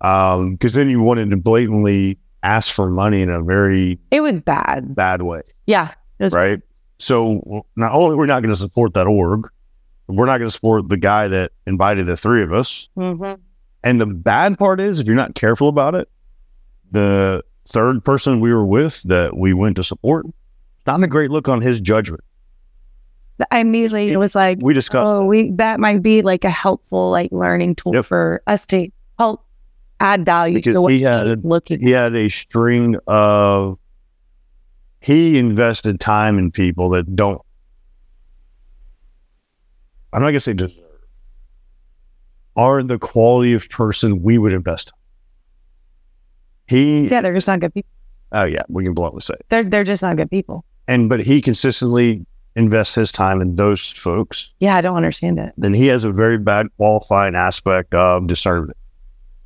Um, 0.00 0.52
because 0.52 0.74
then 0.74 0.88
you 0.90 1.00
wanted 1.02 1.30
to 1.30 1.36
blatantly 1.36 2.18
ask 2.42 2.72
for 2.72 2.88
money 2.88 3.20
in 3.22 3.30
a 3.30 3.42
very 3.42 3.98
It 4.10 4.20
was 4.20 4.40
bad. 4.40 4.94
bad 4.94 5.22
way, 5.22 5.42
Yeah. 5.66 5.90
It 6.18 6.24
was 6.24 6.32
right? 6.32 6.60
So 6.98 7.64
not 7.76 7.92
only 7.92 8.16
we're 8.16 8.26
not 8.26 8.42
going 8.42 8.50
to 8.52 8.56
support 8.56 8.94
that 8.94 9.06
org, 9.06 9.48
we're 10.08 10.26
not 10.26 10.38
going 10.38 10.48
to 10.48 10.52
support 10.52 10.88
the 10.88 10.96
guy 10.96 11.28
that 11.28 11.52
invited 11.66 12.06
the 12.06 12.16
three 12.16 12.42
of 12.42 12.52
us. 12.52 12.88
Mhm. 12.96 13.38
And 13.84 14.00
the 14.00 14.06
bad 14.06 14.58
part 14.58 14.80
is, 14.80 14.98
if 15.00 15.06
you're 15.06 15.14
not 15.16 15.34
careful 15.34 15.68
about 15.68 15.94
it, 15.94 16.08
the 16.90 17.44
third 17.66 18.02
person 18.04 18.40
we 18.40 18.52
were 18.52 18.64
with 18.66 19.02
that 19.04 19.36
we 19.36 19.52
went 19.52 19.76
to 19.76 19.84
support, 19.84 20.26
not 20.86 21.02
a 21.02 21.06
great 21.06 21.30
look 21.30 21.48
on 21.48 21.60
his 21.60 21.80
judgment. 21.80 22.22
I 23.52 23.60
immediately 23.60 24.10
it 24.10 24.16
was 24.16 24.34
like, 24.34 24.58
We 24.60 24.74
discussed 24.74 25.06
oh, 25.06 25.24
we 25.24 25.52
that 25.52 25.78
might 25.78 26.02
be 26.02 26.22
like 26.22 26.44
a 26.44 26.50
helpful 26.50 27.10
like 27.10 27.30
learning 27.30 27.76
tool 27.76 27.94
Yep. 27.94 28.04
for 28.06 28.42
us 28.48 28.66
to 28.66 28.88
add 30.00 30.24
value 30.24 30.54
Because 30.56 30.74
to 30.74 30.80
what 30.82 30.92
he 30.92 31.02
had 31.02 31.26
he's 31.26 31.44
looking. 31.44 31.80
he 31.80 31.90
had 31.90 32.14
a 32.14 32.28
string 32.28 32.96
of 33.06 33.78
he 35.00 35.38
invested 35.38 36.00
time 36.00 36.38
in 36.38 36.50
people 36.50 36.88
that 36.90 37.14
don't 37.16 37.40
I'm 40.12 40.22
not 40.22 40.28
gonna 40.28 40.40
say 40.40 40.54
deserve 40.54 40.74
are 42.56 42.82
the 42.82 42.98
quality 42.98 43.52
of 43.54 43.68
person 43.70 44.22
we 44.22 44.36
would 44.38 44.52
invest 44.52 44.88
in. 46.68 46.76
He 46.76 47.08
Yeah, 47.08 47.20
they're 47.20 47.34
just 47.34 47.46
not 47.48 47.60
good 47.60 47.72
people. 47.74 47.90
oh 48.32 48.44
yeah, 48.44 48.62
we 48.68 48.84
can 48.84 48.94
bluntly 48.94 49.20
say. 49.20 49.34
They're 49.48 49.64
they're 49.64 49.84
just 49.84 50.02
not 50.02 50.16
good 50.16 50.30
people. 50.30 50.64
And 50.86 51.08
but 51.08 51.20
he 51.20 51.40
consistently 51.40 52.24
invests 52.56 52.94
his 52.96 53.12
time 53.12 53.40
in 53.40 53.54
those 53.56 53.90
folks. 53.92 54.50
Yeah, 54.58 54.74
I 54.76 54.80
don't 54.80 54.96
understand 54.96 55.38
it. 55.38 55.52
Then 55.56 55.74
he 55.74 55.86
has 55.88 56.02
a 56.04 56.10
very 56.10 56.38
bad 56.38 56.66
qualifying 56.76 57.34
aspect 57.36 57.94
of 57.94 58.26
discernment. 58.26 58.76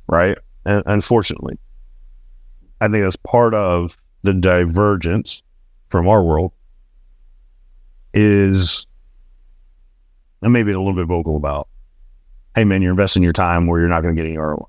Right? 0.07 0.37
And 0.65 0.83
unfortunately. 0.85 1.57
I 2.81 2.87
think 2.89 3.03
that's 3.03 3.15
part 3.15 3.53
of 3.53 3.97
the 4.23 4.33
divergence 4.33 5.41
from 5.87 6.07
our 6.07 6.21
world 6.21 6.51
is 8.13 8.85
and 10.41 10.51
maybe 10.51 10.71
a 10.71 10.77
little 10.77 10.93
bit 10.93 11.05
vocal 11.05 11.37
about, 11.37 11.69
hey 12.55 12.65
man, 12.65 12.81
you're 12.81 12.91
investing 12.91 13.23
your 13.23 13.33
time 13.33 13.67
where 13.67 13.79
you're 13.79 13.89
not 13.89 14.03
going 14.03 14.13
to 14.15 14.21
get 14.21 14.27
any 14.27 14.37
ROI. 14.37 14.65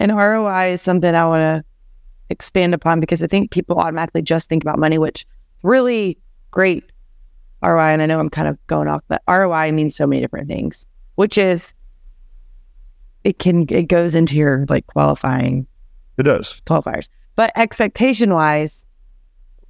And 0.00 0.14
ROI 0.14 0.72
is 0.72 0.82
something 0.82 1.14
I 1.14 1.24
want 1.26 1.40
to 1.42 1.64
expand 2.28 2.74
upon 2.74 2.98
because 2.98 3.22
I 3.22 3.28
think 3.28 3.52
people 3.52 3.78
automatically 3.78 4.22
just 4.22 4.48
think 4.48 4.64
about 4.64 4.78
money, 4.78 4.98
which 4.98 5.24
really 5.62 6.18
great 6.50 6.84
ROI. 7.62 7.92
And 7.92 8.02
I 8.02 8.06
know 8.06 8.18
I'm 8.18 8.28
kind 8.28 8.48
of 8.48 8.58
going 8.66 8.88
off, 8.88 9.02
but 9.08 9.22
ROI 9.28 9.72
means 9.72 9.94
so 9.94 10.06
many 10.06 10.20
different 10.20 10.48
things, 10.48 10.84
which 11.14 11.38
is 11.38 11.72
it 13.26 13.38
can 13.40 13.66
it 13.70 13.88
goes 13.88 14.14
into 14.14 14.36
your 14.36 14.64
like 14.68 14.86
qualifying 14.86 15.66
It 16.16 16.22
does. 16.22 16.60
qualifiers. 16.64 17.08
But 17.34 17.50
expectation 17.56 18.32
wise, 18.32 18.84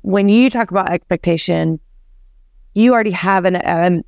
when 0.03 0.29
you 0.29 0.51
talk 0.51 0.71
about 0.71 0.91
expectation, 0.91 1.81
you 2.75 2.93
already 2.93 3.11
have 3.13 3.45
an 3.47 3.57
um, 3.65 4.03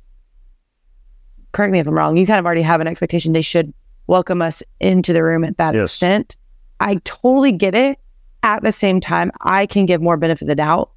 correct 1.51 1.71
me 1.71 1.79
if 1.79 1.87
I'm 1.87 1.93
wrong, 1.95 2.15
you 2.15 2.27
kind 2.27 2.39
of 2.39 2.45
already 2.45 2.61
have 2.61 2.79
an 2.79 2.87
expectation 2.87 3.33
they 3.33 3.41
should 3.41 3.73
welcome 4.07 4.41
us 4.41 4.61
into 4.79 5.13
the 5.13 5.23
room 5.23 5.43
at 5.43 5.57
that 5.57 5.73
Yes. 5.73 5.93
extent. 5.93 6.37
I 6.79 6.95
totally 7.03 7.51
get 7.51 7.75
it. 7.75 7.97
At 8.41 8.63
the 8.63 8.71
same 8.71 8.99
time, 9.01 9.31
I 9.41 9.65
can 9.65 9.85
give 9.85 10.01
more 10.01 10.15
benefit 10.15 10.43
of 10.43 10.47
the 10.47 10.55
doubt, 10.55 10.91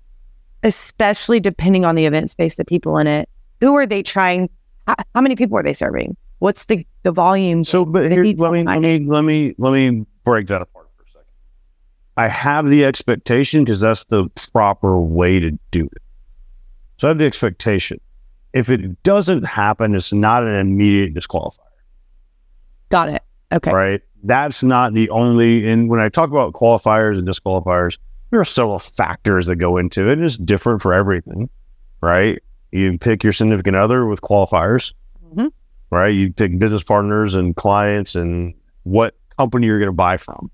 especially 0.63 1.41
depending 1.41 1.85
on 1.85 1.97
the 1.97 2.05
event 2.07 2.31
space, 2.31 2.55
the 2.55 2.65
people 2.65 2.97
in 2.99 3.09
it. 3.09 3.29
Who 3.61 3.75
are 3.75 3.87
they 3.87 4.03
trying? 4.05 4.49
How, 4.87 4.95
how 5.15 5.21
many 5.21 5.35
people 5.35 5.59
are 5.59 5.63
they 5.65 5.73
serving? 5.73 6.17
What's 6.43 6.65
the 6.65 6.85
the 7.05 7.13
volume? 7.13 7.63
So, 7.63 7.85
but 7.85 8.11
here, 8.11 8.25
let 8.25 8.51
me 8.51 8.65
let 8.65 8.81
me 8.81 8.99
let 9.07 9.23
me 9.23 9.55
let 9.59 9.73
me 9.73 10.05
break 10.25 10.49
that 10.49 10.61
apart 10.61 10.89
for 10.97 11.05
a 11.05 11.07
second. 11.07 11.29
I 12.17 12.27
have 12.27 12.67
the 12.69 12.85
expectation 12.85 13.63
because 13.63 13.79
that's 13.79 14.07
the 14.07 14.29
proper 14.53 14.99
way 14.99 15.39
to 15.39 15.53
do 15.71 15.85
it. 15.85 16.03
So 16.97 17.07
I 17.07 17.11
have 17.11 17.19
the 17.19 17.27
expectation. 17.27 18.01
If 18.53 18.71
it 18.71 19.05
doesn't 19.05 19.45
happen, 19.45 19.95
it's 19.95 20.13
not 20.13 20.43
an 20.43 20.57
immediate 20.57 21.15
disqualifier, 21.15 21.59
Got 22.89 23.11
it. 23.11 23.23
Okay. 23.53 23.73
right? 23.73 24.03
That's 24.25 24.65
not 24.65 24.95
the 24.95 25.11
only. 25.11 25.69
And 25.71 25.89
when 25.89 26.01
I 26.01 26.09
talk 26.09 26.29
about 26.29 26.55
qualifiers 26.55 27.17
and 27.17 27.29
disqualifiers, 27.29 27.99
there 28.31 28.41
are 28.41 28.45
several 28.45 28.81
factors 28.81 29.47
that 29.47 29.57
go 29.57 29.77
into 29.77 30.11
it. 30.11 30.19
It's 30.21 30.39
different 30.39 30.83
for 30.83 30.93
everything, 30.93 31.49
right? 32.01 32.43
You 32.73 32.99
pick 32.99 33.23
your 33.23 33.33
significant 33.33 33.77
other 33.77 34.07
with 34.07 34.23
qualifiers 34.23 34.93
Mhm. 35.37 35.53
Right? 35.93 36.09
You 36.09 36.31
take 36.31 36.59
business 36.59 36.83
partners 36.83 37.35
and 37.35 37.55
clients 37.55 38.17
and 38.17 38.55
what 38.85 39.15
company 39.37 39.67
you're 39.67 39.79
going 39.79 39.89
to 39.91 39.93
buy 39.93 40.17
from. 40.17 40.51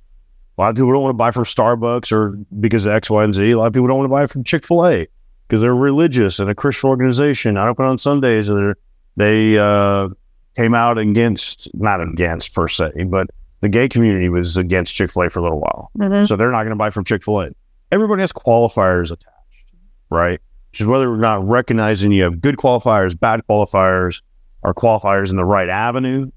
A 0.57 0.61
lot 0.61 0.71
of 0.71 0.77
people 0.77 0.91
don't 0.93 1.03
want 1.03 1.15
to 1.15 1.17
buy 1.17 1.31
from 1.31 1.45
Starbucks 1.45 2.11
or 2.11 2.31
because 2.59 2.85
of 2.85 2.93
X, 2.93 3.09
Y, 3.09 3.23
and 3.23 3.33
Z. 3.33 3.53
A 3.53 3.57
lot 3.59 3.69
of 3.69 3.73
people 3.73 3.87
don't 3.87 3.99
want 3.99 4.07
to 4.07 4.13
buy 4.13 4.27
from 4.27 4.43
Chick 4.43 4.67
fil 4.67 4.85
A 4.85 5.07
because 5.47 5.63
they're 5.63 5.75
religious 5.75 6.41
and 6.41 6.51
a 6.51 6.55
Christian 6.57 6.91
organization. 6.91 7.57
I 7.57 7.69
open 7.69 7.87
on 7.87 7.97
Sundays 7.99 8.49
and 8.49 8.59
they're, 8.59 8.77
they 9.17 9.57
uh, 9.59 10.09
came 10.57 10.75
out 10.75 10.99
against, 10.99 11.71
not 11.75 12.01
against 12.03 12.53
per 12.53 12.67
se, 12.67 12.91
but 13.07 13.29
the 13.61 13.69
gay 13.69 13.89
community 13.89 14.29
was 14.29 14.57
against 14.57 14.93
Chick 14.97 15.13
fil 15.13 15.23
A 15.23 15.31
for 15.31 15.39
a 15.39 15.43
little 15.45 15.61
while. 15.61 15.91
Mhm. 15.97 16.27
So 16.27 16.35
they're 16.35 16.51
not 16.51 16.63
going 16.65 16.71
to 16.71 16.77
buy 16.77 16.91
from 16.91 17.05
Chick 17.05 17.23
fil 17.23 17.43
A. 17.43 17.51
Everybody 17.93 18.23
has 18.23 18.33
qualifiers 18.33 19.13
attached, 19.13 19.73
right? 20.11 20.41
Just 20.73 20.89
whether 20.91 21.11
or 21.11 21.17
not 21.17 21.47
recognizing 21.47 22.11
you 22.11 22.25
have 22.25 22.41
good 22.41 22.57
qualifiers, 22.57 23.19
bad 23.19 23.43
qualifiers, 23.49 24.21
or 24.63 24.75
qualifiers 24.75 25.31
in 25.31 25.37
the 25.37 25.45
right 25.45 25.69
avenue, 25.69 26.31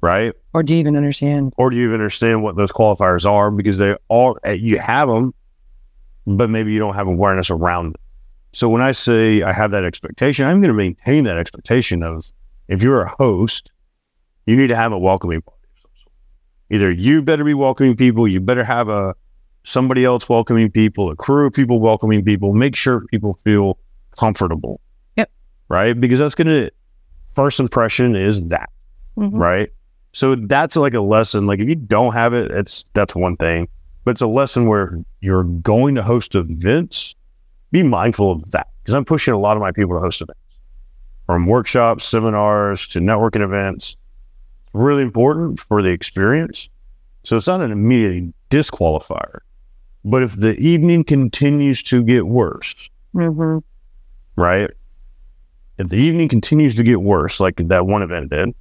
right? 0.00 0.34
Or 0.54 0.62
do 0.62 0.74
you 0.74 0.80
even 0.80 0.96
understand? 0.96 1.54
Or 1.56 1.70
do 1.70 1.76
you 1.76 1.84
even 1.84 1.94
understand 1.94 2.42
what 2.42 2.56
those 2.56 2.72
qualifiers 2.72 3.28
are? 3.30 3.50
Because 3.50 3.78
they 3.78 3.96
all, 4.08 4.38
eh, 4.44 4.52
you 4.52 4.78
have 4.78 5.08
them, 5.08 5.32
but 6.26 6.50
maybe 6.50 6.72
you 6.72 6.78
don't 6.78 6.94
have 6.94 7.06
awareness 7.06 7.50
around 7.50 7.94
it. 7.94 8.00
So 8.52 8.68
when 8.68 8.82
I 8.82 8.92
say 8.92 9.42
I 9.42 9.52
have 9.52 9.70
that 9.70 9.84
expectation, 9.84 10.46
I'm 10.46 10.60
going 10.60 10.68
to 10.68 10.74
maintain 10.74 11.24
that 11.24 11.38
expectation 11.38 12.02
of 12.02 12.30
if 12.68 12.82
you're 12.82 13.02
a 13.02 13.14
host, 13.18 13.70
you 14.46 14.56
need 14.56 14.66
to 14.68 14.76
have 14.76 14.92
a 14.92 14.98
welcoming 14.98 15.40
party 15.40 15.60
of 15.62 15.80
some 15.80 15.90
sort. 16.02 16.12
Either 16.70 16.90
you 16.90 17.22
better 17.22 17.44
be 17.44 17.54
welcoming 17.54 17.96
people, 17.96 18.28
you 18.28 18.40
better 18.40 18.64
have 18.64 18.88
a 18.88 19.14
somebody 19.64 20.04
else 20.04 20.28
welcoming 20.28 20.70
people, 20.70 21.10
a 21.10 21.16
crew 21.16 21.46
of 21.46 21.52
people 21.52 21.80
welcoming 21.80 22.24
people, 22.24 22.52
make 22.52 22.76
sure 22.76 23.06
people 23.06 23.38
feel 23.44 23.78
comfortable. 24.18 24.80
Yep. 25.16 25.30
Right? 25.68 25.98
Because 25.98 26.18
that's 26.18 26.34
going 26.34 26.48
to, 26.48 26.70
first 27.34 27.60
impression 27.60 28.14
is 28.16 28.42
that, 28.48 28.70
Mhm. 29.16 29.30
right? 29.38 29.70
So 30.12 30.34
that's 30.34 30.76
like 30.76 30.94
a 30.94 31.00
lesson. 31.00 31.46
Like 31.46 31.58
if 31.60 31.68
you 31.68 31.74
don't 31.74 32.12
have 32.12 32.34
it, 32.34 32.50
it's 32.50 32.84
that's 32.94 33.14
one 33.14 33.36
thing, 33.36 33.68
but 34.04 34.12
it's 34.12 34.20
a 34.20 34.26
lesson 34.26 34.66
where 34.66 34.98
you're 35.20 35.44
going 35.44 35.94
to 35.94 36.02
host 36.02 36.34
events. 36.34 37.14
Be 37.70 37.82
mindful 37.82 38.30
of 38.30 38.50
that 38.50 38.68
because 38.82 38.94
I'm 38.94 39.04
pushing 39.04 39.32
a 39.32 39.38
lot 39.38 39.56
of 39.56 39.60
my 39.62 39.72
people 39.72 39.96
to 39.96 40.00
host 40.00 40.20
events 40.20 40.38
from 41.26 41.46
workshops, 41.46 42.04
seminars 42.04 42.86
to 42.88 43.00
networking 43.00 43.42
events. 43.42 43.96
Really 44.74 45.02
important 45.02 45.60
for 45.60 45.80
the 45.82 45.88
experience. 45.90 46.68
So 47.24 47.36
it's 47.36 47.46
not 47.46 47.60
an 47.62 47.70
immediate 47.70 48.34
disqualifier. 48.50 49.38
But 50.04 50.22
if 50.24 50.34
the 50.36 50.56
evening 50.58 51.04
continues 51.04 51.82
to 51.84 52.02
get 52.02 52.26
worse, 52.26 52.90
Mhm. 53.14 53.62
right? 54.36 54.70
If 55.82 55.88
the 55.88 55.96
evening 55.96 56.28
continues 56.28 56.76
to 56.76 56.84
get 56.84 57.02
worse, 57.02 57.40
like 57.40 57.56
that 57.56 57.86
one 57.86 58.02
event 58.02 58.30
did, 58.30 58.54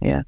Yeah. 0.00 0.22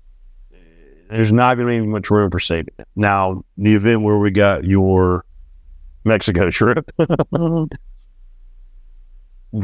there's 1.08 1.30
not 1.30 1.54
going 1.56 1.68
to 1.68 1.80
be 1.84 1.86
much 1.88 2.10
room 2.10 2.28
for 2.28 2.40
saving 2.40 2.74
it. 2.76 2.88
Now, 2.96 3.44
the 3.56 3.76
event 3.76 4.02
where 4.02 4.18
we 4.18 4.32
got 4.32 4.64
your 4.64 5.24
Mexico 6.04 6.50
trip, 6.50 6.90
the 6.98 7.68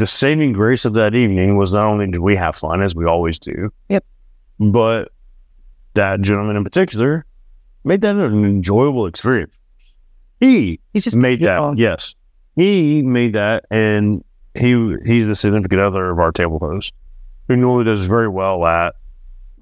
saving 0.04 0.52
grace 0.52 0.84
of 0.84 0.94
that 0.94 1.16
evening 1.16 1.56
was 1.56 1.72
not 1.72 1.86
only 1.86 2.06
did 2.08 2.20
we 2.20 2.36
have 2.36 2.54
fun 2.54 2.82
as 2.82 2.94
we 2.94 3.04
always 3.04 3.38
do, 3.40 3.72
Yep. 3.88 4.04
but 4.60 5.10
that 5.94 6.20
gentleman 6.20 6.54
in 6.56 6.62
particular 6.62 7.24
made 7.82 8.00
that 8.02 8.14
an 8.14 8.44
enjoyable 8.44 9.06
experience. 9.06 9.56
He 10.38 10.78
He's 10.92 11.02
just 11.04 11.16
made 11.16 11.40
that. 11.42 11.58
Oh. 11.60 11.74
Yes, 11.76 12.14
he 12.54 13.02
made 13.02 13.32
that, 13.32 13.64
and 13.72 14.22
he 14.56 14.96
he's 15.04 15.26
the 15.26 15.34
significant 15.34 15.80
other 15.80 16.10
of 16.10 16.18
our 16.18 16.32
table 16.32 16.58
host, 16.58 16.92
who 17.48 17.56
normally 17.56 17.84
does 17.84 18.02
very 18.04 18.28
well 18.28 18.64
at 18.66 18.94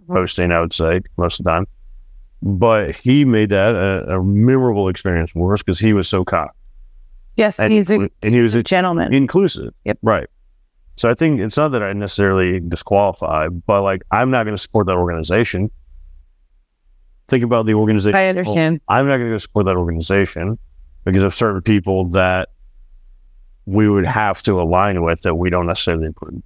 Mhm. 0.09 0.15
hosting. 0.17 0.53
I 0.53 0.61
would 0.61 0.73
say 0.73 1.01
most 1.17 1.41
of 1.41 1.45
the 1.45 1.51
time, 1.51 1.67
but 2.43 2.95
he 2.97 3.25
made 3.25 3.49
that 3.51 3.75
a, 3.75 4.17
a 4.19 4.23
memorable 4.23 4.89
experience 4.89 5.31
for 5.31 5.53
us 5.55 5.63
because 5.63 5.79
he 5.79 5.93
was 5.95 6.09
so 6.09 6.25
kind 6.25 6.51
Yes, 7.37 7.59
and, 7.59 7.73
he's 7.73 7.91
a, 7.91 8.09
and 8.23 8.35
he 8.35 8.41
was 8.41 8.55
a 8.55 8.63
gentleman. 8.63 9.13
inclusive. 9.13 9.73
Yep. 9.85 9.99
Right. 10.03 10.29
So 10.97 11.11
I 11.11 11.15
think 11.15 11.41
it's 11.41 11.57
not 11.57 11.71
that 11.73 11.83
I 11.83 11.93
necessarily 11.93 12.61
disqualify, 12.61 13.49
but 13.49 13.83
like 13.83 14.03
I'm 14.13 14.31
not 14.31 14.45
going 14.45 14.55
to 14.55 14.61
support 14.63 14.87
that 14.87 14.95
organization. 14.97 15.71
Think 17.29 17.43
about 17.43 17.67
the 17.67 17.75
organization. 17.75 18.15
I 18.17 18.29
understand. 18.29 18.81
I'm 18.89 19.07
not 19.09 19.17
going 19.17 19.29
to 19.31 19.35
go 19.35 19.39
support 19.39 19.67
that 19.67 19.77
organization 19.77 20.59
because 21.05 21.23
of 21.25 21.35
certain 21.35 21.63
people 21.63 22.09
that 22.11 22.51
we 23.67 23.89
would 23.89 24.07
have 24.07 24.43
to 24.45 24.61
align 24.61 25.03
with 25.03 25.23
that 25.23 25.37
we 25.37 25.51
don't 25.51 25.67
necessarily 25.67 26.09
approve. 26.09 26.43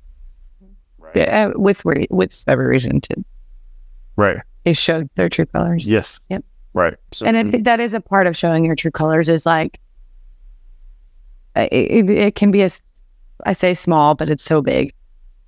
Right. 0.98 1.16
Yeah, 1.16 1.46
with 1.54 1.84
re- 1.84 2.06
with 2.10 2.44
every 2.46 2.66
reason 2.66 3.00
to 3.02 3.24
Right. 4.16 4.38
they 4.64 4.72
showed 4.72 5.08
their 5.14 5.28
true 5.28 5.46
colors. 5.46 5.86
Yes. 5.86 6.20
Yep. 6.28 6.44
Right. 6.74 6.94
So, 7.12 7.26
and 7.26 7.36
I 7.36 7.44
think 7.44 7.64
that 7.64 7.80
is 7.80 7.94
a 7.94 8.00
part 8.00 8.26
of 8.26 8.36
showing 8.36 8.64
your 8.64 8.74
true 8.76 8.90
colors 8.90 9.28
is 9.28 9.46
like 9.46 9.80
uh, 11.56 11.66
it, 11.72 12.08
it, 12.08 12.10
it 12.10 12.34
can 12.34 12.50
be 12.50 12.60
a 12.62 12.66
s- 12.66 12.82
I 13.46 13.52
say 13.52 13.74
small, 13.74 14.14
but 14.14 14.28
it's 14.28 14.44
so 14.44 14.60
big 14.62 14.92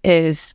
is 0.02 0.54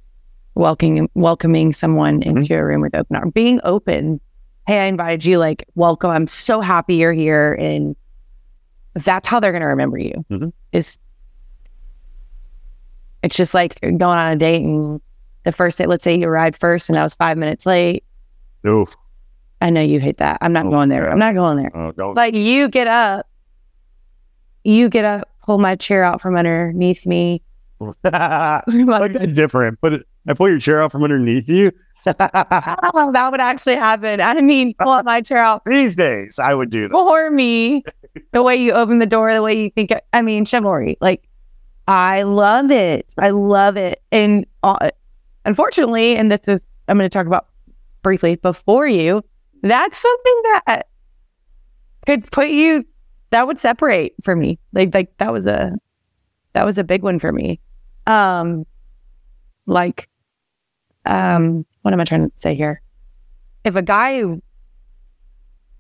welcoming 0.55 1.09
welcoming 1.13 1.72
someone 1.72 2.22
into 2.24 2.47
your 2.47 2.66
room 2.68 2.82
with 2.82 2.95
open 2.95 3.16
arms, 3.16 3.32
being 3.34 3.59
open. 3.63 4.20
Hey, 4.68 4.80
I 4.80 4.86
invited 4.86 5.24
you. 5.24 5.38
Like, 5.38 5.63
welcome. 5.76 6.09
I'm 6.09 6.26
so 6.28 6.59
happy 6.61 6.95
you're 6.95 7.13
here, 7.13 7.53
and 7.59 7.95
that's 8.95 9.28
how 9.28 9.39
they're 9.39 9.51
going 9.51 9.61
to 9.61 9.68
remember 9.68 9.97
you. 9.99 10.26
Mhm. 10.32 10.51
Is 10.72 10.97
it's 13.26 13.36
just 13.36 13.53
like 13.53 13.80
going 13.82 14.01
on 14.03 14.32
a 14.32 14.36
date 14.36 14.63
and 14.63 15.01
the 15.43 15.51
first 15.51 15.78
day. 15.78 15.86
Let's 15.86 16.03
say 16.03 16.15
you 16.17 16.28
arrived 16.28 16.57
first, 16.57 16.89
and 16.89 16.97
I 16.97 17.03
was 17.03 17.13
five 17.13 17.38
minutes 17.38 17.65
late. 17.65 18.03
Oof. 18.67 18.95
I 19.61 19.69
know 19.69 19.82
you 19.82 19.99
hate 19.99 20.17
that. 20.17 20.38
I'm 20.41 20.53
not 20.53 20.65
Oh, 20.67 20.69
going 20.69 20.89
there. 20.89 21.09
I'm 21.11 21.19
not 21.19 21.34
going 21.34 21.57
there. 21.57 21.71
Oh, 21.76 21.91
don't. 21.91 22.15
Like 22.15 22.34
you 22.36 22.67
get 22.69 22.88
up, 22.88 23.28
you 24.63 24.89
get 24.89 25.05
up, 25.05 25.30
pull 25.45 25.57
my 25.57 25.76
chair 25.76 26.03
out 26.03 26.21
from 26.21 26.36
underneath 26.36 27.05
me. 27.05 27.41
like 28.03 29.34
different. 29.34 29.80
But 29.82 29.93
it, 29.93 30.07
I 30.28 30.34
pull 30.34 30.49
your 30.49 30.59
chair 30.59 30.82
out 30.82 30.91
from 30.91 31.03
underneath 31.03 31.49
you. 31.49 31.71
Oh, 32.07 33.11
that 33.13 33.32
would 33.32 33.41
actually 33.41 33.76
happen. 33.78 34.21
I 34.21 34.39
mean, 34.39 34.76
pull 34.78 34.89
up 34.91 35.05
my 35.05 35.21
chair 35.21 35.39
out 35.39 35.63
These 35.65 35.95
days, 35.95 36.38
I 36.38 36.53
would 36.53 36.69
do 36.69 36.88
that. 36.88 36.91
for 36.91 37.32
me. 37.32 37.84
The 38.32 38.43
way 38.43 38.55
you 38.55 38.73
open 38.73 38.99
the 38.99 39.07
door, 39.07 39.34
the 39.34 39.41
way 39.41 39.59
you 39.63 39.71
think. 39.71 39.91
I 40.13 40.21
mean, 40.21 40.45
chivalry. 40.45 40.97
Like, 41.01 41.28
I 41.88 42.23
love 42.23 42.71
it. 42.71 43.07
I 43.17 43.29
love 43.29 43.77
it. 43.77 44.01
And 44.11 44.45
uh, 44.63 44.89
unfortunately, 45.45 46.15
and 46.15 46.31
this 46.31 46.47
is 46.47 46.61
I'm 46.88 46.97
going 46.97 47.09
to 47.09 47.13
talk 47.13 47.27
about 47.27 47.47
briefly 48.01 48.36
before 48.36 48.88
you. 48.88 49.23
That's 49.61 49.97
something 49.97 50.41
that 50.43 50.88
could 52.05 52.31
put 52.31 52.49
you. 52.49 52.86
That 53.31 53.47
would 53.47 53.59
separate 53.59 54.13
for 54.23 54.36
me. 54.36 54.59
Like, 54.73 54.93
like 54.93 55.17
that 55.17 55.33
was 55.33 55.47
a 55.47 55.73
that 56.53 56.65
was 56.65 56.77
a 56.77 56.83
big 56.83 57.03
one 57.03 57.19
for 57.19 57.31
me. 57.31 57.59
Um, 58.07 58.65
like, 59.65 60.07
um, 61.05 61.65
what 61.81 61.93
am 61.93 61.99
I 61.99 62.05
trying 62.05 62.29
to 62.29 62.31
say 62.38 62.55
here? 62.55 62.81
If 63.63 63.75
a 63.75 63.81
guy 63.81 64.23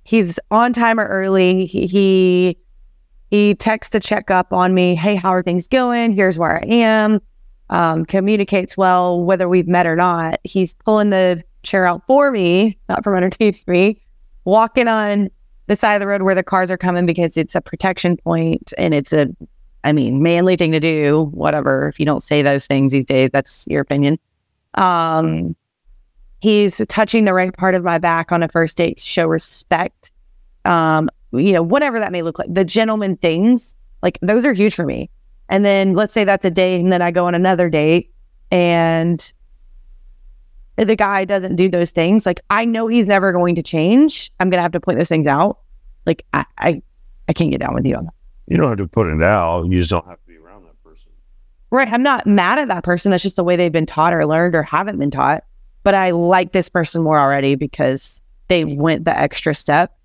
he's 0.03 0.39
on 0.51 0.73
time 0.73 0.99
or 0.99 1.05
early, 1.05 1.65
he 1.65 1.87
he, 1.87 2.57
he 3.29 3.55
texts 3.55 3.91
to 3.91 3.99
check 3.99 4.29
up 4.29 4.53
on 4.53 4.73
me. 4.73 4.95
Hey, 4.95 5.15
how 5.15 5.29
are 5.29 5.43
things 5.43 5.67
going? 5.67 6.13
Here's 6.13 6.37
where 6.37 6.61
I 6.61 6.65
am. 6.67 7.19
Um, 7.69 8.05
communicates 8.05 8.77
well, 8.77 9.23
whether 9.23 9.49
we've 9.49 9.67
met 9.67 9.87
or 9.87 9.95
not. 9.95 10.39
He's 10.43 10.73
pulling 10.73 11.09
the 11.09 11.43
chair 11.63 11.87
out 11.87 12.03
for 12.05 12.31
me, 12.31 12.77
not 12.87 13.03
from 13.03 13.15
underneath 13.15 13.67
me, 13.67 14.01
walking 14.43 14.87
on 14.87 15.29
the 15.67 15.75
side 15.75 15.95
of 15.95 15.99
the 15.99 16.07
road 16.07 16.21
where 16.21 16.35
the 16.35 16.43
cars 16.43 16.69
are 16.69 16.77
coming 16.77 17.05
because 17.05 17.37
it's 17.37 17.55
a 17.55 17.61
protection 17.61 18.17
point 18.17 18.71
and 18.77 18.93
it's 18.93 19.11
a, 19.11 19.27
I 19.83 19.91
mean, 19.91 20.21
manly 20.21 20.55
thing 20.55 20.71
to 20.73 20.79
do. 20.79 21.29
Whatever. 21.31 21.87
If 21.87 21.99
you 21.99 22.05
don't 22.05 22.21
say 22.21 22.43
those 22.43 22.67
things 22.67 22.91
these 22.91 23.05
days, 23.05 23.31
that's 23.33 23.65
your 23.67 23.81
opinion. 23.81 24.19
Um, 24.75 25.55
he's 26.39 26.79
touching 26.87 27.25
the 27.25 27.33
right 27.33 27.51
part 27.51 27.73
of 27.73 27.83
my 27.83 27.97
back 27.97 28.31
on 28.31 28.43
a 28.43 28.47
first 28.47 28.77
date 28.77 28.97
to 28.97 29.03
show 29.03 29.25
respect. 29.25 30.11
Um, 30.65 31.09
you 31.37 31.53
know, 31.53 31.63
whatever 31.63 31.99
that 31.99 32.11
may 32.11 32.21
look 32.21 32.39
like. 32.39 32.53
The 32.53 32.65
gentleman 32.65 33.17
things, 33.17 33.75
like 34.01 34.17
those 34.21 34.45
are 34.45 34.53
huge 34.53 34.75
for 34.75 34.85
me. 34.85 35.09
And 35.49 35.63
then 35.63 35.93
let's 35.93 36.13
say 36.13 36.23
that's 36.23 36.45
a 36.45 36.51
date, 36.51 36.79
and 36.79 36.91
then 36.91 37.01
I 37.01 37.11
go 37.11 37.25
on 37.27 37.35
another 37.35 37.69
date, 37.69 38.11
and 38.51 39.33
the 40.75 40.95
guy 40.95 41.23
doesn't 41.25 41.55
do 41.55 41.69
those 41.69 41.91
things. 41.91 42.25
Like 42.25 42.41
I 42.49 42.65
know 42.65 42.87
he's 42.87 43.07
never 43.07 43.31
going 43.31 43.55
to 43.55 43.63
change. 43.63 44.31
I'm 44.39 44.49
gonna 44.49 44.61
have 44.61 44.71
to 44.73 44.79
point 44.79 44.97
those 44.97 45.09
things 45.09 45.27
out. 45.27 45.59
Like 46.05 46.25
I, 46.33 46.45
I, 46.57 46.81
I 47.29 47.33
can't 47.33 47.51
get 47.51 47.59
down 47.59 47.73
with 47.73 47.85
you 47.85 47.95
on 47.95 48.05
that. 48.05 48.13
You 48.47 48.57
don't 48.57 48.69
have 48.69 48.77
to 48.77 48.87
put 48.87 49.07
it 49.07 49.23
out. 49.23 49.65
You 49.65 49.79
just 49.79 49.89
don't 49.89 50.05
have 50.05 50.19
to 50.19 50.27
be 50.27 50.37
around 50.37 50.65
that 50.65 50.81
person. 50.83 51.09
Right. 51.71 51.87
I'm 51.91 52.03
not 52.03 52.27
mad 52.27 52.59
at 52.59 52.67
that 52.67 52.83
person. 52.83 53.11
That's 53.11 53.23
just 53.23 53.35
the 53.35 53.43
way 53.43 53.55
they've 53.55 53.71
been 53.71 53.85
taught 53.85 54.13
or 54.13 54.25
learned 54.25 54.55
or 54.55 54.63
haven't 54.63 54.99
been 54.99 55.11
taught. 55.11 55.43
But 55.83 55.95
I 55.95 56.11
like 56.11 56.51
this 56.51 56.69
person 56.69 57.01
more 57.03 57.19
already 57.19 57.55
because 57.55 58.21
they 58.47 58.65
went 58.65 59.05
the 59.05 59.17
extra 59.17 59.53
step. 59.55 59.97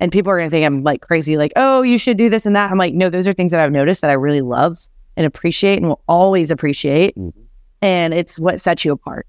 And 0.00 0.10
people 0.10 0.30
are 0.32 0.36
going 0.36 0.48
to 0.48 0.50
think 0.50 0.66
I'm 0.66 0.82
like 0.82 1.00
crazy, 1.02 1.36
like, 1.36 1.52
oh, 1.56 1.82
you 1.82 1.98
should 1.98 2.16
do 2.16 2.28
this 2.28 2.46
and 2.46 2.54
that. 2.56 2.70
I'm 2.70 2.78
like, 2.78 2.94
no, 2.94 3.08
those 3.08 3.28
are 3.28 3.32
things 3.32 3.52
that 3.52 3.60
I've 3.60 3.72
noticed 3.72 4.00
that 4.00 4.10
I 4.10 4.14
really 4.14 4.40
love 4.40 4.78
and 5.16 5.24
appreciate 5.26 5.78
and 5.78 5.86
will 5.88 6.02
always 6.08 6.50
appreciate. 6.50 7.16
Mhm. 7.16 7.32
And 7.80 8.12
it's 8.14 8.40
what 8.40 8.60
sets 8.60 8.84
you 8.84 8.92
apart. 8.92 9.26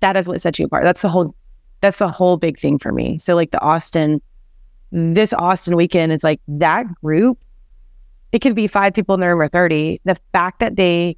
That 0.00 0.16
is 0.16 0.26
what 0.26 0.40
sets 0.40 0.58
you 0.58 0.66
apart. 0.66 0.82
That's 0.84 1.02
the 1.02 1.08
whole, 1.08 1.34
that's 1.80 1.98
the 1.98 2.08
whole 2.08 2.36
big 2.36 2.58
thing 2.58 2.78
for 2.78 2.92
me. 2.92 3.18
So, 3.18 3.34
like 3.34 3.52
the 3.52 3.60
Austin, 3.60 4.20
this 4.90 5.32
Austin 5.32 5.76
weekend, 5.76 6.12
it's 6.12 6.24
like 6.24 6.40
that 6.48 6.86
group, 7.02 7.38
it 8.32 8.40
could 8.40 8.54
be 8.54 8.66
five 8.66 8.94
people 8.94 9.14
in 9.14 9.20
the 9.20 9.28
room 9.28 9.40
or 9.40 9.48
30. 9.48 10.00
The 10.04 10.16
fact 10.32 10.58
that 10.60 10.76
they, 10.76 11.16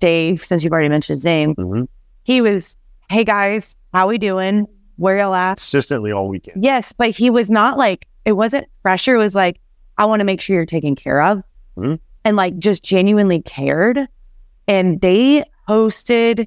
Dave, 0.00 0.44
since 0.44 0.62
you've 0.62 0.72
already 0.72 0.90
mentioned 0.90 1.16
his 1.18 1.24
name, 1.24 1.54
Mm-hmm. 1.54 1.84
he 2.24 2.40
was, 2.42 2.76
hey 3.08 3.24
guys, 3.24 3.74
how 3.94 4.06
we 4.08 4.18
doing? 4.18 4.66
Where 4.96 5.18
y'all 5.18 5.34
at? 5.34 5.58
Consistently 5.58 6.10
all 6.12 6.28
weekend. 6.28 6.64
Yes, 6.64 6.92
but 6.92 7.10
he 7.10 7.30
was 7.30 7.50
not 7.50 7.76
like 7.78 8.06
it 8.24 8.32
wasn't 8.32 8.66
pressure. 8.82 9.14
It 9.14 9.18
was 9.18 9.34
like 9.34 9.60
I 9.98 10.04
want 10.04 10.20
to 10.20 10.24
make 10.24 10.40
sure 10.40 10.56
you're 10.56 10.66
taken 10.66 10.94
care 10.94 11.22
of, 11.22 11.42
Mhm. 11.78 11.98
and 12.24 12.36
like 12.36 12.58
just 12.58 12.82
genuinely 12.84 13.40
cared. 13.42 13.98
And 14.68 15.00
they 15.00 15.44
hosted. 15.68 16.46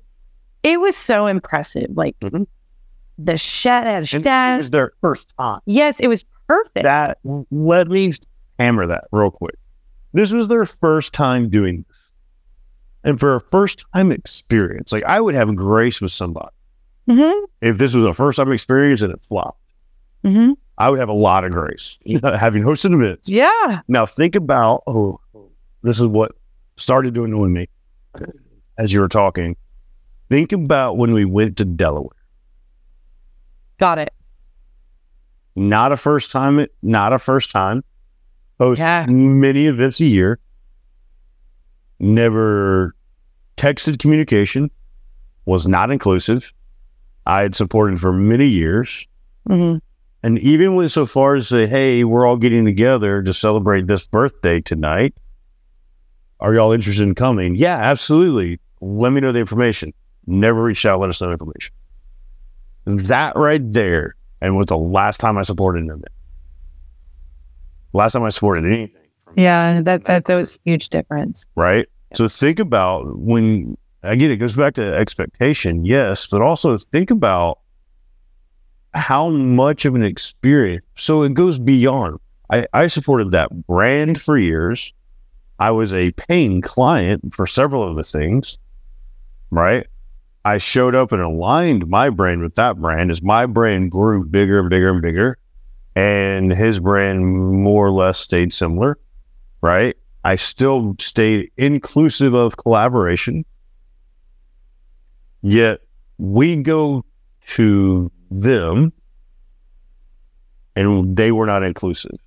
It 0.63 0.79
was 0.79 0.95
so 0.97 1.27
impressive. 1.27 1.89
Like 1.93 2.19
Mhm. 2.19 2.47
the 3.17 3.37
shed 3.37 3.85
had 3.85 3.93
a 3.93 3.97
And 3.97 4.07
chef. 4.07 4.55
it 4.55 4.57
was 4.57 4.69
their 4.71 4.91
first 5.01 5.33
time. 5.37 5.61
yes, 5.65 5.99
it 5.99 6.07
was 6.07 6.25
perfect. 6.47 6.83
That 6.83 7.17
let 7.51 7.87
me 7.87 8.13
hammer 8.59 8.85
that 8.87 9.05
real 9.11 9.31
quick. 9.31 9.55
This 10.13 10.31
was 10.31 10.47
their 10.47 10.65
first 10.65 11.13
time 11.13 11.49
doing 11.49 11.85
this. 11.87 11.97
And 13.03 13.19
for 13.19 13.35
a 13.35 13.39
first 13.51 13.85
time 13.93 14.11
experience, 14.11 14.91
like 14.91 15.03
I 15.05 15.21
would 15.21 15.33
have 15.35 15.55
grace 15.55 16.01
with 16.01 16.11
somebody 16.11 16.49
Mhm. 17.09 17.43
if 17.61 17.77
this 17.77 17.93
was 17.93 18.05
a 18.05 18.13
first 18.13 18.37
time 18.37 18.51
experience 18.51 19.01
and 19.01 19.11
it 19.13 19.21
flopped. 19.27 19.59
hmm 20.23 20.51
I 20.77 20.89
would 20.89 20.99
have 20.99 21.09
a 21.09 21.13
lot 21.13 21.43
of 21.43 21.51
grace 21.51 21.97
having 22.23 22.63
hosted 22.63 22.93
events. 22.93 23.27
Yeah. 23.27 23.81
Now 23.87 24.05
think 24.05 24.35
about 24.35 24.83
oh, 24.87 25.19
this 25.81 25.99
is 25.99 26.07
what 26.07 26.33
started 26.77 27.13
to 27.15 27.23
annoy 27.25 27.47
me 27.47 27.67
as 28.77 28.93
you 28.93 29.01
were 29.01 29.09
talking. 29.09 29.55
Think 30.29 30.51
about 30.51 30.97
when 30.97 31.11
we 31.13 31.25
went 31.25 31.57
to 31.57 31.65
Delaware. 31.65 32.11
Got 33.79 33.97
it. 33.99 34.13
Not 35.55 35.91
a 35.91 35.97
first 35.97 36.31
time, 36.31 36.65
not 36.83 37.11
a 37.11 37.19
first 37.19 37.49
time. 37.51 37.83
Host 38.59 38.79
Yeah. 38.79 39.05
many 39.07 39.65
events 39.65 39.99
a 39.99 40.05
year. 40.05 40.39
Never 41.99 42.95
texted 43.57 43.99
communication. 43.99 44.69
Was 45.45 45.67
not 45.67 45.91
inclusive. 45.91 46.53
I 47.25 47.41
had 47.41 47.55
supported 47.55 47.99
for 47.99 48.11
many 48.11 48.47
years. 48.47 49.07
hmm 49.47 49.77
And 50.23 50.39
even 50.39 50.75
went 50.75 50.91
so 50.91 51.05
far 51.05 51.35
as 51.35 51.49
to 51.49 51.55
say, 51.55 51.67
hey, 51.67 52.03
we're 52.03 52.25
all 52.25 52.37
getting 52.37 52.65
together 52.65 53.21
to 53.21 53.33
celebrate 53.33 53.87
this 53.87 54.07
birthday 54.07 54.61
tonight. 54.61 55.13
Are 56.39 56.53
y'all 56.53 56.71
interested 56.71 57.03
in 57.03 57.15
coming? 57.15 57.55
Yeah, 57.55 57.77
absolutely. 57.77 58.59
Let 58.81 59.11
me 59.11 59.19
know 59.21 59.31
the 59.31 59.39
information. 59.39 59.93
Never 60.25 60.63
reached 60.63 60.85
out, 60.85 60.99
let 60.99 61.09
us 61.09 61.21
know 61.21 61.31
information. 61.31 61.73
That 62.85 63.35
right 63.35 63.61
there, 63.73 64.15
and 64.41 64.55
was 64.55 64.67
the 64.67 64.77
last 64.77 65.19
time 65.19 65.37
I 65.37 65.41
supported 65.41 65.85
event. 65.85 66.05
Last 67.93 68.13
time 68.13 68.23
I 68.23 68.29
supported 68.29 68.65
anything. 68.65 68.95
Yeah. 69.35 69.81
That, 69.81 70.05
that, 70.05 70.25
that 70.25 70.35
was 70.35 70.55
a 70.55 70.59
huge 70.69 70.89
difference. 70.89 71.45
Right? 71.55 71.87
So 72.15 72.27
think 72.27 72.59
about 72.59 73.17
when, 73.17 73.77
again, 74.03 74.31
it 74.31 74.37
goes 74.37 74.55
back 74.55 74.75
to 74.75 74.95
expectation, 74.95 75.85
yes, 75.85 76.27
but 76.27 76.41
also 76.41 76.77
think 76.77 77.11
about 77.11 77.59
how 78.93 79.29
much 79.29 79.85
of 79.85 79.95
an 79.95 80.03
experience. 80.03 80.85
So 80.95 81.23
it 81.23 81.33
goes 81.33 81.59
beyond. 81.59 82.19
I, 82.49 82.65
I 82.73 82.87
supported 82.87 83.31
that 83.31 83.67
brand 83.67 84.19
for 84.19 84.37
years. 84.37 84.93
I 85.59 85.71
was 85.71 85.93
a 85.93 86.11
paying 86.11 86.61
client 86.61 87.33
for 87.33 87.45
several 87.45 87.87
of 87.87 87.95
the 87.95 88.03
things, 88.03 88.57
right? 89.51 89.85
I 90.45 90.57
showed 90.57 90.95
up 90.95 91.11
and 91.11 91.21
aligned 91.21 91.87
my 91.87 92.09
brand 92.09 92.41
with 92.41 92.55
that 92.55 92.77
brand 92.79 93.11
as 93.11 93.21
my 93.21 93.45
brand 93.45 93.91
grew 93.91 94.23
bigger 94.23 94.59
and 94.59 94.69
bigger 94.69 94.89
and 94.89 95.01
bigger. 95.01 95.37
And 95.95 96.53
his 96.53 96.79
brand 96.79 97.25
more 97.25 97.87
or 97.87 97.91
less 97.91 98.17
stayed 98.17 98.53
similar, 98.53 98.97
right? 99.61 99.97
I 100.23 100.37
still 100.37 100.95
stayed 100.99 101.51
inclusive 101.57 102.33
of 102.33 102.57
collaboration. 102.57 103.45
Yet 105.41 105.81
we 106.17 106.55
go 106.57 107.05
to 107.47 108.11
them 108.29 108.93
and 110.75 111.15
they 111.15 111.31
were 111.31 111.45
not 111.45 111.63
inclusive. 111.63 112.17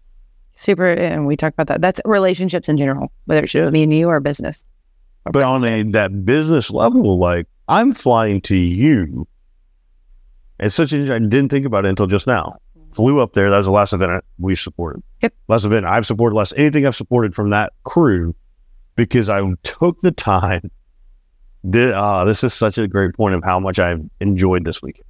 Super. 0.56 0.88
And 0.88 1.26
we 1.26 1.36
talk 1.36 1.52
about 1.52 1.66
that. 1.68 1.80
That's 1.80 2.00
relationships 2.04 2.68
in 2.68 2.76
general, 2.76 3.12
whether 3.24 3.42
it's 3.44 3.54
me 3.54 3.82
and 3.82 3.92
you 3.92 4.08
or 4.08 4.20
business. 4.20 4.62
But 5.24 5.42
on 5.42 5.64
a 5.64 5.82
that 5.84 6.24
business 6.24 6.70
level, 6.70 7.18
like 7.18 7.46
I'm 7.68 7.92
flying 7.92 8.40
to 8.42 8.56
you. 8.56 9.26
It's 10.58 10.74
such 10.74 10.92
an 10.92 11.10
I 11.10 11.18
didn't 11.18 11.48
think 11.48 11.66
about 11.66 11.84
it 11.86 11.88
until 11.88 12.06
just 12.06 12.26
now. 12.26 12.58
Flew 12.92 13.20
up 13.20 13.32
there. 13.32 13.50
That 13.50 13.56
was 13.56 13.66
the 13.66 13.72
last 13.72 13.92
event 13.92 14.12
I- 14.12 14.20
we 14.38 14.54
supported. 14.54 15.02
Yep. 15.22 15.34
Last 15.48 15.64
event 15.64 15.86
I've 15.86 16.06
supported, 16.06 16.36
last 16.36 16.52
anything 16.56 16.86
I've 16.86 16.96
supported 16.96 17.34
from 17.34 17.50
that 17.50 17.72
crew 17.84 18.34
because 18.96 19.28
I 19.28 19.42
took 19.62 20.00
the 20.00 20.12
time. 20.12 20.70
Did, 21.68 21.94
uh, 21.94 22.24
this 22.24 22.42
is 22.42 22.52
such 22.52 22.78
a 22.78 22.88
great 22.88 23.14
point 23.14 23.34
of 23.34 23.44
how 23.44 23.60
much 23.60 23.78
I've 23.78 24.02
enjoyed 24.20 24.64
this 24.64 24.82
weekend. 24.82 25.06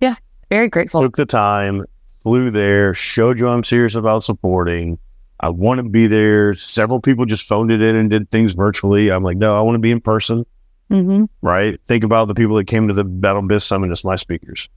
Yeah, 0.00 0.14
very 0.48 0.68
grateful. 0.68 1.02
Took 1.02 1.16
the 1.16 1.26
time, 1.26 1.84
flew 2.22 2.50
there, 2.50 2.94
showed 2.94 3.40
you 3.40 3.48
I'm 3.48 3.64
serious 3.64 3.94
about 3.94 4.22
supporting. 4.22 4.98
I 5.40 5.50
want 5.50 5.78
to 5.78 5.88
be 5.88 6.06
there. 6.06 6.54
Several 6.54 7.00
people 7.00 7.24
just 7.24 7.46
phoned 7.46 7.70
it 7.72 7.82
in 7.82 7.96
and 7.96 8.10
did 8.10 8.30
things 8.30 8.54
virtually. 8.54 9.10
I'm 9.10 9.22
like, 9.22 9.36
no, 9.36 9.56
I 9.56 9.60
want 9.60 9.74
to 9.74 9.80
be 9.80 9.90
in 9.90 10.00
person 10.00 10.44
hmm 10.88 11.24
right? 11.42 11.78
Think 11.86 12.04
about 12.04 12.28
the 12.28 12.34
people 12.34 12.56
that 12.56 12.66
came 12.66 12.88
to 12.88 12.94
the 12.94 13.04
BATL 13.04 13.46
Biz 13.46 13.64
Summit 13.64 13.90
as 13.90 14.04
my 14.04 14.16
speakers. 14.16 14.68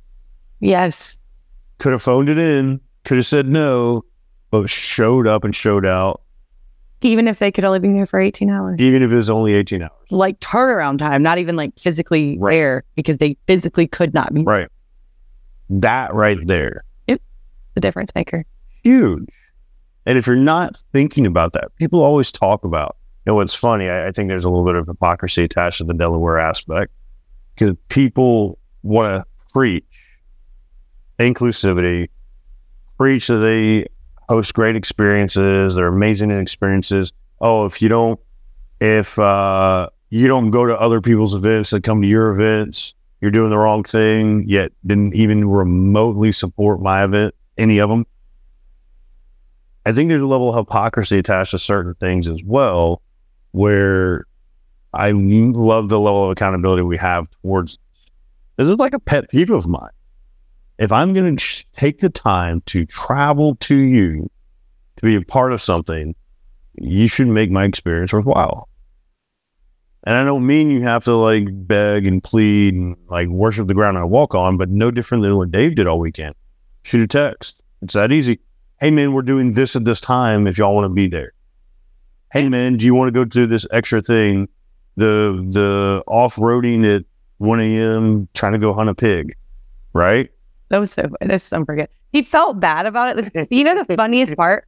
Yes. 0.59 1.17
Could 1.79 1.93
have 1.93 2.01
phoned 2.01 2.29
it 2.29 2.37
in, 2.37 2.79
could 3.05 3.17
have 3.17 3.25
said 3.25 3.47
no, 3.47 4.03
but 4.51 4.69
showed 4.69 5.27
up 5.27 5.43
and 5.43 5.55
showed 5.55 5.85
out, 5.85 6.21
Even 7.03 7.27
if 7.27 7.39
they 7.39 7.51
could 7.51 7.63
only 7.63 7.79
be 7.79 7.89
here 7.89 8.05
for 8.05 8.19
18 8.19 8.49
hours. 8.49 8.79
even 8.79 9.01
if 9.01 9.11
it 9.11 9.15
was 9.15 9.29
only 9.29 9.53
18 9.53 9.81
hours. 9.81 9.91
Like 10.11 10.39
turnaround 10.39 10.99
time, 10.99 11.23
not 11.23 11.37
even 11.39 11.55
like 11.55 11.77
physically 11.79 12.37
Right. 12.39 12.53
there 12.53 12.83
because 12.95 13.17
they 13.17 13.37
physically 13.47 13.87
could 13.87 14.13
not 14.13 14.33
be 14.33 14.43
Right. 14.43 14.67
That 15.69 16.13
right 16.13 16.37
there, 16.45 16.83
Yep. 17.07 17.21
the 17.75 17.81
difference 17.81 18.11
maker. 18.15 18.45
huge. 18.83 19.25
And 20.05 20.17
if 20.17 20.25
you're 20.27 20.35
not 20.35 20.81
thinking 20.91 21.25
about 21.27 21.53
that, 21.53 21.75
people 21.77 22.01
always 22.01 22.31
talk 22.31 22.65
about, 22.65 22.97
you 23.25 23.31
know, 23.31 23.35
what's 23.35 23.53
funny, 23.53 23.87
I, 23.87 24.07
I 24.07 24.11
think 24.11 24.29
there's 24.29 24.45
a 24.45 24.49
little 24.49 24.65
bit 24.65 24.75
of 24.75 24.87
hypocrisy 24.87 25.43
attached 25.43 25.77
to 25.77 25.83
the 25.83 25.93
Delaware 25.93 26.39
aspect 26.39 26.91
because 27.55 27.75
people 27.89 28.57
want 28.83 29.07
to 29.07 29.25
preach 29.53 29.85
inclusivity, 31.19 32.09
preach 32.97 33.27
that 33.27 33.35
they 33.37 33.87
host 34.31 34.53
great 34.53 34.77
experiences, 34.77 35.75
they're 35.75 35.87
amazing 35.87 36.31
experiences. 36.31 37.11
Oh, 37.41 37.65
if 37.65 37.81
you 37.81 37.89
don't, 37.89 38.17
if 38.79 39.19
uh, 39.19 39.89
you 40.09 40.29
don't 40.29 40.51
go 40.51 40.65
to 40.65 40.79
other 40.79 41.01
people's 41.01 41.35
events 41.35 41.71
that 41.71 41.83
come 41.83 42.01
to 42.01 42.07
your 42.07 42.31
events, 42.31 42.93
you're 43.19 43.31
doing 43.31 43.49
the 43.49 43.57
wrong 43.57 43.83
thing. 43.83 44.45
Yet 44.47 44.71
didn't 44.85 45.15
even 45.15 45.49
remotely 45.49 46.31
support 46.31 46.81
my 46.81 47.03
event, 47.03 47.35
any 47.57 47.79
of 47.79 47.89
them. 47.89 48.05
I 49.85 49.91
think 49.91 50.09
there's 50.09 50.21
a 50.21 50.27
level 50.27 50.49
of 50.49 50.55
hypocrisy 50.55 51.17
attached 51.17 51.51
to 51.51 51.59
certain 51.59 51.95
things 51.95 52.29
as 52.29 52.41
well, 52.41 53.01
where 53.51 54.27
I 54.93 55.11
love 55.11 55.89
the 55.89 55.99
level 55.99 56.23
of 56.23 56.31
accountability 56.31 56.83
we 56.83 56.97
have 56.97 57.27
towards. 57.41 57.77
This 58.55 58.67
is 58.67 58.77
like 58.77 58.93
a 58.93 58.99
pet 58.99 59.29
peeve 59.29 59.49
of 59.49 59.67
mine. 59.67 59.89
If 60.81 60.91
I'm 60.91 61.13
going 61.13 61.37
to 61.37 61.65
take 61.73 61.99
the 61.99 62.09
time 62.09 62.61
to 62.61 62.87
travel 62.87 63.53
to 63.57 63.75
you 63.75 64.31
to 64.97 65.05
be 65.05 65.13
a 65.13 65.21
part 65.21 65.53
of 65.53 65.61
something, 65.61 66.15
you 66.73 67.07
should 67.07 67.27
make 67.27 67.51
my 67.51 67.65
experience 67.65 68.11
worthwhile. 68.11 68.67
And 70.05 70.17
I 70.17 70.23
don't 70.23 70.43
mean 70.43 70.71
you 70.71 70.81
have 70.81 71.03
to 71.03 71.13
like 71.13 71.45
beg 71.67 72.07
and 72.07 72.23
plead 72.23 72.73
and 72.73 72.95
like 73.11 73.27
worship 73.27 73.67
the 73.67 73.75
ground 73.75 73.99
I 73.99 74.05
walk 74.05 74.33
on, 74.33 74.57
but 74.57 74.69
no 74.69 74.89
different 74.89 75.21
than 75.21 75.37
what 75.37 75.51
Dave 75.51 75.75
did 75.75 75.85
all 75.85 75.99
weekend. 75.99 76.33
Shoot 76.81 77.03
a 77.03 77.07
text. 77.07 77.61
It's 77.83 77.93
that 77.93 78.11
easy. 78.11 78.39
Hey 78.79 78.89
man, 78.89 79.13
we're 79.13 79.21
doing 79.21 79.51
this 79.51 79.75
at 79.75 79.85
this 79.85 80.01
time 80.01 80.47
if 80.47 80.57
y'all 80.57 80.73
want 80.73 80.85
to 80.85 80.89
be 80.89 81.05
there. 81.05 81.33
Hey 82.31 82.49
man, 82.49 82.77
do 82.77 82.87
you 82.87 82.95
want 82.95 83.07
to 83.07 83.11
go 83.11 83.23
do 83.23 83.45
this 83.45 83.67
extra 83.69 84.01
thing? 84.01 84.49
The 84.95 85.45
the 85.47 86.03
off 86.07 86.37
roading 86.37 86.83
at 86.95 87.05
1 87.37 87.59
a.m. 87.59 88.27
trying 88.33 88.53
to 88.53 88.57
go 88.57 88.73
hunt 88.73 88.89
a 88.89 88.95
pig, 88.95 89.35
right? 89.93 90.31
That 90.71 90.79
was 90.79 90.91
so 90.91 91.09
that's 91.19 91.49
forget. 91.49 91.91
He 92.13 92.21
felt 92.21 92.59
bad 92.61 92.85
about 92.85 93.17
it. 93.17 93.47
You 93.51 93.65
know 93.65 93.83
the 93.83 93.95
funniest 93.95 94.35
part? 94.37 94.67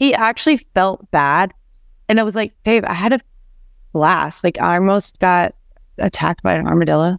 He 0.00 0.12
actually 0.12 0.56
felt 0.74 1.08
bad. 1.12 1.54
And 2.08 2.18
I 2.18 2.24
was 2.24 2.34
like, 2.34 2.52
Dave, 2.64 2.84
I 2.84 2.94
had 2.94 3.12
a 3.12 3.20
blast. 3.92 4.42
Like 4.42 4.60
I 4.60 4.76
almost 4.76 5.20
got 5.20 5.54
attacked 5.98 6.42
by 6.42 6.54
an 6.54 6.66
armadillo. 6.66 7.16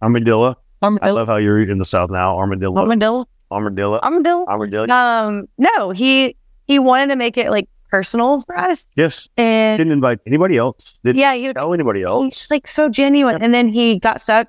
Armadillo. 0.00 0.56
armadillo. 0.80 1.08
I 1.08 1.10
love 1.10 1.26
how 1.26 1.36
you're 1.36 1.60
in 1.60 1.78
the 1.78 1.84
South 1.84 2.08
now. 2.08 2.36
Armadillo. 2.38 2.80
Armadillo. 2.80 3.26
Armadillo. 3.50 3.98
Armadillo. 4.00 4.46
Armadillo. 4.46 4.88
Um, 4.88 5.48
no, 5.58 5.90
he 5.90 6.36
he 6.68 6.78
wanted 6.78 7.08
to 7.08 7.16
make 7.16 7.36
it 7.36 7.50
like 7.50 7.68
personal 7.90 8.42
for 8.42 8.56
us. 8.56 8.86
Yes. 8.94 9.28
And 9.36 9.76
Didn't 9.76 9.92
invite 9.92 10.20
anybody 10.24 10.56
else. 10.56 10.94
Didn't 11.02 11.18
yeah, 11.18 11.34
he 11.34 11.52
tell 11.52 11.74
anybody 11.74 12.04
else. 12.04 12.42
he's 12.42 12.50
like 12.50 12.68
so 12.68 12.88
genuine. 12.88 13.42
And 13.42 13.52
then 13.52 13.68
he 13.68 13.98
got 13.98 14.20
stuck. 14.20 14.46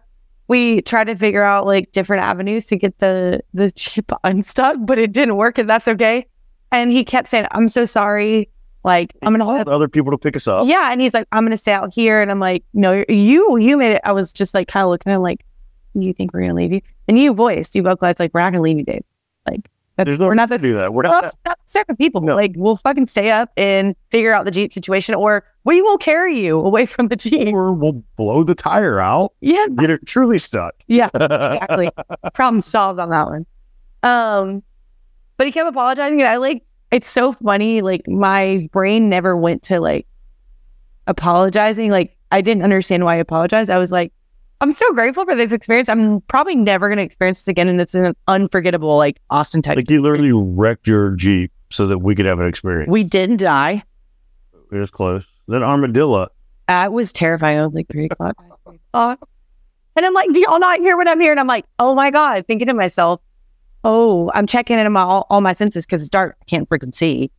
We 0.52 0.82
tried 0.82 1.06
to 1.06 1.16
figure 1.16 1.44
out 1.44 1.66
like 1.66 1.94
different 1.94 2.24
avenues 2.24 2.66
to 2.66 2.76
get 2.76 3.00
the 3.00 3.40
the 3.54 3.72
Jeep 3.72 4.12
unstuck, 4.26 4.76
but 4.82 5.00
it 5.00 5.14
didn't 5.14 5.38
work, 5.38 5.58
and 5.58 5.70
that's 5.70 5.88
okay. 5.88 6.26
And 6.74 6.92
he 6.92 7.06
kept 7.06 7.30
saying, 7.30 7.48
"I'm 7.52 7.70
so 7.70 7.86
sorry. 7.86 8.50
Like 8.84 9.14
I'm 9.22 9.32
gonna 9.32 9.46
Called 9.46 9.70
other 9.70 9.88
people 9.88 10.12
to 10.12 10.18
pick 10.18 10.36
us 10.36 10.48
up. 10.48 10.68
yeah." 10.68 10.92
And 10.92 11.00
he's 11.00 11.14
like, 11.14 11.28
"I'm 11.32 11.46
gonna 11.46 11.56
stay 11.56 11.72
out 11.72 11.94
here." 11.94 12.22
And 12.22 12.30
I'm 12.30 12.42
like, 12.42 12.66
"No, 12.74 13.06
you 13.08 13.58
you 13.60 13.78
made 13.78 13.94
it." 13.94 14.02
I 14.04 14.12
was 14.12 14.34
just 14.34 14.54
like 14.54 14.68
kind 14.68 14.84
of 14.84 14.90
looking 14.90 15.12
at 15.14 15.16
him 15.16 15.22
like, 15.22 15.46
"You 15.94 16.12
think 16.12 16.34
we're 16.34 16.42
gonna 16.42 16.54
leave 16.56 16.74
you?" 16.74 16.82
And 17.08 17.18
you 17.18 17.34
voiced, 17.34 17.74
you 17.74 17.84
vocalized 17.84 18.20
like, 18.20 18.32
"We're 18.34 18.42
not 18.42 18.52
gonna 18.52 18.62
leave 18.64 18.78
you, 18.78 18.84
Dave. 18.84 19.06
Like 19.50 19.70
that's, 20.06 20.18
There's 20.18 20.20
no 20.20 20.28
we're 20.28 20.34
not 20.36 20.50
the 20.50 20.58
to 20.58 20.64
do 20.64 20.74
that. 20.76 20.94
We're 20.94 21.04
not. 21.04 21.24
not, 21.24 21.36
not 21.46 21.60
the 21.66 21.74
type 21.80 21.90
of 21.90 21.98
people. 21.98 22.22
No. 22.22 22.36
Like 22.36 22.54
we'll 22.56 22.76
fucking 22.76 23.08
stay 23.08 23.32
up 23.32 23.52
and 23.58 23.96
figure 24.10 24.34
out 24.34 24.46
the 24.46 24.52
Jeep 24.52 24.74
situation, 24.74 25.16
or 25.16 25.46
we 25.64 25.82
will 25.82 25.98
carry 25.98 26.40
you 26.40 26.60
away 26.60 26.86
from 26.86 27.08
the 27.08 27.16
Jeep. 27.16 27.54
Or 27.54 27.74
we'll 27.74 28.04
blow 28.16 28.44
the 28.44 28.56
tire 28.56 29.00
out. 29.00 29.34
Yeah, 29.42 29.66
Get 29.78 29.90
it 29.90 30.06
truly 30.06 30.40
stuck. 30.40 30.76
yeah, 30.88 31.10
exactly. 31.14 31.90
Problem 32.34 32.62
solved 32.62 33.00
on 33.00 33.10
that 33.10 33.28
one. 33.28 33.46
Um, 34.04 34.64
but 35.38 35.48
he 35.48 35.52
kept 35.52 35.70
apologizing, 35.70 36.20
and 36.20 36.28
I 36.30 36.38
like 36.38 36.64
it's 36.92 37.10
so 37.10 37.34
funny. 37.34 37.82
Like 37.82 38.08
my 38.08 38.68
brain 38.72 39.10
never 39.10 39.36
went 39.38 39.64
to 39.64 39.80
like 39.80 40.08
apologizing. 41.08 41.92
Like 41.92 42.16
I 42.32 42.42
didn't 42.42 42.64
understand 42.64 43.06
why 43.06 43.16
I 43.16 43.18
apologized. 43.18 43.70
I 43.70 43.78
was 43.80 43.92
like, 43.92 44.12
I'm 44.62 44.74
so 44.74 44.94
grateful 44.94 45.26
for 45.26 45.36
this 45.36 45.52
experience. 45.52 45.90
I'm 45.90 46.22
probably 46.22 46.56
never 46.56 46.88
going 46.88 46.98
to 46.98 47.04
experience 47.04 47.40
this 47.40 47.48
again. 47.48 47.68
And 47.68 47.82
it's 47.82 47.96
an 47.96 48.14
unforgettable, 48.28 48.96
like 48.96 49.20
Austin, 49.32 49.64
Texas. 49.64 49.82
Like 49.82 49.90
you 49.90 50.02
literally 50.02 50.32
wrecked 50.32 50.88
your 50.88 51.12
Jeep 51.16 51.52
so 51.72 51.88
that 51.88 51.98
we 52.00 52.14
could 52.14 52.28
have 52.28 52.40
an 52.40 52.48
experience. 52.48 52.90
we 52.90 53.04
didn't 53.04 53.38
die. 53.38 53.84
It 54.72 54.78
was 54.78 54.92
close. 54.92 55.26
Then 55.48 55.64
armadillo. 55.64 56.28
That 56.68 56.94
was 56.94 57.12
terrifying. 57.12 57.60
I 57.60 57.66
was 57.66 57.74
like 57.74 57.88
three 57.90 58.06
o'clock. 58.06 58.36
Uh, 58.94 59.16
and 59.96 60.06
I'm 60.06 60.14
like, 60.14 60.32
do 60.32 60.40
y'all 60.40 60.60
not 60.60 60.80
hear 60.80 60.96
what 60.96 61.08
I'm 61.08 61.20
hearing? 61.20 61.34
And 61.34 61.40
I'm 61.40 61.48
like, 61.48 61.66
oh 61.80 61.96
my 61.96 62.12
God, 62.12 62.46
thinking 62.46 62.68
to 62.68 62.74
myself, 62.74 63.20
oh, 63.84 64.32
I'm 64.36 64.46
checking 64.46 64.78
in 64.78 64.86
on 64.86 64.92
my, 64.92 65.02
all, 65.02 65.26
all 65.32 65.42
my 65.42 65.54
senses 65.54 65.88
because 65.88 66.02
it's 66.02 66.10
dark. 66.10 66.38
I 66.40 66.46
can't 66.46 66.70
freaking 66.70 66.94
see. 66.94 67.32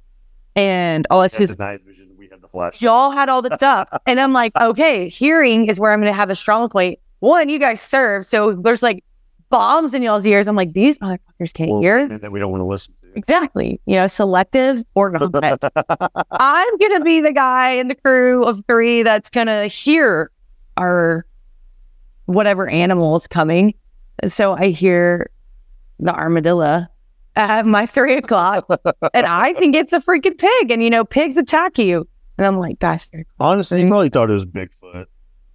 And 0.56 1.06
all 1.08 1.20
I 1.20 1.28
see 1.28 1.44
That's 1.44 1.52
is 1.52 1.58
night 1.58 1.82
vision. 1.86 2.10
We 2.18 2.28
had 2.28 2.42
the 2.42 2.48
flash. 2.48 2.82
y'all 2.82 3.12
had 3.12 3.28
all 3.28 3.42
the 3.42 3.54
stuff. 3.54 3.88
And 4.06 4.20
I'm 4.20 4.32
like, 4.32 4.52
okay, 4.60 5.08
hearing 5.08 5.66
is 5.66 5.78
where 5.78 5.92
I'm 5.92 6.00
going 6.00 6.12
to 6.12 6.16
have 6.16 6.28
a 6.28 6.34
strong 6.34 6.68
point. 6.68 6.98
One, 7.22 7.48
you 7.48 7.60
guys 7.60 7.80
serve. 7.80 8.26
So 8.26 8.52
there's 8.52 8.82
like 8.82 9.04
bombs 9.48 9.94
in 9.94 10.02
y'all's 10.02 10.26
ears. 10.26 10.48
I'm 10.48 10.56
like, 10.56 10.72
these 10.72 10.98
motherfuckers 10.98 11.54
can't 11.54 11.70
Well, 11.70 11.80
hear. 11.80 11.98
and 11.98 12.20
that 12.20 12.32
we 12.32 12.40
don't 12.40 12.50
want 12.50 12.62
to 12.62 12.64
listen 12.66 12.94
to. 13.00 13.12
Exactly. 13.16 13.80
You 13.86 13.94
know, 13.94 14.08
selective 14.08 14.82
or 14.96 15.10
not. 15.12 15.32
I'm 16.32 16.78
going 16.78 16.98
to 16.98 17.04
be 17.04 17.20
the 17.20 17.32
guy 17.32 17.70
in 17.74 17.86
the 17.86 17.94
crew 17.94 18.42
of 18.44 18.60
three 18.66 19.04
that's 19.04 19.30
going 19.30 19.46
to 19.46 19.68
hear 19.68 20.32
our 20.76 21.24
whatever 22.26 22.68
animal 22.68 23.14
is 23.14 23.28
coming. 23.28 23.74
So 24.26 24.54
I 24.54 24.70
hear 24.70 25.30
the 26.00 26.12
armadillo 26.12 26.86
at 27.36 27.66
my 27.66 27.86
three 27.86 28.16
o'clock, 28.16 28.66
and 29.14 29.26
I 29.26 29.52
think 29.52 29.76
it's 29.76 29.92
a 29.92 30.00
freaking 30.00 30.36
pig. 30.36 30.72
And, 30.72 30.82
you 30.82 30.90
know, 30.90 31.04
pigs 31.04 31.36
attack 31.36 31.78
you. 31.78 32.08
And 32.36 32.46
I'm 32.48 32.58
like, 32.58 32.80
bastard. 32.80 33.26
Honestly, 33.38 33.82
you 33.82 33.86
probably 33.88 34.08
thought 34.08 34.28
it 34.28 34.34
was 34.34 34.44
Bigfoot. 34.46 35.06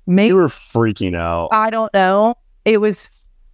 Maybe 0.08 0.30
You 0.30 0.36
were 0.36 0.48
freaking 0.48 1.16
out. 1.16 1.50
I 1.52 1.70
don't 1.70 1.94
know. 1.94 2.36
It 2.66 2.82
was 2.82 3.10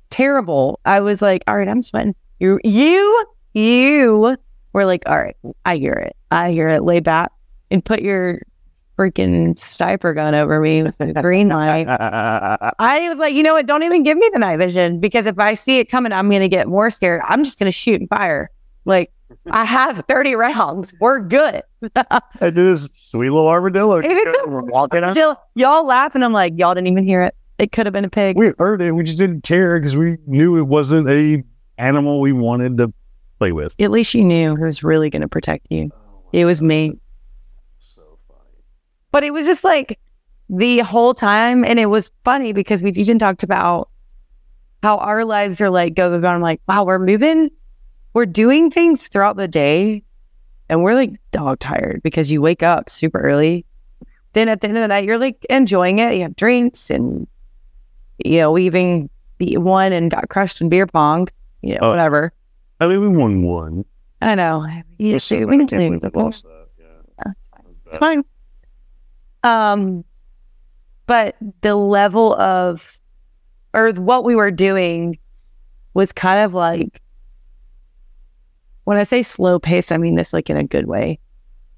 terrible. 0.09 0.79
I 0.85 0.99
was 1.01 1.21
like, 1.21 1.43
all 1.47 1.57
right, 1.57 1.67
I'm 1.67 1.83
sweating. 1.83 2.15
You, 2.39 2.59
you, 2.63 3.25
you 3.53 4.37
were 4.73 4.85
like, 4.85 5.03
all 5.07 5.17
right, 5.17 5.35
I 5.65 5.77
hear 5.77 5.93
it. 5.93 6.15
I 6.31 6.51
hear 6.51 6.69
it. 6.69 6.83
Lay 6.83 6.99
back 6.99 7.31
and 7.71 7.83
put 7.83 8.01
your 8.01 8.41
freaking 8.97 9.57
sniper 9.57 10.13
gun 10.13 10.35
over 10.35 10.59
me 10.59 10.83
with 10.83 10.97
the 10.97 11.13
green 11.13 11.49
light. 11.49 11.87
I 12.79 13.09
was 13.09 13.17
like, 13.17 13.33
you 13.33 13.43
know 13.43 13.53
what? 13.53 13.65
Don't 13.65 13.83
even 13.83 14.03
give 14.03 14.17
me 14.17 14.29
the 14.31 14.39
night 14.39 14.57
vision 14.57 14.99
because 14.99 15.25
if 15.25 15.39
I 15.39 15.55
see 15.55 15.79
it 15.79 15.89
coming, 15.89 16.11
I'm 16.11 16.29
going 16.29 16.41
to 16.41 16.49
get 16.49 16.67
more 16.67 16.89
scared. 16.89 17.21
I'm 17.25 17.43
just 17.43 17.57
going 17.57 17.67
to 17.67 17.71
shoot 17.71 17.99
and 17.99 18.09
fire. 18.09 18.51
Like, 18.85 19.11
I 19.49 19.65
have 19.65 20.03
30 20.07 20.35
rounds. 20.35 20.93
We're 20.99 21.19
good. 21.19 21.63
I 21.95 22.21
did 22.41 22.55
this 22.55 22.89
sweet 22.93 23.29
little 23.29 23.47
armadillo. 23.47 23.97
It's 24.03 24.07
a- 24.43 24.49
We're 24.49 24.61
walking 24.61 25.03
out. 25.03 25.15
Still, 25.15 25.37
y'all 25.55 25.85
laugh, 25.85 26.15
and 26.15 26.23
I'm 26.23 26.33
like, 26.33 26.53
y'all 26.57 26.73
didn't 26.73 26.87
even 26.87 27.03
hear 27.05 27.23
it. 27.23 27.35
It 27.59 27.71
could 27.71 27.85
have 27.85 27.93
been 27.93 28.05
a 28.05 28.09
pig. 28.09 28.37
We 28.37 28.51
heard 28.57 28.81
it. 28.81 28.91
We 28.93 29.03
just 29.03 29.17
didn't 29.17 29.41
care 29.43 29.79
because 29.79 29.95
we 29.95 30.17
knew 30.27 30.57
it 30.57 30.67
wasn't 30.67 31.09
a 31.09 31.43
animal 31.77 32.19
we 32.19 32.33
wanted 32.33 32.77
to 32.77 32.91
play 33.39 33.51
with. 33.51 33.75
At 33.79 33.91
least 33.91 34.13
you 34.13 34.23
knew 34.23 34.55
who 34.55 34.65
was 34.65 34.83
really 34.83 35.09
going 35.09 35.21
to 35.21 35.27
protect 35.27 35.67
you. 35.69 35.91
It 36.31 36.45
was 36.45 36.61
me. 36.61 36.99
So 37.95 38.17
funny. 38.27 38.39
But 39.11 39.23
it 39.23 39.31
was 39.31 39.45
just 39.45 39.63
like 39.63 39.99
the 40.49 40.79
whole 40.79 41.13
time. 41.13 41.63
And 41.63 41.79
it 41.79 41.85
was 41.87 42.11
funny 42.25 42.53
because 42.53 42.81
we 42.83 42.91
even 42.91 43.19
talked 43.19 43.43
about 43.43 43.89
how 44.81 44.97
our 44.97 45.23
lives 45.23 45.61
are 45.61 45.69
like 45.69 45.93
go, 45.93 46.09
go, 46.09 46.19
go. 46.19 46.27
I'm 46.27 46.41
like, 46.41 46.59
wow, 46.67 46.83
we're 46.83 46.99
moving, 46.99 47.49
we're 48.13 48.25
doing 48.25 48.69
things 48.71 49.07
throughout 49.07 49.37
the 49.37 49.47
day. 49.47 50.03
And 50.69 50.81
we're 50.83 50.95
like 50.95 51.11
dog 51.31 51.59
tired 51.59 52.01
because 52.03 52.31
you 52.31 52.41
wake 52.41 52.63
up 52.63 52.89
super 52.89 53.19
early. 53.19 53.65
Then 54.31 54.47
at 54.47 54.61
the 54.61 54.67
end 54.69 54.77
of 54.77 54.81
the 54.81 54.87
night, 54.87 55.03
you're 55.03 55.19
like 55.19 55.45
enjoying 55.49 55.99
it. 55.99 56.15
You 56.15 56.21
have 56.21 56.35
drinks 56.35 56.89
and, 56.89 57.27
you 58.23 58.39
know, 58.39 58.51
we 58.53 58.65
even 58.65 59.09
beat 59.37 59.57
one 59.59 59.91
and 59.93 60.09
got 60.09 60.29
crushed 60.29 60.61
in 60.61 60.69
beer 60.69 60.87
pong, 60.87 61.27
you 61.61 61.73
know, 61.73 61.79
Oh. 61.81 61.89
whatever. 61.89 62.31
I 62.79 62.87
mean, 62.87 63.01
we 63.01 63.09
won 63.09 63.43
one. 63.43 63.85
I 64.21 64.35
know. 64.35 64.65
Yeah, 64.97 65.17
shoot, 65.17 65.47
we 65.47 65.55
I 65.55 65.57
can 65.59 65.67
can't 65.67 65.69
believe 65.71 65.91
lose, 65.91 66.01
we 66.01 66.07
of 66.07 66.13
course. 66.13 66.43
lost 66.45 66.45
that. 66.79 67.33
Yeah. 67.59 67.63
It's 67.87 67.97
fine. 67.97 68.23
Um, 69.43 70.03
but 71.05 71.35
the 71.61 71.75
level 71.75 72.33
of, 72.35 72.97
or 73.73 73.91
what 73.91 74.23
we 74.23 74.33
were 74.35 74.49
doing 74.51 75.19
was 75.93 76.13
kind 76.13 76.39
of 76.45 76.53
like, 76.53 77.01
when 78.85 78.97
I 78.97 79.03
say 79.03 79.21
slow 79.21 79.59
paced, 79.59 79.91
I 79.91 79.97
mean 79.97 80.15
this 80.15 80.33
like 80.33 80.49
in 80.49 80.57
a 80.57 80.63
good 80.63 80.87
way. 80.87 81.19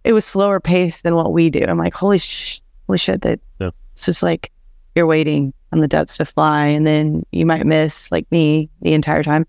It 0.03 0.13
was 0.13 0.25
slower 0.25 0.59
paced 0.59 1.03
than 1.03 1.15
what 1.15 1.33
we 1.33 1.49
do. 1.49 1.63
I'm 1.67 1.77
like, 1.77 1.93
holy 1.93 2.19
sh, 2.19 2.61
holy 2.87 2.97
shit! 2.97 3.21
That 3.21 3.39
Yeah. 3.59 3.71
it's 3.93 4.05
just 4.05 4.21
like 4.23 4.51
you're 4.95 5.07
waiting 5.07 5.53
on 5.71 5.79
the 5.79 5.87
ducks 5.87 6.17
to 6.17 6.25
fly, 6.25 6.65
and 6.67 6.85
then 6.85 7.23
you 7.31 7.45
might 7.45 7.65
miss 7.65 8.11
like 8.11 8.25
me 8.31 8.69
the 8.81 8.93
entire 8.93 9.23
time. 9.23 9.45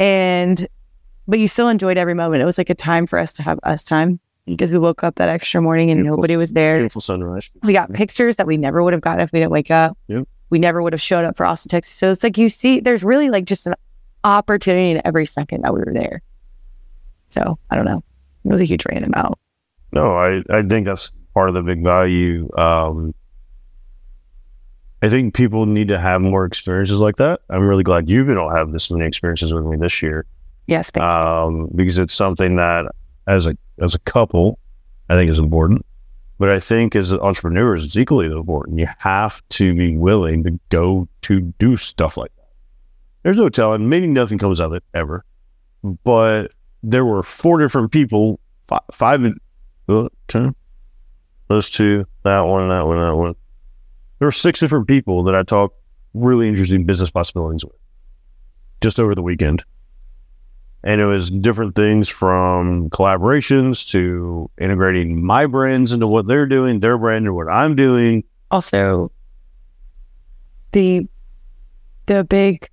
And, 0.00 0.66
but 1.26 1.38
you 1.38 1.48
still 1.48 1.68
enjoyed 1.68 1.98
every 1.98 2.14
moment. 2.14 2.42
It 2.42 2.46
was 2.46 2.58
like 2.58 2.70
a 2.70 2.74
time 2.74 3.06
for 3.06 3.18
us 3.18 3.32
to 3.34 3.42
have 3.42 3.58
us 3.64 3.82
time 3.84 4.20
because 4.46 4.72
we 4.72 4.78
woke 4.78 5.02
up 5.02 5.16
that 5.16 5.28
extra 5.28 5.60
morning 5.60 5.90
and 5.90 5.98
Beautiful. 5.98 6.16
nobody 6.18 6.36
was 6.36 6.52
there. 6.52 6.76
Beautiful 6.76 7.00
sunrise. 7.00 7.50
We 7.62 7.72
got 7.72 7.92
pictures 7.92 8.36
that 8.36 8.46
we 8.46 8.56
never 8.56 8.82
would 8.82 8.92
have 8.92 9.02
gotten 9.02 9.20
if 9.20 9.32
we 9.32 9.40
didn't 9.40 9.50
wake 9.52 9.70
up. 9.70 9.98
Yep. 10.06 10.28
We 10.50 10.58
never 10.58 10.82
would 10.82 10.92
have 10.92 11.02
showed 11.02 11.24
up 11.24 11.36
for 11.36 11.44
Austin, 11.44 11.68
Texas. 11.68 11.94
So 11.94 12.10
it's 12.12 12.22
like 12.22 12.38
you 12.38 12.48
see, 12.48 12.80
there's 12.80 13.02
really 13.04 13.28
like 13.28 13.44
just 13.44 13.66
an 13.66 13.74
opportunity 14.28 14.90
in 14.92 15.00
every 15.04 15.26
second 15.26 15.62
that 15.62 15.72
we 15.74 15.80
were 15.80 15.92
there. 15.92 16.22
So 17.28 17.58
I 17.70 17.76
don't 17.76 17.84
know. 17.84 18.02
It 18.44 18.50
was 18.50 18.60
a 18.60 18.64
huge 18.64 18.84
random 18.90 19.12
out. 19.14 19.38
No, 19.92 20.16
I, 20.16 20.42
I 20.50 20.62
think 20.62 20.86
that's 20.86 21.10
part 21.34 21.48
of 21.48 21.54
the 21.54 21.62
big 21.62 21.82
value. 21.82 22.48
Um, 22.56 23.14
I 25.02 25.08
think 25.08 25.34
people 25.34 25.66
need 25.66 25.88
to 25.88 25.98
have 25.98 26.20
more 26.20 26.44
experiences 26.44 26.98
like 26.98 27.16
that. 27.16 27.40
I'm 27.50 27.66
really 27.66 27.84
glad 27.84 28.08
you 28.08 28.24
don't 28.24 28.54
have 28.54 28.72
this 28.72 28.90
many 28.90 29.06
experiences 29.06 29.54
with 29.54 29.64
me 29.64 29.76
this 29.76 30.02
year. 30.02 30.26
Yes. 30.66 30.90
thank- 30.90 31.04
um, 31.04 31.70
because 31.74 31.98
it's 31.98 32.14
something 32.14 32.56
that 32.56 32.86
as 33.26 33.46
a 33.46 33.56
as 33.78 33.94
a 33.94 33.98
couple, 34.00 34.58
I 35.08 35.14
think 35.14 35.30
is 35.30 35.38
important. 35.38 35.84
But 36.38 36.50
I 36.50 36.60
think 36.60 36.94
as 36.94 37.12
entrepreneurs, 37.12 37.84
it's 37.84 37.96
equally 37.96 38.26
important. 38.26 38.78
You 38.78 38.86
have 38.98 39.42
to 39.50 39.74
be 39.74 39.96
willing 39.96 40.44
to 40.44 40.58
go 40.68 41.08
to 41.22 41.40
do 41.58 41.76
stuff 41.76 42.16
like 42.16 42.30
that. 42.36 42.37
There's 43.22 43.36
no 43.36 43.48
telling. 43.48 43.88
Maybe 43.88 44.06
nothing 44.06 44.38
comes 44.38 44.60
of 44.60 44.72
it 44.72 44.84
ever. 44.94 45.24
But 46.04 46.52
there 46.82 47.04
were 47.04 47.22
four 47.22 47.58
different 47.58 47.92
people, 47.92 48.40
five, 48.66 48.80
five 48.92 49.34
uh, 49.88 50.08
ten, 50.28 50.54
those 51.48 51.70
two, 51.70 52.06
that 52.24 52.40
one, 52.40 52.68
that 52.68 52.86
one, 52.86 52.98
that 52.98 53.16
one. 53.16 53.34
There 54.18 54.26
were 54.26 54.32
six 54.32 54.60
different 54.60 54.88
people 54.88 55.22
that 55.24 55.34
I 55.34 55.42
talked 55.42 55.76
really 56.14 56.48
interesting 56.48 56.84
business 56.84 57.10
possibilities 57.10 57.64
with 57.64 57.76
just 58.80 58.98
over 58.98 59.14
the 59.14 59.22
weekend 59.22 59.64
and 60.84 61.00
it 61.00 61.06
was 61.06 61.30
different 61.30 61.74
things 61.74 62.08
from 62.08 62.88
collaborations 62.90 63.86
to 63.90 64.50
integrating 64.58 65.24
my 65.24 65.46
brands 65.46 65.92
into 65.92 66.06
what 66.06 66.26
they're 66.26 66.46
doing, 66.46 66.80
their 66.80 66.96
brand 66.98 67.18
into 67.26 67.34
what 67.34 67.48
I'm 67.48 67.74
doing. 67.74 68.24
also 68.50 69.10
the 70.72 71.06
the 72.06 72.24
big 72.24 72.68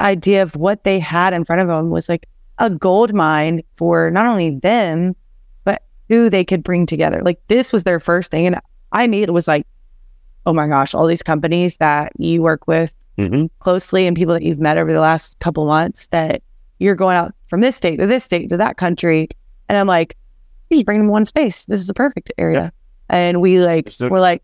idea 0.00 0.42
of 0.42 0.56
what 0.56 0.84
they 0.84 0.98
had 0.98 1.32
in 1.32 1.44
front 1.44 1.60
of 1.62 1.68
them 1.68 1.90
was 1.90 2.08
like 2.08 2.26
a 2.58 2.70
gold 2.70 3.12
mine 3.14 3.62
for 3.74 4.10
not 4.10 4.26
only 4.26 4.50
them 4.50 5.14
but 5.64 5.82
who 6.08 6.28
they 6.30 6.44
could 6.44 6.62
bring 6.62 6.86
together 6.86 7.20
like 7.22 7.38
this 7.48 7.72
was 7.72 7.84
their 7.84 8.00
first 8.00 8.30
thing 8.30 8.46
and 8.46 8.58
i 8.92 9.04
immediately 9.04 9.32
was 9.34 9.48
like 9.48 9.66
oh 10.46 10.52
my 10.52 10.66
gosh 10.66 10.94
all 10.94 11.06
these 11.06 11.22
companies 11.22 11.76
that 11.78 12.12
you 12.18 12.42
work 12.42 12.66
with 12.66 12.94
Mm-hmm. 13.18 13.46
closely 13.58 14.06
and 14.06 14.16
people 14.16 14.32
that 14.32 14.42
you've 14.42 14.60
met 14.60 14.78
over 14.78 14.90
the 14.90 15.00
last 15.00 15.38
couple 15.40 15.66
months 15.66 16.06
that 16.06 16.42
you're 16.78 16.94
going 16.94 17.16
out 17.18 17.34
from 17.48 17.60
this 17.60 17.76
state 17.76 17.98
to 17.98 18.06
this 18.06 18.24
state 18.24 18.48
to 18.48 18.56
that 18.56 18.78
country 18.78 19.28
and 19.68 19.76
i'm 19.76 19.86
like 19.86 20.16
you 20.70 20.76
just 20.78 20.86
bring 20.86 20.98
them 20.98 21.06
in 21.06 21.10
one 21.12 21.26
space 21.26 21.66
this 21.66 21.80
is 21.80 21.86
the 21.86 21.92
perfect 21.92 22.32
area 22.38 22.72
and 23.10 23.42
we 23.42 23.60
like 23.60 23.88
It's 23.88 24.00
we're 24.00 24.20
like 24.20 24.42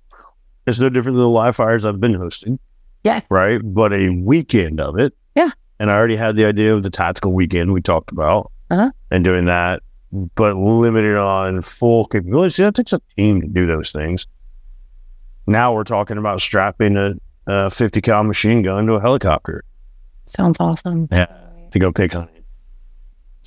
It's 0.66 0.78
no 0.78 0.90
different 0.90 1.14
than 1.16 1.22
the 1.22 1.28
live 1.30 1.56
fires 1.56 1.86
I've 1.86 2.00
been 2.00 2.12
hosting, 2.14 2.58
yes 3.02 3.24
right? 3.30 3.60
But 3.64 3.94
a 3.94 4.10
weekend 4.10 4.78
of 4.80 4.98
it. 4.98 5.14
Yeah. 5.36 5.50
And 5.78 5.90
I 5.90 5.94
already 5.94 6.16
had 6.16 6.36
the 6.36 6.44
idea 6.46 6.74
of 6.74 6.82
the 6.82 6.90
tactical 6.90 7.32
weekend 7.32 7.72
we 7.72 7.80
talked 7.82 8.10
about 8.10 8.50
Uh-huh. 8.70 8.90
and 9.10 9.22
doing 9.22 9.44
that, 9.44 9.82
but 10.34 10.56
limited 10.56 11.16
on 11.16 11.60
full 11.62 12.06
capabilities. 12.06 12.56
That 12.56 12.74
takes 12.74 12.92
a 12.92 13.00
team 13.16 13.40
to 13.42 13.46
do 13.46 13.66
those 13.66 13.92
things. 13.92 14.26
Now 15.46 15.74
we're 15.74 15.84
talking 15.84 16.16
about 16.18 16.40
strapping 16.40 16.96
a, 16.96 17.14
a 17.46 17.70
50 17.70 18.00
cal 18.00 18.24
machine 18.24 18.62
gun 18.62 18.86
to 18.86 18.94
a 18.94 19.00
helicopter 19.00 19.62
Sounds 20.24 20.56
awesome. 20.58 21.06
Yeah. 21.12 21.26
to 21.70 21.78
go 21.78 21.92
pig 21.92 22.12
hunting. 22.12 22.32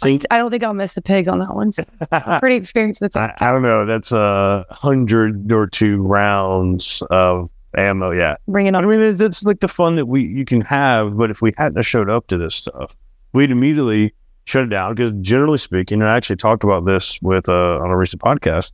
I, 0.02 0.18
I 0.32 0.38
don't 0.38 0.50
think 0.50 0.64
I'll 0.64 0.74
miss 0.74 0.94
the 0.94 1.02
pigs 1.02 1.28
on 1.28 1.40
that 1.40 1.54
one. 1.54 1.74
So 1.74 1.84
pretty 2.40 2.56
experienced 2.56 3.02
with 3.02 3.18
I, 3.18 3.34
I 3.40 3.52
don't 3.52 3.64
know. 3.64 3.86
That's 3.86 4.14
a 4.14 4.66
hundred 4.70 5.52
or 5.52 5.68
two 5.68 6.02
rounds 6.02 7.04
of 7.10 7.50
ammo. 7.76 8.12
Yeah, 8.12 8.36
bring 8.48 8.66
it 8.68 8.76
on. 8.76 8.84
I 8.84 8.88
mean 8.88 9.02
it's, 9.02 9.22
it's 9.22 9.44
like 9.44 9.60
the 9.60 9.68
fun 9.68 9.96
that 9.96 10.06
we 10.06 10.24
you 10.24 10.46
can 10.46 10.62
have. 10.62 11.18
But 11.18 11.32
if 11.32 11.42
we 11.42 11.54
hadn't 11.58 11.82
showed 11.84 12.10
up 12.10 12.28
to 12.28 12.38
this 12.38 12.56
stuff, 12.56 12.96
we'd 13.34 13.52
immediately 13.52 14.14
shut 14.46 14.64
it 14.64 14.70
down. 14.70 14.96
Because 14.96 15.12
generally 15.22 15.58
speaking, 15.58 16.02
and 16.02 16.10
I 16.10 16.16
actually 16.16 16.38
talked 16.38 16.64
about 16.64 16.86
this 16.86 17.20
with 17.22 17.50
uh, 17.50 17.80
on 17.80 17.90
a 17.90 17.98
recent 17.98 18.22
podcast 18.22 18.72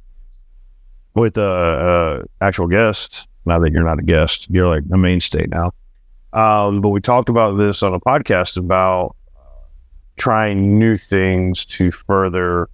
with 1.16 1.38
uh, 1.38 1.42
uh, 1.42 2.24
actual 2.42 2.68
guest 2.68 3.28
now 3.46 3.60
that 3.60 3.72
you're 3.72 3.84
not 3.84 4.00
a 4.00 4.04
guest. 4.04 4.48
You're 4.50 4.68
like 4.68 4.84
a 4.92 4.98
mainstay 4.98 5.48
now. 5.48 5.72
Um, 6.34 6.82
but 6.82 6.90
we 6.90 7.00
talked 7.00 7.30
about 7.30 7.58
this 7.58 7.82
on 7.82 7.94
a 7.94 8.00
podcast 8.00 8.58
about 8.58 9.16
trying 10.18 10.78
new 10.78 10.98
things 10.98 11.66
to 11.66 11.92
further 11.92 12.70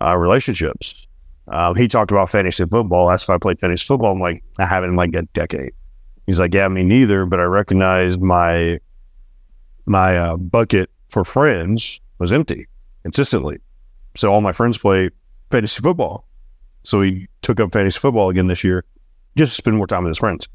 uh, 0.00 0.16
relationships. 0.16 1.06
Um, 1.52 1.76
he 1.76 1.86
talked 1.86 2.10
about 2.10 2.30
fantasy 2.30 2.64
football. 2.64 3.08
That's 3.08 3.28
why 3.28 3.34
I 3.34 3.38
played 3.38 3.60
fantasy 3.60 3.86
football. 3.86 4.12
I'm 4.12 4.20
like, 4.20 4.42
I 4.58 4.64
haven't 4.64 4.90
in 4.90 4.96
like 4.96 5.14
a 5.14 5.22
decade. 5.22 5.72
He's 6.26 6.38
like, 6.38 6.54
yeah, 6.54 6.66
me 6.68 6.82
neither. 6.82 7.26
But 7.26 7.40
I 7.40 7.44
recognized 7.44 8.20
my 8.20 8.80
my 9.86 10.16
uh, 10.16 10.36
bucket 10.36 10.90
for 11.08 11.24
friends 11.24 12.00
was 12.18 12.32
empty 12.32 12.66
consistently. 13.02 13.58
So 14.16 14.32
all 14.32 14.40
my 14.40 14.52
friends 14.52 14.78
play 14.78 15.10
fantasy 15.50 15.82
football. 15.82 16.26
So 16.84 17.00
he 17.02 17.28
took 17.42 17.60
up 17.60 17.72
fantasy 17.72 17.98
football 17.98 18.30
again 18.30 18.46
this 18.46 18.64
year, 18.64 18.84
just 19.36 19.52
to 19.52 19.56
spend 19.56 19.76
more 19.76 19.86
time 19.86 20.04
with 20.04 20.10
his 20.10 20.18
friends. 20.18 20.48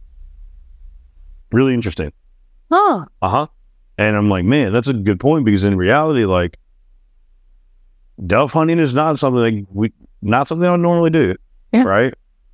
Really 1.52 1.74
interesting. 1.74 2.12
Huh. 2.72 3.06
Uh 3.22 3.30
huh. 3.30 3.48
And 3.98 4.16
I'm 4.16 4.30
like, 4.30 4.46
man, 4.46 4.74
that's 4.74 4.88
a 4.88 4.94
good 4.94 5.20
point 5.20 5.46
because 5.46 5.64
in 5.64 5.78
reality, 5.78 6.26
like, 6.26 6.60
dove 8.26 8.52
hunting 8.52 8.80
is 8.80 8.94
not 8.94 9.18
something 9.18 9.42
like 9.42 9.66
we, 9.72 9.92
not 10.22 10.48
something 10.48 10.68
I 10.68 10.72
would 10.72 10.80
normally 10.82 11.10
do, 11.10 11.36
Yeah. 11.72 11.84
right? 11.84 12.14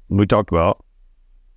We 0.09 0.25
talked 0.25 0.51
about, 0.51 0.83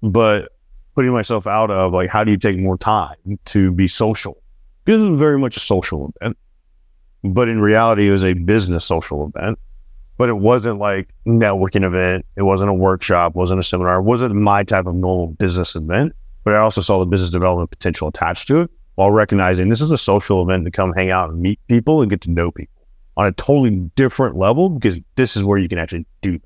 but 0.02 0.50
putting 0.94 1.12
myself 1.12 1.46
out 1.46 1.70
of 1.70 1.92
like, 1.92 2.10
how 2.10 2.24
do 2.24 2.30
you 2.30 2.38
take 2.38 2.56
more 2.58 2.78
time 2.78 3.16
to 3.46 3.72
be 3.72 3.88
social? 3.88 4.42
This 4.84 5.00
is 5.00 5.18
very 5.18 5.38
much 5.38 5.56
a 5.56 5.60
social 5.60 6.12
event, 6.20 6.36
but 7.24 7.48
in 7.48 7.60
reality, 7.60 8.08
it 8.08 8.12
was 8.12 8.24
a 8.24 8.34
business 8.34 8.84
social 8.84 9.26
event. 9.34 9.58
But 10.18 10.30
it 10.30 10.38
wasn't 10.38 10.78
like 10.78 11.10
networking 11.26 11.84
event. 11.84 12.24
It 12.36 12.42
wasn't 12.44 12.70
a 12.70 12.74
workshop. 12.74 13.34
wasn't 13.34 13.60
a 13.60 13.62
seminar. 13.62 13.98
It 13.98 14.04
wasn't 14.04 14.34
my 14.34 14.64
type 14.64 14.86
of 14.86 14.94
normal 14.94 15.26
business 15.26 15.74
event. 15.74 16.14
But 16.42 16.54
I 16.54 16.58
also 16.58 16.80
saw 16.80 16.98
the 16.98 17.04
business 17.04 17.28
development 17.28 17.68
potential 17.70 18.08
attached 18.08 18.48
to 18.48 18.60
it 18.60 18.70
while 18.94 19.10
recognizing 19.10 19.68
this 19.68 19.82
is 19.82 19.90
a 19.90 19.98
social 19.98 20.40
event 20.42 20.64
to 20.64 20.70
come 20.70 20.94
hang 20.94 21.10
out 21.10 21.28
and 21.28 21.40
meet 21.40 21.60
people 21.68 22.00
and 22.00 22.08
get 22.08 22.22
to 22.22 22.30
know 22.30 22.50
people 22.50 22.72
on 23.16 23.26
a 23.26 23.32
totally 23.32 23.70
different 23.94 24.36
level 24.36 24.68
because 24.70 25.00
this 25.14 25.36
is 25.36 25.44
where 25.44 25.58
you 25.58 25.68
can 25.68 25.78
actually 25.78 26.06
do 26.20 26.32
that. 26.32 26.42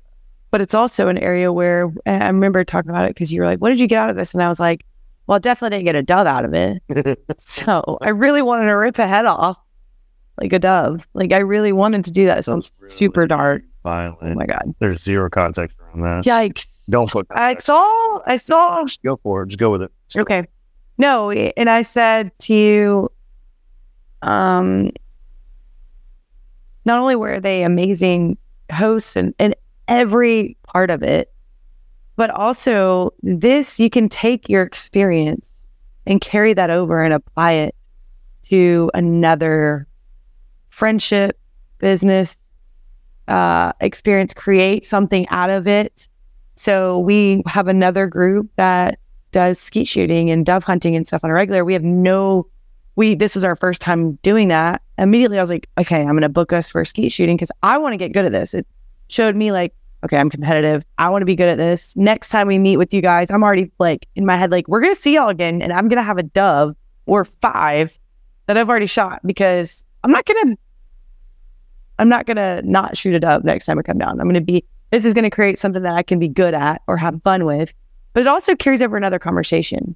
But 0.51 0.61
it's 0.61 0.73
also 0.73 1.07
an 1.07 1.17
area 1.17 1.51
where 1.53 1.91
I 2.05 2.27
remember 2.27 2.63
talking 2.63 2.89
about 2.89 3.05
it 3.05 3.11
because 3.11 3.31
you 3.31 3.41
were 3.41 3.47
like, 3.47 3.59
what 3.59 3.69
did 3.69 3.79
you 3.79 3.87
get 3.87 3.97
out 4.03 4.09
of 4.09 4.15
this? 4.15 4.33
And 4.33 4.43
I 4.43 4.49
was 4.49 4.59
like, 4.59 4.85
well, 5.27 5.37
I 5.37 5.39
definitely 5.39 5.77
didn't 5.77 5.85
get 5.85 5.95
a 5.95 6.03
dove 6.03 6.27
out 6.27 6.45
of 6.45 6.53
it. 6.53 6.81
So 7.39 7.97
I 8.01 8.09
really 8.09 8.41
wanted 8.41 8.65
to 8.65 8.73
rip 8.73 8.99
a 8.99 9.07
head 9.07 9.25
off 9.25 9.57
like 10.41 10.51
a 10.53 10.59
dove. 10.59 11.07
Like 11.13 11.31
I 11.31 11.37
really 11.39 11.71
wanted 11.71 12.03
to 12.05 12.11
do 12.11 12.25
that. 12.25 12.39
It 12.39 12.43
sounds 12.43 12.71
Sounds 12.73 12.93
super 12.93 13.21
really 13.21 13.27
dark. 13.29 13.61
Oh 13.63 13.89
Violent. 13.89 14.35
my 14.37 14.45
God. 14.45 14.75
There's 14.79 15.01
zero 15.01 15.29
context 15.29 15.77
around 15.79 16.01
that. 16.01 16.25
Yikes. 16.25 16.65
Don't 16.89 17.09
put 17.09 17.27
I 17.31 17.55
saw, 17.55 18.19
I 18.25 18.35
saw. 18.37 18.83
Just 18.83 19.01
go 19.03 19.17
for 19.23 19.43
it. 19.43 19.47
Just 19.47 19.59
go 19.59 19.69
with 19.69 19.81
it. 19.83 19.91
Just 20.07 20.17
go. 20.17 20.21
Okay. 20.21 20.47
No, 20.97 21.31
and 21.31 21.69
I 21.69 21.81
said 21.83 22.31
to 22.39 22.53
you, 22.53 23.09
um, 24.21 24.91
not 26.85 26.99
only 26.99 27.15
were 27.15 27.39
they 27.39 27.63
amazing 27.63 28.37
hosts 28.71 29.15
and, 29.15 29.33
and 29.39 29.55
every 29.87 30.57
part 30.63 30.89
of 30.89 31.03
it, 31.03 31.33
but 32.15 32.29
also 32.29 33.11
this, 33.21 33.79
you 33.79 33.89
can 33.89 34.09
take 34.09 34.49
your 34.49 34.63
experience 34.63 35.67
and 36.05 36.21
carry 36.21 36.53
that 36.53 36.69
over 36.69 37.03
and 37.03 37.13
apply 37.13 37.53
it 37.53 37.75
to 38.49 38.91
another 38.93 39.87
friendship, 40.69 41.39
business, 41.77 42.35
uh, 43.27 43.71
experience, 43.79 44.33
create 44.33 44.85
something 44.85 45.27
out 45.29 45.49
of 45.49 45.67
it. 45.67 46.07
So 46.55 46.99
we 46.99 47.43
have 47.45 47.67
another 47.67 48.07
group 48.07 48.49
that 48.55 48.99
does 49.31 49.57
skeet 49.59 49.87
shooting 49.87 50.29
and 50.29 50.45
dove 50.45 50.63
hunting 50.63 50.95
and 50.95 51.07
stuff 51.07 51.23
on 51.23 51.29
a 51.29 51.33
regular. 51.33 51.63
We 51.63 51.73
have 51.73 51.83
no, 51.83 52.47
we, 52.95 53.15
this 53.15 53.35
was 53.35 53.43
our 53.43 53.55
first 53.55 53.81
time 53.81 54.13
doing 54.23 54.49
that. 54.49 54.81
Immediately 54.97 55.37
I 55.37 55.41
was 55.41 55.49
like, 55.49 55.69
okay, 55.79 56.01
I'm 56.01 56.09
going 56.09 56.21
to 56.21 56.29
book 56.29 56.53
us 56.53 56.69
for 56.69 56.83
skeet 56.85 57.11
shooting 57.11 57.35
because 57.35 57.51
I 57.63 57.77
want 57.77 57.93
to 57.93 57.97
get 57.97 58.13
good 58.13 58.25
at 58.25 58.31
this. 58.31 58.53
It 58.53 58.67
showed 59.07 59.35
me 59.35 59.51
like, 59.51 59.73
okay, 60.03 60.17
I'm 60.17 60.29
competitive. 60.29 60.83
I 60.97 61.09
want 61.09 61.21
to 61.21 61.25
be 61.25 61.35
good 61.35 61.49
at 61.49 61.57
this. 61.57 61.95
Next 61.95 62.29
time 62.29 62.47
we 62.47 62.59
meet 62.59 62.77
with 62.77 62.93
you 62.93 63.01
guys, 63.01 63.29
I'm 63.31 63.43
already 63.43 63.71
like 63.79 64.07
in 64.15 64.25
my 64.25 64.35
head, 64.35 64.51
like, 64.51 64.67
we're 64.67 64.81
going 64.81 64.93
to 64.93 64.99
see 64.99 65.15
y'all 65.15 65.29
again 65.29 65.61
and 65.61 65.71
I'm 65.71 65.87
going 65.87 66.01
to 66.01 66.03
have 66.03 66.17
a 66.17 66.23
dove 66.23 66.75
or 67.05 67.25
five 67.25 67.97
that 68.47 68.57
I've 68.57 68.69
already 68.69 68.87
shot 68.87 69.21
because 69.25 69.83
I'm 70.03 70.11
not 70.11 70.25
going 70.25 70.49
to, 70.49 70.57
I'm 71.99 72.09
not 72.09 72.25
going 72.25 72.37
to 72.37 72.61
not 72.63 72.97
shoot 72.97 73.13
a 73.13 73.19
dove 73.19 73.43
next 73.43 73.65
time 73.65 73.77
I 73.79 73.83
come 73.83 73.97
down. 73.97 74.19
I'm 74.19 74.25
going 74.25 74.33
to 74.33 74.41
be, 74.41 74.63
this 74.89 75.05
is 75.05 75.13
going 75.13 75.23
to 75.23 75.29
create 75.29 75.59
something 75.59 75.83
that 75.83 75.93
I 75.93 76.03
can 76.03 76.19
be 76.19 76.27
good 76.27 76.53
at 76.53 76.81
or 76.87 76.97
have 76.97 77.21
fun 77.23 77.45
with 77.45 77.73
but 78.13 78.21
it 78.21 78.27
also 78.27 78.55
carries 78.55 78.81
over 78.81 78.97
another 78.97 79.19
conversation. 79.19 79.95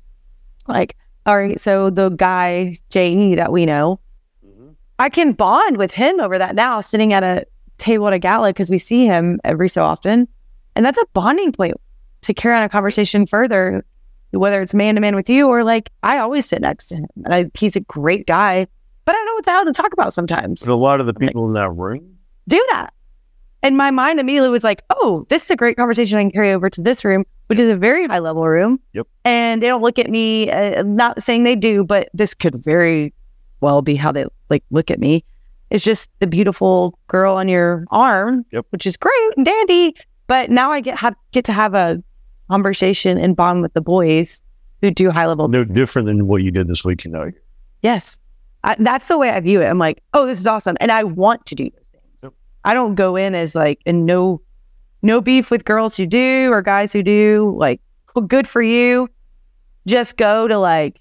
Like, 0.67 0.95
all 1.26 1.38
right, 1.38 1.59
so 1.59 1.89
the 1.89 2.09
guy 2.09 2.76
JE 2.89 3.36
that 3.36 3.51
we 3.51 3.65
know, 3.65 3.99
mm-hmm. 4.45 4.69
I 4.99 5.09
can 5.09 5.34
bond 5.34 5.78
with 5.78 5.91
him 5.91 6.19
over 6.19 6.38
that 6.38 6.55
now, 6.55 6.82
sitting 6.82 7.13
at 7.13 7.23
a 7.23 7.45
table 7.78 8.07
at 8.07 8.13
a 8.13 8.19
gala 8.19 8.49
because 8.49 8.69
we 8.69 8.78
see 8.78 9.05
him 9.05 9.39
every 9.43 9.69
so 9.69 9.84
often, 9.84 10.28
and 10.76 10.86
that's 10.86 10.97
a 10.97 11.05
bonding 11.13 11.51
point 11.51 11.76
to 12.21 12.34
carry 12.34 12.55
on 12.55 12.63
a 12.63 12.69
conversation 12.69 13.26
further, 13.26 13.86
whether 14.32 14.61
it's 14.61 14.73
man 14.73 14.95
to 14.95 15.01
man 15.01 15.15
with 15.15 15.30
you 15.30 15.47
or 15.47 15.63
like 15.63 15.91
I 16.03 16.17
always 16.19 16.45
sit 16.45 16.61
next 16.61 16.88
to 16.88 16.95
him, 16.95 17.07
and 17.23 17.34
I, 17.34 17.51
he's 17.53 17.76
a 17.76 17.82
great 17.82 18.28
guy, 18.28 18.67
but 19.05 19.15
I 19.15 19.17
don't 19.17 19.26
know 19.26 19.34
what 19.34 19.45
the 19.45 19.51
hell 19.51 19.65
to 19.65 19.71
talk 19.71 19.93
about 19.93 20.13
sometimes. 20.13 20.61
But 20.61 20.71
a 20.71 20.76
lot 20.76 20.99
of 20.99 21.07
the 21.07 21.13
people 21.13 21.45
in 21.45 21.53
that 21.53 21.71
room, 21.71 22.17
Do 22.47 22.63
that. 22.71 22.93
And 23.63 23.78
my 23.78 23.89
mind 23.89 24.19
immediately 24.19 24.49
was 24.49 24.63
like, 24.63 24.84
oh, 24.91 25.26
this 25.30 25.43
is 25.43 25.49
a 25.49 25.55
great 25.55 25.76
conversation 25.76 26.19
I 26.19 26.21
can 26.21 26.32
carry 26.32 26.51
over 26.53 26.69
to 26.69 26.82
this 26.82 27.03
room, 27.03 27.26
which 27.47 27.59
is 27.59 27.69
a 27.69 27.77
very 27.77 28.07
high 28.07 28.19
level 28.19 28.43
room. 28.45 28.79
Yep. 28.93 29.07
And 29.23 29.61
they 29.61 29.67
don't 29.67 29.81
look 29.81 29.99
at 29.99 30.09
me, 30.09 30.49
uh, 30.51 30.83
not 30.83 31.21
saying 31.21 31.43
they 31.43 31.55
do, 31.55 31.83
but 31.83 32.09
this 32.13 32.33
could 32.35 32.63
very 32.63 33.13
well 33.61 33.81
be 33.81 33.95
how 33.95 34.11
they 34.11 34.25
like 34.49 34.63
look 34.71 34.89
at 34.91 34.99
me. 34.99 35.23
It's 35.71 35.83
just 35.83 36.09
the 36.19 36.27
beautiful 36.27 36.97
girl 37.07 37.35
on 37.35 37.47
your 37.47 37.85
arm, 37.91 38.45
Yep. 38.51 38.67
which 38.69 38.85
is 38.85 38.97
great 38.97 39.31
and 39.37 39.45
dandy. 39.45 39.95
But 40.27 40.49
now 40.49 40.71
I 40.71 40.79
get 40.81 40.97
have, 40.99 41.15
get 41.31 41.45
to 41.45 41.53
have 41.53 41.73
a 41.73 42.01
conversation 42.49 43.17
and 43.17 43.35
bond 43.35 43.61
with 43.61 43.73
the 43.73 43.81
boys 43.81 44.41
who 44.81 44.91
do 44.91 45.09
high 45.09 45.25
level. 45.27 45.47
no 45.47 45.63
different 45.63 46.07
than 46.07 46.27
what 46.27 46.43
you 46.43 46.51
did 46.51 46.67
this 46.67 46.83
week. 46.83 47.05
You 47.05 47.11
know, 47.11 47.31
Yes, 47.81 48.17
I, 48.63 48.75
that's 48.79 49.07
the 49.07 49.17
way 49.17 49.29
I 49.29 49.39
view 49.39 49.61
it. 49.61 49.65
I'm 49.65 49.77
like, 49.79 50.01
oh, 50.13 50.25
this 50.25 50.39
is 50.39 50.47
awesome, 50.47 50.75
and 50.79 50.91
I 50.91 51.03
want 51.03 51.45
to 51.47 51.55
do 51.55 51.65
those 51.65 51.87
things. 51.91 52.03
Yep. 52.23 52.33
I 52.63 52.73
don't 52.73 52.95
go 52.95 53.15
in 53.15 53.35
as 53.35 53.53
like, 53.55 53.79
and 53.85 54.05
no, 54.05 54.41
no 55.06 55.22
beef 55.22 55.51
with 55.51 55.64
girls 55.66 55.95
who 55.95 56.06
do 56.06 56.49
or 56.51 56.62
guys 56.62 56.91
who 56.91 57.03
do. 57.03 57.56
Like, 57.58 57.80
well, 58.16 58.26
good 58.26 58.47
for 58.47 58.62
you. 58.62 59.08
Just 59.88 60.18
go 60.18 60.47
to 60.47 60.58
like, 60.58 60.99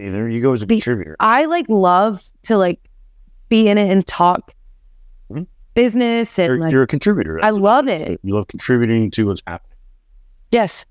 either 0.00 0.28
you 0.28 0.42
go 0.42 0.52
as 0.52 0.62
a 0.62 0.66
Be- 0.66 0.76
contributor. 0.76 1.16
I 1.20 1.44
like 1.46 1.66
love 1.68 2.22
to 2.42 2.56
like 2.58 2.80
be 3.48 3.68
in 3.68 3.78
it 3.78 3.90
and 3.90 4.04
talk 4.06 4.52
Mhm. 5.30 5.46
business 5.74 6.38
and 6.38 6.48
You're, 6.48 6.58
like, 6.58 6.72
you're 6.72 6.82
a 6.82 6.86
contributor. 6.86 7.38
I 7.42 7.50
love 7.50 7.86
it. 7.88 8.18
you 8.22 8.34
love 8.34 8.48
contributing 8.48 9.10
to 9.12 9.26
what's 9.26 9.42
happening, 9.46 9.76
Yes, 10.50 10.84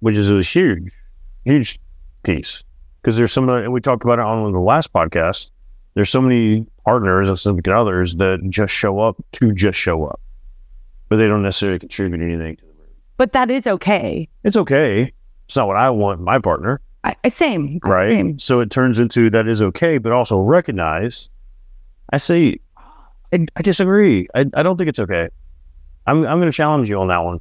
which 0.00 0.16
is 0.16 0.30
a 0.30 0.40
huge, 0.42 0.92
huge 1.44 1.78
piece. 2.22 2.64
Because 3.02 3.16
there's 3.16 3.32
some, 3.32 3.48
and 3.48 3.72
we 3.72 3.80
talked 3.80 4.02
about 4.04 4.18
it 4.18 4.24
on 4.24 4.52
the 4.52 4.58
last 4.58 4.92
podcast. 4.92 5.50
There's 5.94 6.10
so 6.10 6.20
many 6.20 6.66
partners 6.84 7.28
and 7.28 7.38
significant 7.38 7.76
others 7.76 8.16
that 8.16 8.40
just 8.48 8.72
show 8.72 8.98
up 9.00 9.16
to 9.32 9.52
just 9.52 9.78
show 9.78 10.04
up, 10.04 10.20
but 11.08 11.16
they 11.16 11.26
don't 11.26 11.42
necessarily 11.42 11.78
contribute 11.78 12.20
anything 12.22 12.56
to 12.56 12.62
the 12.62 12.72
room. 12.72 12.92
but 13.16 13.32
that 13.32 13.50
is 13.50 13.66
okay. 13.66 14.28
It's 14.44 14.56
okay. 14.56 15.12
It's 15.46 15.56
not 15.56 15.66
what 15.66 15.76
I 15.76 15.90
want 15.90 16.20
my 16.20 16.38
partner, 16.38 16.80
I, 17.04 17.16
same, 17.30 17.78
right? 17.84 18.08
Same. 18.08 18.38
So 18.38 18.60
it 18.60 18.70
turns 18.70 18.98
into 18.98 19.30
that 19.30 19.48
is 19.48 19.62
okay, 19.62 19.98
but 19.98 20.12
also 20.12 20.38
recognize. 20.38 21.28
I 22.12 22.18
say, 22.18 22.58
I, 23.32 23.46
I 23.56 23.62
disagree. 23.62 24.28
I, 24.34 24.40
I 24.54 24.62
don't 24.62 24.76
think 24.76 24.88
it's 24.88 24.98
okay. 24.98 25.28
I'm 26.06 26.26
I'm 26.26 26.38
going 26.38 26.50
to 26.50 26.56
challenge 26.56 26.88
you 26.88 26.98
on 27.00 27.08
that 27.08 27.18
one. 27.24 27.38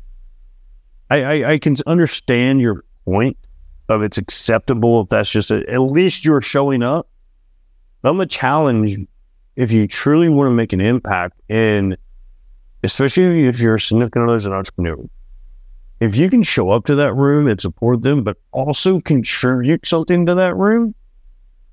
I, 1.10 1.24
I 1.24 1.52
I 1.54 1.58
can 1.58 1.76
understand 1.86 2.62
your 2.62 2.84
point 3.06 3.38
of 3.90 4.04
it's 4.04 4.18
acceptable 4.18 5.02
if 5.02 5.10
that's 5.10 5.30
just 5.30 5.52
a, 5.52 5.70
at 5.70 5.80
least 5.80 6.26
you're 6.26 6.42
showing 6.42 6.84
up. 6.84 7.08
I'm 8.04 8.20
a 8.20 8.26
challenge 8.26 8.98
if 9.56 9.72
you 9.72 9.88
truly 9.88 10.30
want 10.30 10.48
to 10.48 10.52
make 10.52 10.72
an 10.72 10.82
impact 10.82 11.42
in, 11.50 11.98
especially 12.84 13.46
if 13.48 13.60
you're 13.60 13.76
a 13.76 13.80
significant 13.80 14.26
other 14.26 14.36
as 14.36 14.46
an 14.46 14.54
entrepreneur. 14.54 14.98
If 16.00 16.16
you 16.16 16.30
can 16.30 16.44
show 16.44 16.70
up 16.70 16.86
to 16.86 16.96
that 16.96 17.14
room 17.16 17.48
and 17.48 17.60
support 17.60 18.04
them, 18.04 18.24
but 18.24 18.38
also 18.52 19.00
contribute 19.00 19.86
something 19.86 20.26
to 20.28 20.36
that 20.36 20.56
room, 20.56 20.94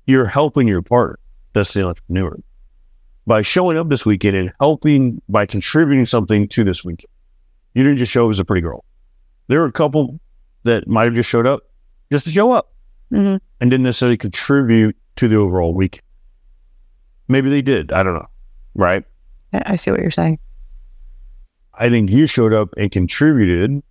you're 0.07 0.25
helping 0.25 0.67
your 0.67 0.81
partner. 0.81 1.19
That's 1.53 1.73
the 1.73 1.85
entrepreneur. 1.85 2.37
By 3.27 3.41
showing 3.43 3.77
up 3.77 3.89
this 3.89 4.05
weekend 4.05 4.35
and 4.35 4.51
helping 4.59 5.21
by 5.29 5.45
contributing 5.45 6.05
something 6.05 6.47
to 6.49 6.63
this 6.63 6.83
weekend. 6.83 7.09
You 7.73 7.83
didn't 7.83 7.97
just 7.97 8.11
show 8.11 8.25
up 8.25 8.31
as 8.31 8.39
a 8.39 8.45
pretty 8.45 8.61
girl. 8.61 8.83
There 9.47 9.59
were 9.59 9.65
a 9.67 9.71
couple 9.71 10.19
that 10.63 10.87
might 10.87 11.05
have 11.05 11.13
just 11.13 11.29
showed 11.29 11.45
up 11.47 11.61
just 12.11 12.25
to 12.25 12.31
show 12.31 12.51
up 12.51 12.73
Mhm. 13.11 13.39
and 13.61 13.71
didn't 13.71 13.83
necessarily 13.83 14.17
contribute 14.17 14.95
to 15.17 15.27
the 15.27 15.35
overall 15.35 15.73
weekend. 15.73 16.01
Maybe 17.27 17.49
they 17.49 17.61
did. 17.61 17.91
I 17.91 18.03
don't 18.03 18.13
know. 18.13 18.27
Right. 18.75 19.03
I 19.53 19.75
see 19.75 19.91
what 19.91 19.99
you're 20.01 20.11
saying. 20.11 20.39
I 21.77 21.89
think 21.89 22.09
you 22.09 22.27
showed 22.27 22.53
up 22.53 22.69
and 22.77 22.91
contributed 22.91 23.81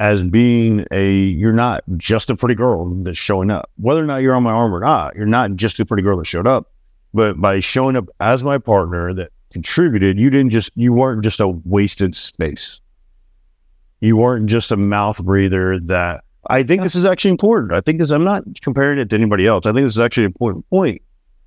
as 0.00 0.22
being 0.22 0.86
a 0.90 1.12
you're 1.12 1.52
not 1.52 1.82
just 1.96 2.30
a 2.30 2.36
pretty 2.36 2.54
girl 2.54 2.94
that's 3.02 3.18
showing 3.18 3.50
up. 3.50 3.70
Whether 3.76 4.02
or 4.02 4.06
not 4.06 4.18
you're 4.22 4.34
on 4.34 4.42
my 4.42 4.52
arm 4.52 4.74
or 4.74 4.80
not, 4.80 5.16
you're 5.16 5.26
not 5.26 5.54
just 5.56 5.80
a 5.80 5.86
pretty 5.86 6.02
girl 6.02 6.18
that 6.18 6.26
showed 6.26 6.46
up. 6.46 6.72
But 7.14 7.40
by 7.40 7.60
showing 7.60 7.96
up 7.96 8.08
as 8.20 8.44
my 8.44 8.58
partner 8.58 9.12
that 9.14 9.32
contributed, 9.50 10.18
you 10.18 10.30
didn't 10.30 10.50
just 10.50 10.70
you 10.74 10.92
weren't 10.92 11.22
just 11.22 11.40
a 11.40 11.48
wasted 11.48 12.14
space. 12.14 12.80
You 14.00 14.16
weren't 14.16 14.46
just 14.46 14.70
a 14.70 14.76
mouth 14.76 15.22
breather 15.24 15.78
that 15.80 16.22
I 16.48 16.62
think 16.62 16.82
this 16.82 16.94
is 16.94 17.04
actually 17.04 17.32
important. 17.32 17.72
I 17.72 17.80
think 17.80 17.98
this 17.98 18.10
I'm 18.10 18.24
not 18.24 18.44
comparing 18.62 18.98
it 18.98 19.10
to 19.10 19.16
anybody 19.16 19.46
else. 19.46 19.66
I 19.66 19.72
think 19.72 19.84
this 19.84 19.94
is 19.94 19.98
actually 19.98 20.24
an 20.24 20.30
important 20.30 20.68
point. 20.70 21.02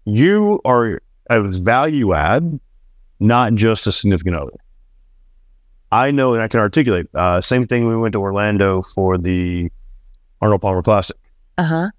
You 0.05 0.59
are 0.66 1.01
a 1.30 1.41
value 1.41 2.14
add, 2.14 2.59
not 3.20 3.53
just 3.53 3.88
a 3.88 3.91
significant 3.91 4.36
other. 4.36 4.57
I 5.92 6.12
know 6.12 6.34
and 6.34 6.42
I 6.42 6.48
can 6.48 6.60
articulate. 6.60 7.08
Uh, 7.14 7.42
same 7.42 7.68
thing. 7.68 7.88
We 7.88 7.98
went 7.98 8.14
to 8.14 8.20
Orlando 8.20 8.82
for 8.82 9.18
the 9.18 9.72
Arnold 10.42 10.62
Palmer 10.62 10.82
Classic. 10.82 11.18
Uh 11.58 11.64
huh. 11.64 11.89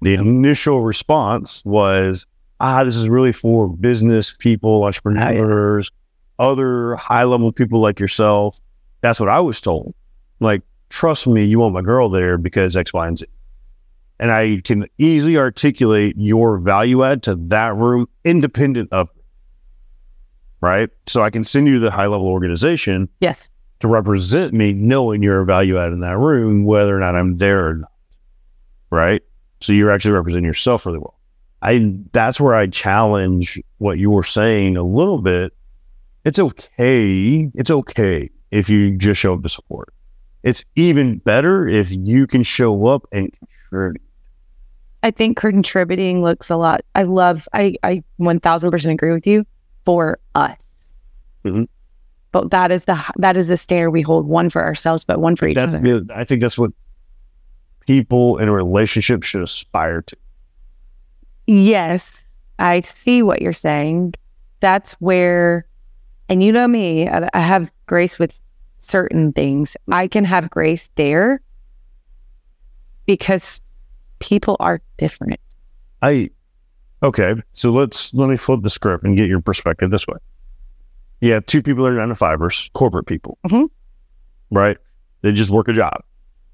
The 0.00 0.14
initial 0.14 0.82
response 0.82 1.62
was, 1.64 2.26
"Ah, 2.60 2.84
this 2.84 2.96
is 2.96 3.08
really 3.08 3.32
for 3.32 3.68
business 3.68 4.34
people, 4.38 4.84
entrepreneurs, 4.84 5.90
other 6.38 6.96
high 6.96 7.24
level 7.24 7.52
people 7.52 7.80
like 7.80 8.00
yourself." 8.00 8.60
That's 9.00 9.18
what 9.18 9.28
I 9.28 9.40
was 9.40 9.60
told. 9.60 9.94
Like, 10.40 10.62
trust 10.88 11.26
me, 11.26 11.44
you 11.44 11.58
want 11.58 11.74
my 11.74 11.82
girl 11.82 12.08
there 12.08 12.38
because 12.38 12.76
X, 12.76 12.92
Y, 12.92 13.06
and 13.06 13.18
Z. 13.18 13.26
And 14.20 14.30
I 14.30 14.60
can 14.62 14.86
easily 14.98 15.36
articulate 15.36 16.14
your 16.16 16.58
value 16.58 17.02
add 17.02 17.24
to 17.24 17.34
that 17.34 17.74
room 17.74 18.06
independent 18.24 18.92
of 18.92 19.08
right? 20.62 20.88
So 21.06 21.20
I 21.22 21.28
can 21.28 21.44
send 21.44 21.66
you 21.68 21.78
the 21.78 21.90
high 21.90 22.06
level 22.06 22.28
organization 22.28 23.08
Yes. 23.20 23.50
to 23.80 23.88
represent 23.88 24.54
me, 24.54 24.72
knowing 24.72 25.22
you're 25.22 25.40
a 25.42 25.44
value 25.44 25.76
add 25.76 25.92
in 25.92 26.00
that 26.00 26.16
room, 26.16 26.64
whether 26.64 26.96
or 26.96 27.00
not 27.00 27.14
I'm 27.14 27.36
there 27.36 27.66
or 27.68 27.74
not. 27.74 27.90
Right. 28.90 29.22
So 29.60 29.72
you're 29.74 29.90
actually 29.90 30.12
representing 30.12 30.44
yourself 30.46 30.86
really 30.86 30.98
well. 30.98 31.18
I 31.62 31.94
that's 32.12 32.40
where 32.40 32.54
I 32.54 32.66
challenge 32.66 33.60
what 33.78 33.98
you 33.98 34.10
were 34.10 34.24
saying 34.24 34.76
a 34.76 34.82
little 34.82 35.20
bit. 35.20 35.52
It's 36.24 36.38
okay. 36.38 37.50
It's 37.54 37.70
okay 37.70 38.30
if 38.50 38.68
you 38.68 38.96
just 38.96 39.20
show 39.20 39.34
up 39.34 39.42
to 39.42 39.48
support. 39.48 39.92
It's 40.42 40.64
even 40.74 41.18
better 41.18 41.68
if 41.68 41.94
you 41.94 42.26
can 42.26 42.42
show 42.42 42.86
up 42.86 43.06
and 43.12 43.32
contribute. 43.70 44.02
I 45.04 45.10
think 45.12 45.36
contributing 45.36 46.22
looks 46.22 46.50
a 46.50 46.56
lot. 46.56 46.82
I 46.96 47.04
love. 47.04 47.48
I 47.52 47.74
I 47.84 48.02
one 48.16 48.40
thousand 48.40 48.70
percent 48.72 48.92
agree 48.92 49.12
with 49.12 49.26
you. 49.26 49.44
For 49.84 50.18
us, 50.34 50.56
Mhm. 51.44 51.66
but 52.30 52.50
that 52.50 52.70
is 52.70 52.84
the 52.84 53.02
that 53.16 53.36
is 53.36 53.48
the 53.48 53.56
standard 53.56 53.90
we 53.90 54.02
hold. 54.02 54.26
One 54.26 54.48
for 54.50 54.62
ourselves, 54.62 55.04
but 55.04 55.20
one 55.20 55.34
for 55.36 55.48
each 55.48 55.56
That's 55.56 55.74
other. 55.74 56.00
the, 56.04 56.14
I 56.14 56.24
think 56.24 56.40
that's 56.40 56.56
what 56.58 56.70
people 57.80 58.38
in 58.38 58.48
a 58.48 58.52
relationship 58.52 59.22
should 59.24 59.42
aspire 59.42 60.02
to. 60.02 60.16
Yes, 61.48 62.38
I 62.58 62.80
see 62.82 63.22
what 63.22 63.42
you're 63.42 63.52
saying. 63.52 64.14
That's 64.60 64.92
where, 64.94 65.66
and 66.28 66.42
you 66.42 66.52
know 66.52 66.68
me, 66.68 67.08
I, 67.08 67.28
I 67.34 67.40
have 67.40 67.72
grace 67.86 68.18
with 68.20 68.40
certain 68.80 69.32
things. 69.32 69.76
I 69.90 70.06
can 70.06 70.24
have 70.24 70.48
grace 70.50 70.88
there 70.94 71.40
because 73.06 73.60
people 74.20 74.56
are 74.60 74.80
different. 74.96 75.40
I 76.00 76.30
okay. 77.02 77.34
So 77.52 77.70
let's 77.70 78.12
let 78.14 78.28
me 78.28 78.36
flip 78.36 78.62
the 78.62 78.70
script 78.70 79.04
and 79.04 79.16
get 79.16 79.28
your 79.28 79.40
perspective 79.40 79.90
this 79.90 80.06
way. 80.06 80.16
Yeah, 81.20 81.40
two 81.40 81.62
people 81.62 81.86
are 81.86 81.92
nine 81.94 82.08
to 82.08 82.14
fivers, 82.14 82.68
corporate 82.74 83.06
people, 83.06 83.38
Mhm. 83.46 83.68
right? 84.50 84.76
They 85.22 85.32
just 85.32 85.50
work 85.50 85.68
a 85.68 85.72
job. 85.72 86.02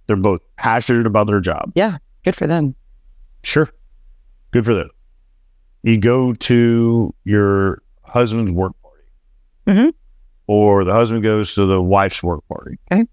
They're 0.06 0.16
both 0.16 0.40
passionate 0.56 1.06
about 1.06 1.26
their 1.26 1.40
job. 1.40 1.72
Yeah, 1.74 1.98
good 2.24 2.36
for 2.36 2.46
them. 2.46 2.74
Sure, 3.42 3.68
good 4.50 4.64
for 4.64 4.74
them. 4.74 4.90
You 5.82 5.96
go 5.98 6.32
to 6.34 7.14
your 7.24 7.82
husband's 8.02 8.50
work 8.50 8.72
party, 8.82 9.04
Mhm. 9.80 9.92
or 10.46 10.84
the 10.84 10.92
husband 10.92 11.22
goes 11.22 11.54
to 11.54 11.64
the 11.66 11.80
wife's 11.80 12.22
work 12.22 12.42
party, 12.48 12.78
Okay. 12.92 13.06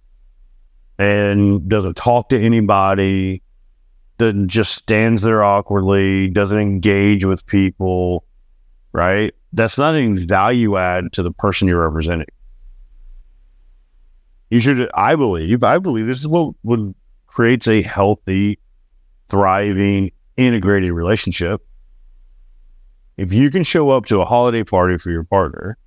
and 0.97 1.67
doesn't 1.69 1.95
talk 1.95 2.29
to 2.29 2.39
anybody, 2.39 3.41
doesn't 4.18 4.47
just 4.47 4.74
stands 4.74 5.22
there 5.22 5.43
awkwardly, 5.43 6.30
doesn't 6.30 6.57
engage 6.57 7.26
with 7.26 7.45
people, 7.45 8.26
right? 8.91 9.34
That's 9.53 9.78
not 9.78 9.95
any 9.95 10.26
value 10.26 10.78
add 10.78 11.13
to 11.13 11.24
the 11.24 11.32
person 11.32 11.68
you're 11.68 11.84
representing. 11.84 12.28
You 14.49 14.59
should, 14.59 14.89
I 14.93 15.16
believe, 15.16 15.63
I 15.63 15.80
believe 15.80 16.07
this 16.07 16.20
is 16.20 16.28
what 16.28 16.53
would 16.63 16.93
creates 17.36 17.68
a 17.68 17.82
healthy, 17.82 18.59
thriving, 19.28 20.11
integrated 20.38 20.91
relationship. 20.93 21.66
If 23.18 23.34
you 23.34 23.51
can 23.51 23.63
show 23.63 23.89
up 23.89 24.05
to 24.05 24.22
a 24.22 24.26
holiday 24.26 24.63
party 24.63 24.97
for 24.97 25.09
your 25.11 25.24
partner 25.24 25.78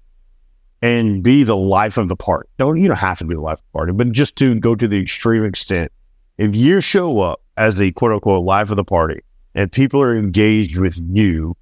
and 0.83 1.23
be 1.23 1.45
the 1.45 1.57
life 1.57 1.97
of 1.97 2.09
the 2.09 2.17
party, 2.17 2.49
don't 2.59 2.77
you 2.77 2.89
don't 2.89 2.97
have 2.99 3.19
to 3.19 3.25
be 3.25 3.35
the 3.35 3.41
life 3.41 3.59
of 3.59 3.65
the 3.73 3.79
party, 3.79 3.93
but 3.93 4.13
just 4.13 4.37
to 4.37 4.57
go 4.57 4.75
to 4.75 4.87
the 4.87 5.01
extreme 5.01 5.45
extent, 5.45 5.91
if 6.37 6.55
you 6.55 6.81
show 6.83 7.21
up 7.21 7.41
as 7.59 7.77
the 7.77 7.93
quote 7.93 8.13
unquote 8.13 8.45
life 8.45 8.71
of 8.71 8.77
the 8.77 8.85
party 8.85 9.21
and 9.55 9.71
people 9.71 10.01
are 10.01 10.17
engaged 10.17 10.77
with 10.77 11.01
you, 11.11 11.57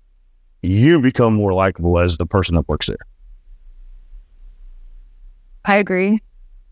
you 0.63 1.01
become 1.01 1.35
more 1.35 1.53
likable 1.55 1.99
as 1.99 2.17
the 2.19 2.27
person 2.27 2.55
that 2.55 2.69
works 2.69 2.87
there. 2.87 2.97
I 5.65 5.77
agree. 5.77 6.21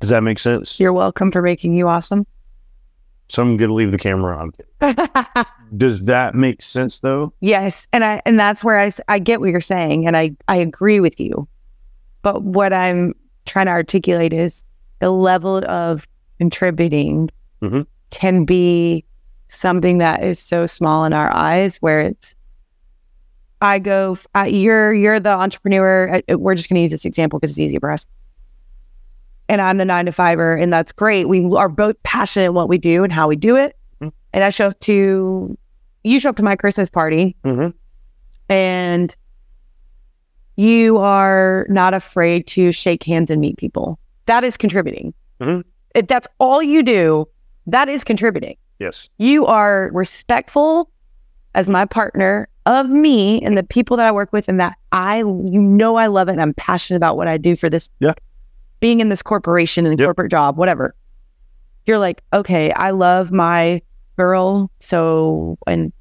Does 0.01 0.11
that 0.11 0.23
make 0.23 0.39
sense? 0.39 0.79
You're 0.79 0.93
welcome 0.93 1.31
for 1.33 1.43
making 1.43 1.75
you 1.75 1.89
awesome. 1.89 2.27
So 3.29 3.43
I'm 3.43 3.57
going 3.57 3.69
to 3.71 3.75
leave 3.75 3.91
the 3.91 3.99
camera 3.99 4.37
on. 4.37 5.47
Does 5.77 6.03
that 6.03 6.35
make 6.35 6.61
sense 6.63 6.99
though? 7.01 7.33
yes, 7.41 7.89
and 7.93 8.05
I 8.05 8.21
and 8.27 8.39
that's 8.39 8.63
where 8.63 8.79
I 8.79 8.91
I 9.09 9.19
get 9.19 9.41
what 9.41 9.49
you're 9.51 9.61
saying, 9.61 10.07
and 10.07 10.17
I 10.17 10.37
I 10.47 10.57
agree 10.57 11.01
with 11.01 11.19
you. 11.19 11.49
But 12.23 12.43
what 12.43 12.73
I'm 12.73 13.15
trying 13.47 13.67
to 13.67 13.73
articulate 13.73 14.33
is 14.35 14.63
the 15.01 15.11
level 15.11 15.65
of 15.69 16.07
contributing 16.39 17.31
Mhm. 17.63 17.87
can 18.11 18.45
be 18.45 19.05
something 19.55 19.99
that 19.99 20.23
is 20.25 20.39
so 20.39 20.67
small 20.67 21.05
in 21.05 21.13
our 21.13 21.33
eyes, 21.35 21.77
where 21.77 22.01
it's 22.01 22.35
I 23.61 23.79
go, 23.79 24.17
you're 24.47 24.93
you're 24.93 25.21
the 25.21 25.31
entrepreneur. 25.31 26.21
We're 26.29 26.55
just 26.55 26.69
going 26.69 26.77
to 26.77 26.83
use 26.83 26.91
this 26.91 27.05
example 27.05 27.39
because 27.39 27.53
it's 27.53 27.61
easy 27.61 27.79
for 27.79 27.91
us. 27.91 28.07
And 29.49 29.61
I'm 29.61 29.79
the 29.79 29.85
nine 29.85 30.07
to 30.07 30.13
fiver, 30.13 30.55
and 30.57 30.73
that's 30.73 30.93
great. 30.93 31.29
We 31.29 31.45
are 31.55 31.69
both 31.69 32.03
passionate 32.03 32.47
in 32.47 32.55
what 32.55 32.69
we 32.69 32.79
do 32.79 33.05
and 33.05 33.13
how 33.13 33.29
we 33.29 33.37
do 33.37 33.57
it. 33.57 33.77
Mhm. 34.01 34.13
And 34.33 34.45
I 34.45 34.49
show 34.51 34.69
up 34.69 34.79
to, 34.81 35.57
you 36.03 36.21
show 36.21 36.31
up 36.31 36.37
to 36.37 36.43
my 36.43 36.57
Christmas 36.57 36.91
party, 36.91 37.37
Mm-hmm. 37.45 37.69
and 38.53 39.15
you 40.57 40.99
are 40.99 41.67
not 41.69 41.95
afraid 41.95 42.47
to 42.49 42.71
shake 42.73 43.03
hands 43.03 43.31
and 43.31 43.41
meet 43.41 43.57
people. 43.57 43.99
That 44.27 44.45
is 44.45 44.57
contributing. 44.57 45.13
Mhm. 45.41 45.65
If 45.95 46.07
that's 46.07 46.29
all 46.39 46.63
you 46.63 46.83
do, 46.83 47.27
that 47.67 47.89
is 47.89 48.05
contributing. 48.05 48.57
Yes. 48.85 49.09
You 49.17 49.47
are 49.47 49.91
respectful 49.95 50.91
as 51.55 51.71
my 51.71 51.87
partner 51.87 52.49
of 52.67 52.91
me 52.91 53.41
and 53.43 53.57
the 53.57 53.63
people 53.63 53.97
that 53.97 54.05
I 54.05 54.13
work 54.13 54.31
with, 54.33 54.47
and 54.47 54.61
that 54.61 54.77
I, 54.93 55.19
you 55.19 55.61
know, 55.63 55.97
I 55.97 56.07
love 56.09 56.29
it 56.29 56.33
and 56.33 56.41
I'm 56.43 56.53
passionate 56.55 56.99
about 56.99 57.17
what 57.17 57.29
I 57.29 57.39
do 57.39 57.57
for 57.57 57.71
this. 57.71 57.89
Yeah. 58.01 58.13
Being 58.81 59.01
in 59.01 59.09
this 59.09 59.23
corporation 59.23 59.87
and 59.87 59.99
Yep. 59.99 60.07
corporate 60.07 60.31
job, 60.31 60.59
whatever. 60.59 60.95
You're 61.87 61.99
like, 61.99 62.23
okay, 62.33 62.73
I 62.73 62.91
love 62.91 63.33
my 63.33 63.81
girl. 64.17 64.71
So, 64.81 65.57
and 65.67 65.93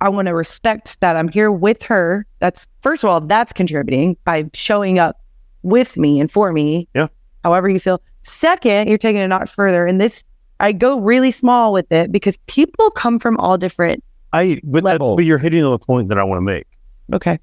I 0.00 0.08
want 0.08 0.26
to 0.28 0.34
respect 0.34 1.00
that 1.00 1.16
I'm 1.16 1.28
here 1.28 1.52
with 1.52 1.82
her. 1.84 2.26
That's, 2.38 2.66
first 2.80 3.04
of 3.04 3.10
all, 3.10 3.20
that's 3.20 3.52
contributing 3.52 4.16
by 4.24 4.48
showing 4.54 4.98
up 4.98 5.20
with 5.62 5.96
me 5.98 6.20
and 6.20 6.30
for 6.30 6.52
me. 6.52 6.88
Yeah. 6.94 7.08
However 7.44 7.68
you 7.68 7.80
feel. 7.80 8.00
Second, 8.22 8.88
you're 8.88 8.98
taking 8.98 9.20
it 9.20 9.24
a 9.24 9.28
notch 9.28 9.50
further. 9.50 9.86
And 9.86 10.00
this, 10.00 10.24
I 10.60 10.72
go 10.72 10.98
really 10.98 11.30
small 11.30 11.72
with 11.72 11.90
it 11.92 12.10
because 12.10 12.38
people 12.46 12.90
come 12.90 13.18
from 13.18 13.36
all 13.38 13.58
different. 13.58 14.02
I 14.32 14.60
but, 14.64 14.84
that, 14.84 14.98
but 14.98 15.24
you're 15.24 15.38
hitting 15.38 15.62
on 15.64 15.72
the 15.72 15.78
point 15.78 16.08
that 16.08 16.18
I 16.18 16.24
want 16.24 16.38
to 16.38 16.42
make. 16.42 16.66
Okay. 17.12 17.38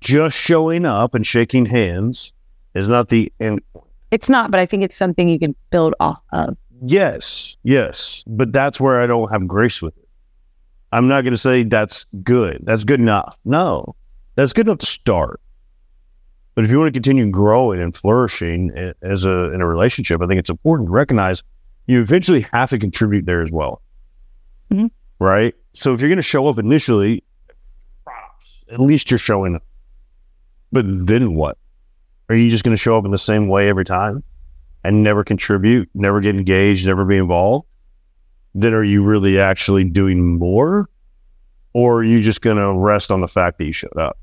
Just 0.00 0.36
showing 0.36 0.84
up 0.84 1.14
and 1.14 1.26
shaking 1.26 1.66
hands 1.66 2.32
is 2.74 2.88
not 2.88 3.08
the 3.08 3.32
end. 3.40 3.60
It's 4.10 4.28
not, 4.28 4.50
but 4.50 4.60
I 4.60 4.66
think 4.66 4.82
it's 4.82 4.96
something 4.96 5.28
you 5.28 5.38
can 5.38 5.54
build 5.70 5.94
off 6.00 6.20
of. 6.32 6.56
Yes, 6.84 7.56
yes, 7.62 8.24
but 8.26 8.52
that's 8.52 8.80
where 8.80 9.00
I 9.00 9.06
don't 9.06 9.30
have 9.30 9.46
grace 9.46 9.80
with 9.80 9.96
it. 9.96 10.08
I'm 10.90 11.08
not 11.08 11.22
going 11.22 11.32
to 11.32 11.38
say 11.38 11.62
that's 11.62 12.04
good. 12.22 12.60
That's 12.64 12.84
good 12.84 13.00
enough. 13.00 13.38
No, 13.44 13.94
that's 14.34 14.52
good 14.52 14.66
enough 14.66 14.78
to 14.78 14.86
start. 14.86 15.40
But 16.54 16.64
if 16.64 16.70
you 16.70 16.78
want 16.78 16.88
to 16.88 16.92
continue 16.92 17.30
growing 17.30 17.80
and 17.80 17.94
flourishing 17.94 18.70
as 19.02 19.24
a 19.24 19.52
in 19.52 19.60
a 19.60 19.66
relationship, 19.66 20.20
I 20.22 20.26
think 20.26 20.38
it's 20.38 20.50
important 20.50 20.88
to 20.88 20.92
recognize 20.92 21.42
you 21.86 22.00
eventually 22.00 22.46
have 22.52 22.70
to 22.70 22.78
contribute 22.78 23.24
there 23.26 23.40
as 23.42 23.50
well. 23.50 23.80
Mhm. 24.70 24.90
Right. 25.18 25.54
So 25.72 25.94
if 25.94 26.00
you're 26.00 26.10
going 26.10 26.16
to 26.16 26.22
show 26.22 26.46
up 26.48 26.58
initially, 26.58 27.24
props. 28.04 28.56
At 28.70 28.80
least 28.80 29.10
you're 29.10 29.18
showing 29.18 29.56
up. 29.56 29.62
But 30.70 30.84
then 31.06 31.34
what? 31.34 31.58
Are 32.28 32.34
you 32.34 32.50
just 32.50 32.64
going 32.64 32.76
to 32.76 32.80
show 32.80 32.96
up 32.98 33.04
in 33.04 33.10
the 33.10 33.18
same 33.18 33.48
way 33.48 33.68
every 33.68 33.84
time? 33.84 34.22
and 34.84 35.04
never 35.04 35.22
contribute, 35.22 35.88
never 35.94 36.20
get 36.20 36.34
engaged, 36.34 36.88
never 36.88 37.04
be 37.04 37.16
involved, 37.16 37.64
then 38.52 38.74
are 38.74 38.82
you 38.82 39.00
really 39.04 39.38
actually 39.38 39.84
doing 39.84 40.36
more? 40.40 40.88
Or 41.72 41.98
are 42.00 42.02
you 42.02 42.20
just 42.20 42.40
going 42.40 42.56
to 42.56 42.72
rest 42.72 43.12
on 43.12 43.20
the 43.20 43.28
fact 43.28 43.58
that 43.58 43.64
you 43.64 43.72
showed 43.72 43.96
up? 43.96 44.18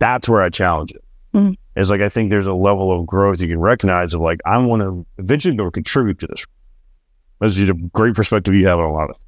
That's 0.00 0.28
where 0.28 0.42
I 0.42 0.48
challenge 0.48 0.90
it. 0.90 1.04
Mhm. 1.32 1.56
It's 1.80 1.90
like, 1.90 2.00
I 2.00 2.08
think 2.08 2.30
there's 2.30 2.46
a 2.46 2.54
level 2.54 2.92
of 2.92 3.06
growth 3.06 3.40
you 3.40 3.48
can 3.48 3.58
recognize 3.58 4.12
of 4.14 4.20
like, 4.20 4.40
I 4.44 4.58
want 4.58 4.82
to 4.82 5.06
eventually 5.18 5.56
go 5.56 5.70
contribute 5.70 6.18
to 6.20 6.26
this. 6.26 6.46
This 7.40 7.58
is 7.58 7.70
a 7.70 7.74
great 7.74 8.14
perspective 8.14 8.54
you 8.54 8.66
have 8.66 8.78
on 8.78 8.84
a 8.84 8.92
lot 8.92 9.10
of 9.10 9.16
things. 9.16 9.26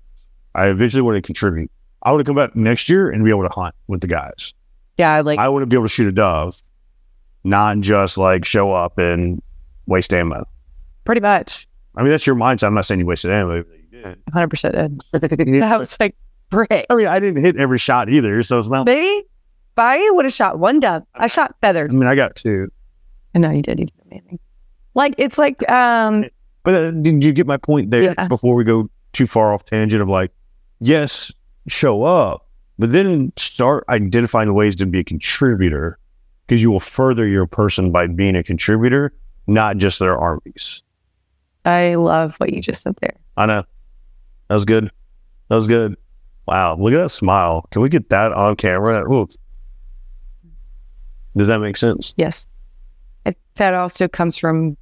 I 0.55 0.69
eventually 0.69 1.03
want 1.03 1.17
to 1.17 1.23
contribute. 1.23 1.71
I 2.03 2.11
want 2.13 2.21
to 2.21 2.25
come 2.25 2.37
back 2.37 2.55
next 2.55 2.89
year 2.91 3.11
and 3.11 3.25
be 3.25 3.31
able 3.31 3.45
to 3.45 3.49
hunt 3.55 3.75
with 3.87 4.03
the 4.03 4.07
guys. 4.07 4.53
Yeah, 4.99 5.21
like 5.23 5.39
I 5.39 5.49
want 5.49 5.63
to 5.63 5.67
be 5.67 5.77
able 5.77 5.87
to 5.87 5.89
shoot 5.89 6.09
a 6.09 6.13
dove, 6.13 6.57
not 7.45 7.79
just 7.81 8.19
like 8.19 8.45
show 8.45 8.73
up 8.73 8.99
and 8.99 9.41
waste 9.87 10.13
ammo. 10.13 10.47
pretty 11.05 11.21
much 11.21 11.67
I 11.95 12.03
mean, 12.03 12.11
that's 12.11 12.27
your 12.27 12.37
mindset. 12.37 12.65
I'm 12.69 12.75
not 12.75 12.87
saying 12.87 13.01
you 13.01 13.07
wasted 13.07 13.31
ammo. 13.31 13.63
but 13.63 13.79
You 13.93 14.03
did. 14.03 14.25
100% 14.27 14.73
did. 14.73 15.03
That 15.61 15.79
was 15.79 15.99
like 16.01 16.17
brick. 16.51 16.87
I 16.91 16.95
mean, 16.95 17.07
I 17.07 17.21
didn't 17.21 17.43
hit 17.43 17.57
every 17.57 17.79
shot 17.79 18.09
either, 18.09 18.43
so 18.43 18.59
it's 18.59 18.69
not. 18.69 18.87
Maybe 18.87 19.27
I 19.77 20.11
would 20.13 20.25
have 20.25 20.35
shot 20.35 20.59
one 20.59 20.81
dove. 20.81 21.03
I 21.15 21.27
shot 21.27 21.55
feathers. 21.61 21.91
I 21.91 21.95
mean, 21.95 22.07
I 22.09 22.15
got 22.15 22.37
two. 22.37 22.69
I 23.35 23.39
know 23.39 23.51
you 23.51 23.63
did. 23.63 23.81
You 23.81 23.87
did 23.87 23.95
amazing. 24.07 24.39
Like 24.95 25.15
it's 25.19 25.39
like 25.39 25.69
um 25.71 26.25
But 26.65 26.75
uh, 26.75 26.91
did 26.91 27.25
you 27.25 27.33
get 27.33 27.47
my 27.47 27.57
point 27.57 27.91
there 27.91 28.03
Yeah. 28.03 28.29
before 28.29 28.55
we 28.55 28.65
go 28.65 28.91
too 29.13 29.27
far 29.27 29.53
off 29.53 29.65
tangent 29.65 30.03
of 30.03 30.09
like, 30.09 30.31
yes, 30.81 31.33
show 31.69 32.03
up, 32.03 32.47
but 32.79 32.91
then 32.91 33.33
start 33.37 33.85
identifying 33.89 34.53
ways 34.55 34.77
to 34.77 34.87
be 34.87 34.99
a 35.01 35.05
contributor 35.05 35.99
because 36.47 36.61
you 36.61 36.71
will 36.71 36.81
further 36.81 37.27
your 37.27 37.47
person 37.47 37.91
by 37.93 38.07
being 38.07 38.37
a 38.37 38.43
contributor, 38.43 39.13
not 39.47 39.77
just 39.79 39.99
their 39.99 40.17
armies. 40.19 40.83
I 41.65 41.95
love 41.95 42.35
what 42.37 42.53
you 42.53 42.61
just 42.61 42.83
said 42.83 42.97
there. 43.01 43.15
I 43.37 43.47
know. 43.47 43.63
That 44.49 44.55
was 44.57 44.65
good. 44.65 44.91
That 45.49 45.57
was 45.57 45.67
good. 45.67 45.97
Wow. 46.47 46.77
Look 46.77 46.93
at 46.93 46.97
that 46.99 47.09
smile. 47.11 47.67
Can 47.71 47.81
we 47.83 47.89
get 47.89 48.11
that 48.11 48.33
on 48.33 48.57
camera? 48.57 49.11
Ooh. 49.11 49.29
Does 51.37 51.49
that 51.49 51.59
make 51.61 51.77
sense? 51.77 52.15
Yes. 52.17 52.47
I, 53.27 53.35
that 53.57 53.75
also 53.75 54.09
comes 54.09 54.37
from 54.37 54.77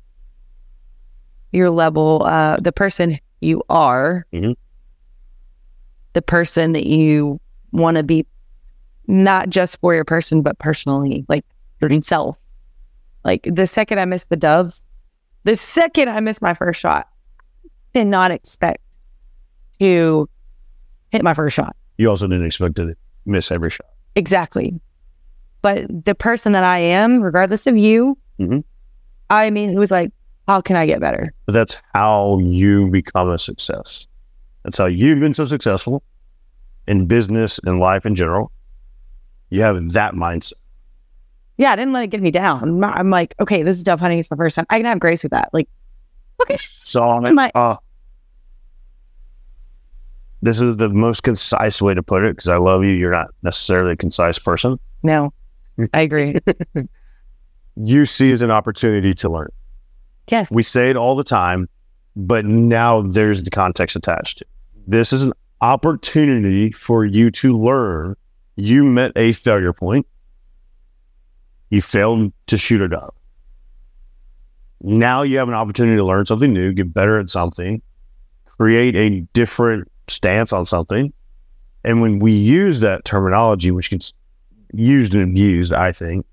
your 1.53 1.70
level, 1.70 2.22
uh, 2.24 2.57
the 2.61 2.72
person 2.72 3.18
you 3.40 3.62
are, 3.68 4.26
Mhm. 4.32 4.55
the 6.12 6.22
person 6.22 6.72
that 6.72 6.86
you 6.86 7.40
want 7.72 7.96
to 7.96 8.03
be, 8.03 8.26
not 9.07 9.48
just 9.51 9.80
for 9.80 9.94
your 9.94 10.05
person, 10.05 10.42
but 10.42 10.59
personally, 10.59 11.24
like 11.28 11.44
yourself. 11.80 12.36
Like 13.24 13.48
the 13.51 13.66
second 13.66 13.98
I 14.01 14.05
missed 14.05 14.28
the 14.28 14.36
dove, 14.36 14.80
the 15.44 15.57
second 15.57 16.09
I 16.09 16.20
missed 16.20 16.42
my 16.42 16.55
first 16.55 16.80
shot, 16.80 17.09
did 17.92 18.07
not 18.07 18.30
expect 18.30 18.82
to 19.80 20.28
hit 21.11 21.22
my 21.22 21.34
first 21.34 21.57
shot. 21.57 21.74
You 21.98 22.09
also 22.11 22.26
didn't 22.26 22.46
expect 22.46 22.76
to 22.76 22.94
miss 23.26 23.51
every 23.51 23.70
shot. 23.70 23.86
Exactly. 24.14 24.80
But 25.62 25.86
the 26.04 26.14
person 26.14 26.52
that 26.52 26.64
I 26.64 26.78
am, 26.78 27.20
regardless 27.20 27.66
of 27.66 27.76
you, 27.76 28.16
Mhm. 28.38 28.64
I 29.28 29.50
mean, 29.50 29.70
it 29.70 29.78
was 29.78 29.90
like, 29.90 30.11
how 30.48 30.61
can 30.61 30.74
I 30.76 30.86
get 30.86 31.00
better? 31.00 31.32
But 31.46 31.52
that's 31.52 31.76
how 31.94 32.38
you 32.40 32.88
become 32.90 33.30
a 33.30 33.38
success. 33.38 34.06
That's 34.64 34.78
how 34.78 34.86
you've 34.86 35.20
been 35.20 35.34
so 35.34 35.44
successful 35.44 36.02
in 36.88 37.06
business 37.06 37.61
and 37.64 37.78
life 37.78 38.06
in 38.06 38.14
general. 38.14 38.50
You 39.50 39.62
have 39.62 39.76
that 39.92 40.14
mindset. 40.14 40.54
Yeah, 41.58 41.72
I 41.72 41.76
didn't 41.76 41.92
let 41.92 42.04
it 42.04 42.06
get 42.08 42.22
me 42.22 42.30
down. 42.30 42.82
I'm, 42.82 43.11
like, 43.11 43.34
okay, 43.38 43.62
this 43.62 43.76
is 43.76 43.84
dove 43.84 44.00
hunting. 44.00 44.18
It's 44.18 44.30
my 44.30 44.36
first 44.36 44.56
time. 44.56 44.64
I 44.70 44.78
can 44.78 44.86
have 44.86 44.98
grace 44.98 45.22
with 45.22 45.32
that. 45.32 45.50
Like, 45.52 45.68
okay, 46.42 46.56
So 46.56 47.02
on 47.02 47.26
it. 47.26 47.34
My- 47.34 47.52
uh, 47.54 47.76
this 50.42 50.61
is 50.61 50.76
the 50.78 50.88
most 50.88 51.22
concise 51.22 51.82
way 51.82 51.92
to 51.94 52.02
put 52.02 52.24
it 52.24 52.32
because 52.32 52.48
I 52.48 52.56
love 52.56 52.82
you. 52.82 52.90
You're 52.92 53.12
not 53.12 53.28
necessarily 53.42 53.92
a 53.92 53.96
concise 53.96 54.38
person. 54.38 54.78
no, 55.02 55.32
I 55.95 56.01
agree. 56.01 56.37
You 57.76 58.07
see 58.07 58.31
as 58.33 58.43
an 58.43 58.51
opportunity 58.51 59.14
to 59.14 59.28
learn. 59.28 59.49
yes. 60.28 60.51
We 60.51 60.62
say 60.62 60.91
it 60.91 60.97
all 60.97 61.16
the 61.16 61.24
time, 61.24 61.68
but 62.16 62.45
now 62.45 63.03
there's 63.03 63.43
the 63.43 63.51
context 63.51 63.97
attached. 63.97 64.43
This 64.87 65.12
is 65.12 65.22
an 65.22 65.33
opportunity 65.61 66.72
for 66.72 67.05
you 67.05 67.31
to 67.33 67.59
learn. 67.59 68.16
You 68.57 68.85
met 68.85 69.12
a 69.16 69.33
failure 69.33 69.72
point. 69.72 70.07
You 71.70 71.81
failed 71.81 72.33
to 72.49 72.59
shoot 72.59 72.83
a 72.83 72.89
dove. 72.89 73.14
Now 74.83 75.22
you 75.22 75.39
have 75.39 75.49
an 75.49 75.55
opportunity 75.55 75.97
to 75.97 76.05
learn 76.05 76.26
something 76.26 76.53
new, 76.53 76.72
get 76.72 76.93
better 76.93 77.18
at 77.18 77.31
something, 77.31 77.83
create 78.47 78.97
a 78.97 79.20
different 79.33 79.91
stance 80.09 80.53
on 80.53 80.66
something. 80.66 81.12
And 81.85 82.01
when 82.01 82.18
we 82.18 82.33
use 82.33 82.81
that 82.81 83.05
terminology, 83.05 83.70
which 83.70 83.91
gets 83.91 84.12
used 84.74 85.14
and 85.14 85.22
abused, 85.22 85.72
I 85.72 85.92
think, 85.92 86.26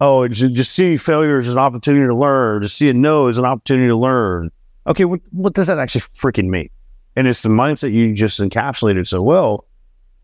oh, 0.00 0.22
it's 0.22 0.38
ju- 0.38 0.50
just 0.50 0.74
see 0.74 0.96
failure 0.96 1.38
as 1.38 1.48
an 1.48 1.58
opportunity 1.58 2.06
to 2.06 2.14
learn, 2.14 2.62
to 2.62 2.68
see 2.68 2.88
a 2.88 2.94
no 2.94 3.28
as 3.28 3.38
an 3.38 3.44
opportunity 3.44 3.88
to 3.88 3.96
learn. 3.96 4.50
Okay, 4.86 5.04
what, 5.04 5.20
what 5.30 5.54
does 5.54 5.66
that 5.66 5.78
actually 5.78 6.02
freaking 6.14 6.48
mean? 6.48 6.68
And 7.16 7.26
it's 7.26 7.42
the 7.42 7.48
mindset 7.48 7.92
you 7.92 8.12
just 8.12 8.40
encapsulated 8.40 9.06
so 9.06 9.22
well. 9.22 9.66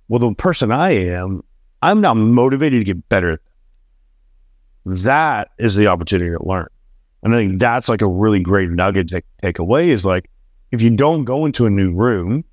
Well, 0.09 0.19
the 0.19 0.35
person 0.35 0.73
I 0.73 0.91
am, 0.91 1.43
I'm 1.83 2.01
not 2.01 2.17
motivated 2.17 2.81
to 2.81 2.85
get 2.85 3.09
better. 3.09 3.33
at 3.33 3.41
that. 4.87 5.03
That 5.05 5.51
is 5.59 5.77
the 5.77 5.87
opportunity 5.87 6.31
to 6.31 6.45
learn. 6.45 6.67
And 7.23 7.35
I 7.35 7.39
think 7.39 7.61
that's 7.61 7.89
like 7.89 8.03
a 8.03 8.07
really 8.07 8.41
great 8.41 8.71
nugget 8.71 9.09
to 9.09 9.23
take 9.43 9.59
away 9.59 9.91
is 9.91 10.05
like, 10.05 10.29
if 10.73 10.81
you 10.81 10.91
don't 10.91 11.25
go 11.25 11.47
into 11.47 11.67
a 11.67 11.71
new 11.71 11.93
room, 11.93 12.45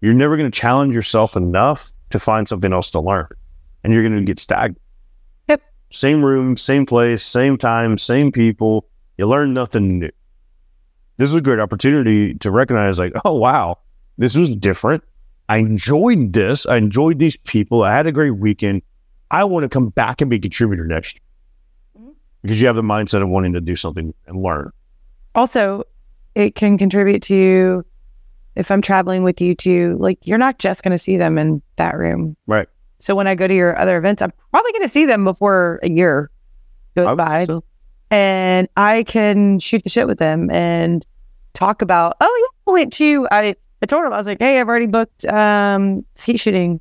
you're 0.00 0.14
never 0.14 0.36
going 0.36 0.50
to 0.50 0.56
challenge 0.56 0.94
yourself 0.94 1.36
enough 1.36 1.92
to 2.10 2.18
find 2.18 2.48
something 2.48 2.72
else 2.72 2.90
to 2.90 3.00
learn. 3.00 3.28
And 3.84 3.92
you're 3.92 4.02
going 4.02 4.16
to 4.16 4.22
get 4.22 4.40
stagnant 4.40 4.80
Yep. 5.48 5.62
same 5.90 6.24
room, 6.24 6.56
same 6.56 6.84
place, 6.86 7.24
same 7.24 7.56
time, 7.56 7.96
same 7.98 8.32
people. 8.32 8.86
You 9.16 9.26
learn 9.26 9.54
nothing 9.54 9.98
new. 10.00 10.10
This 11.16 11.30
is 11.30 11.34
a 11.34 11.40
great 11.40 11.58
opportunity 11.58 12.34
to 12.34 12.50
recognize, 12.50 12.98
like, 12.98 13.12
oh, 13.24 13.36
wow, 13.36 13.78
this 14.18 14.36
was 14.36 14.54
different. 14.54 15.02
I 15.48 15.56
enjoyed 15.58 16.32
this. 16.32 16.66
I 16.66 16.76
enjoyed 16.76 17.18
these 17.18 17.36
people. 17.38 17.82
I 17.82 17.94
had 17.96 18.06
a 18.06 18.12
great 18.12 18.32
weekend. 18.32 18.82
I 19.30 19.44
want 19.44 19.64
to 19.64 19.68
come 19.68 19.88
back 19.88 20.20
and 20.20 20.28
be 20.30 20.36
a 20.36 20.40
contributor 20.40 20.84
next 20.86 21.14
year 21.16 22.04
Mhm. 22.04 22.14
because 22.42 22.60
you 22.60 22.66
have 22.66 22.76
the 22.76 22.82
mindset 22.82 23.22
of 23.22 23.28
wanting 23.28 23.52
to 23.54 23.60
do 23.60 23.74
something 23.76 24.12
and 24.26 24.42
learn. 24.42 24.70
Also, 25.34 25.84
it 26.34 26.54
can 26.54 26.78
contribute 26.78 27.22
to 27.22 27.36
you 27.36 27.84
if 28.54 28.70
I'm 28.70 28.80
traveling 28.82 29.22
with 29.22 29.40
you 29.40 29.54
to 29.56 29.96
like, 29.98 30.18
you're 30.26 30.38
not 30.38 30.58
just 30.58 30.82
going 30.82 30.92
to 30.92 30.98
see 30.98 31.16
them 31.16 31.38
in 31.38 31.62
that 31.76 31.96
room. 31.96 32.36
Right. 32.46 32.68
So 32.98 33.14
when 33.14 33.26
I 33.26 33.34
go 33.34 33.46
to 33.46 33.54
your 33.54 33.78
other 33.78 33.96
events, 33.96 34.22
I'm 34.22 34.32
probably 34.50 34.72
going 34.72 34.82
to 34.82 34.88
see 34.88 35.06
them 35.06 35.24
before 35.24 35.78
a 35.82 35.90
year 35.90 36.30
goes 36.96 37.16
by. 37.16 37.44
so. 37.46 37.62
and 38.10 38.68
I 38.76 39.04
can 39.04 39.58
shoot 39.58 39.82
the 39.84 39.90
shit 39.90 40.06
with 40.06 40.18
them 40.18 40.50
and 40.50 41.06
talk 41.54 41.82
about, 41.82 42.16
oh 42.20 42.38
yeah, 42.66 42.72
I 42.72 42.74
went 42.74 42.92
to 42.94 43.28
I 43.30 43.54
I 43.80 43.86
told 43.86 44.04
him 44.04 44.12
I 44.12 44.16
was 44.16 44.26
like, 44.26 44.38
hey, 44.40 44.60
I've 44.60 44.68
already 44.68 44.86
booked 44.86 45.24
um 45.26 46.04
skeet 46.16 46.40
shooting 46.40 46.80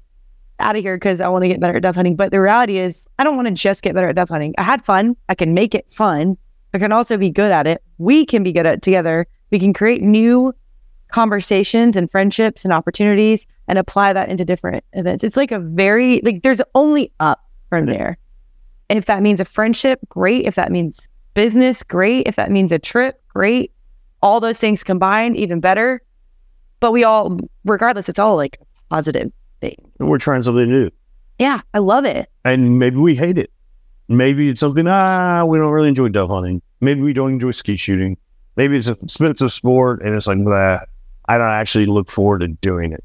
out 0.59 0.75
of 0.75 0.81
here 0.81 0.95
because 0.95 1.21
I 1.21 1.27
want 1.27 1.43
to 1.43 1.47
get 1.47 1.59
better 1.59 1.77
at 1.77 1.83
dove 1.83 1.95
hunting. 1.95 2.15
But 2.15 2.31
the 2.31 2.41
reality 2.41 2.77
is 2.77 3.07
I 3.19 3.23
don't 3.23 3.35
want 3.35 3.47
to 3.47 3.53
just 3.53 3.83
get 3.83 3.93
better 3.93 4.07
at 4.07 4.15
dove 4.15 4.29
hunting. 4.29 4.55
I 4.57 4.63
had 4.63 4.83
fun. 4.83 5.15
I 5.29 5.35
can 5.35 5.53
make 5.53 5.75
it 5.75 5.91
fun. 5.91 6.37
I 6.73 6.79
can 6.79 6.91
also 6.91 7.17
be 7.17 7.29
good 7.29 7.51
at 7.51 7.67
it. 7.67 7.83
We 7.97 8.25
can 8.25 8.43
be 8.43 8.51
good 8.51 8.65
at 8.65 8.75
it 8.75 8.81
together. 8.81 9.27
We 9.51 9.59
can 9.59 9.73
create 9.73 10.01
new 10.01 10.53
conversations 11.11 11.95
and 11.95 12.09
friendships 12.09 12.63
and 12.63 12.73
opportunities 12.73 13.47
and 13.67 13.77
apply 13.77 14.13
that 14.13 14.29
into 14.29 14.45
different 14.45 14.83
events. 14.93 15.23
It's 15.23 15.37
like 15.37 15.51
a 15.51 15.59
very 15.59 16.21
like 16.23 16.43
there's 16.43 16.61
only 16.75 17.11
up 17.19 17.43
from 17.69 17.85
there. 17.85 18.17
If 18.89 19.05
that 19.05 19.21
means 19.21 19.39
a 19.39 19.45
friendship, 19.45 19.99
great. 20.09 20.45
If 20.45 20.55
that 20.55 20.71
means 20.71 21.07
business, 21.33 21.83
great. 21.83 22.27
If 22.27 22.35
that 22.37 22.51
means 22.51 22.71
a 22.71 22.79
trip, 22.79 23.21
great. 23.27 23.71
All 24.21 24.39
those 24.39 24.59
things 24.59 24.83
combined, 24.83 25.37
even 25.37 25.59
better. 25.59 26.01
But 26.79 26.91
we 26.91 27.03
all, 27.03 27.37
regardless, 27.65 28.07
it's 28.09 28.19
all 28.19 28.35
like 28.35 28.57
a 28.61 28.65
positive 28.89 29.31
thing. 29.61 29.75
And 29.99 30.09
we're 30.09 30.17
trying 30.19 30.43
something 30.43 30.69
new. 30.69 30.89
Yeah, 31.39 31.61
I 31.73 31.79
love 31.79 32.05
it. 32.05 32.29
And 32.45 32.79
maybe 32.79 32.97
we 32.97 33.15
hate 33.15 33.37
it. 33.37 33.51
Maybe 34.09 34.49
it's 34.49 34.61
something, 34.61 34.87
ah, 34.87 35.43
we 35.45 35.57
don't 35.57 35.71
really 35.71 35.89
enjoy 35.89 36.09
dove 36.09 36.29
hunting. 36.29 36.61
Maybe 36.79 37.01
we 37.01 37.13
don't 37.13 37.33
enjoy 37.33 37.51
skeet 37.51 37.79
shooting. 37.79 38.17
Maybe 38.55 38.77
it's 38.77 38.87
an 38.87 38.97
expensive 39.03 39.51
sport 39.51 40.01
and 40.01 40.15
it's 40.15 40.27
like, 40.27 40.43
blah, 40.43 40.79
I 41.27 41.37
don't 41.37 41.49
actually 41.49 41.85
look 41.85 42.09
forward 42.09 42.39
to 42.39 42.47
doing 42.47 42.93
it. 42.93 43.03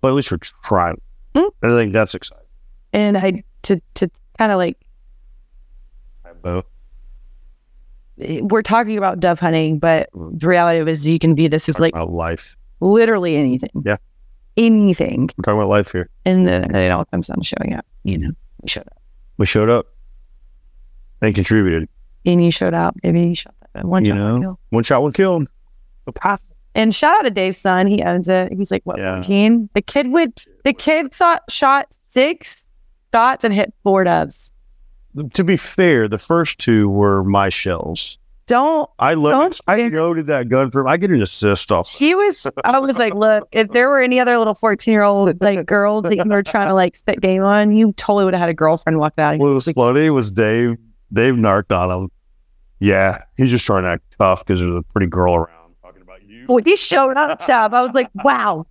But 0.00 0.08
at 0.08 0.14
least 0.14 0.30
we're 0.30 0.38
trying. 0.38 1.00
Mm. 1.34 1.50
I 1.62 1.68
think 1.68 1.92
that's 1.92 2.14
exciting. 2.14 2.44
And 2.92 3.16
I 3.16 3.42
to 3.62 3.80
to 3.94 4.10
kind 4.38 4.52
of 4.52 4.58
like 4.58 4.78
Bo. 6.42 6.62
we're 8.18 8.62
talking 8.62 8.96
about 8.98 9.20
dove 9.20 9.40
hunting, 9.40 9.78
but 9.78 10.08
the 10.14 10.46
reality 10.46 10.88
is 10.90 11.06
you 11.06 11.18
can 11.18 11.34
view 11.34 11.48
this 11.48 11.68
as 11.68 11.80
like 11.80 11.94
life. 11.94 12.56
literally 12.80 13.36
anything. 13.36 13.70
Yeah. 13.84 13.96
Anything. 14.56 15.28
We're 15.36 15.42
talking 15.42 15.58
about 15.58 15.68
life 15.68 15.92
here. 15.92 16.08
And 16.24 16.46
then 16.46 16.74
it 16.74 16.90
all 16.90 17.04
comes 17.06 17.26
down 17.26 17.38
to 17.38 17.44
showing 17.44 17.74
up. 17.74 17.84
You 18.04 18.18
know, 18.18 18.30
we 18.62 18.68
showed 18.68 18.86
up. 18.86 18.98
We 19.38 19.46
showed 19.46 19.68
up 19.68 19.86
and 21.20 21.34
contributed. 21.34 21.88
And 22.24 22.44
you 22.44 22.50
showed 22.50 22.74
up. 22.74 22.96
Maybe 23.02 23.22
you 23.22 23.34
shot 23.34 23.54
that. 23.74 23.84
One 23.84 24.04
you 24.04 24.12
shot, 24.12 24.18
one 24.18 24.34
know, 24.34 24.40
kill. 24.40 24.58
one 24.70 24.82
shot, 24.84 25.02
one 25.02 25.12
kill. 25.12 25.44
And 26.76 26.94
shout 26.94 27.16
out 27.18 27.22
to 27.22 27.30
Dave's 27.30 27.58
son. 27.58 27.86
He 27.86 28.02
owns 28.02 28.28
it. 28.28 28.52
He's 28.52 28.70
like 28.70 28.82
what 28.84 28.98
Yeah. 28.98 29.16
14? 29.16 29.70
The 29.74 29.82
kid 29.82 30.08
would 30.12 30.32
the 30.64 30.72
kid 30.72 31.12
saw, 31.14 31.38
shot 31.48 31.86
six 32.10 32.64
shots 33.12 33.44
and 33.44 33.52
hit 33.54 33.72
four 33.82 34.04
doves. 34.04 34.52
To 35.32 35.42
be 35.42 35.56
fair, 35.56 36.06
the 36.06 36.18
first 36.18 36.58
two 36.58 36.88
were 36.90 37.24
my 37.24 37.48
shells. 37.48 38.18
Don't 38.46 38.88
I. 39.00 39.14
Don't 39.14 39.58
I 39.66 39.88
loaded 39.88 40.26
that 40.26 40.48
gun 40.48 40.70
for. 40.70 40.86
I 40.86 40.98
get 40.98 41.10
an 41.10 41.20
assist 41.20 41.72
off. 41.72 41.88
he 41.88 42.14
was 42.14 42.46
I 42.62 42.78
was 42.78 42.98
like, 42.98 43.14
look, 43.14 43.48
if 43.50 43.70
there 43.72 43.88
were 43.88 44.00
any 44.00 44.20
other 44.20 44.38
little 44.38 44.54
14 44.54 44.92
year 44.92 45.02
old 45.02 45.40
like 45.40 45.66
girls 45.66 46.04
that 46.04 46.16
you 46.16 46.24
were 46.30 46.42
trying 46.44 46.68
to 46.68 46.74
like 46.74 46.94
spit 46.94 47.20
game 47.20 47.42
on, 47.42 47.72
you 47.74 47.92
totally 47.94 48.24
would 48.24 48.34
have 48.34 48.40
had 48.40 48.48
a 48.50 48.54
girlfriend 48.54 48.98
walk 48.98 49.14
out 49.18 49.38
What 49.38 49.52
was 49.52 49.64
funny 49.66 50.10
was 50.10 50.30
Dave. 50.30 50.76
Dave 51.12 51.36
narked 51.36 51.72
on 51.72 52.02
him. 52.02 52.10
Yeah, 52.78 53.22
he's 53.36 53.50
just 53.50 53.64
trying 53.64 53.84
to 53.84 53.88
act 53.88 54.04
tough 54.18 54.44
because 54.44 54.60
there's 54.60 54.76
a 54.76 54.82
pretty 54.92 55.06
girl 55.06 55.34
around 55.34 55.48
talking 55.48 55.54
about 55.54 55.54
you. 55.54 55.55
When 56.46 56.64
he 56.64 56.76
showed 56.76 57.16
up, 57.16 57.44
Tab, 57.44 57.72
I 57.74 57.82
was 57.82 57.92
like, 57.92 58.10
wow. 58.14 58.66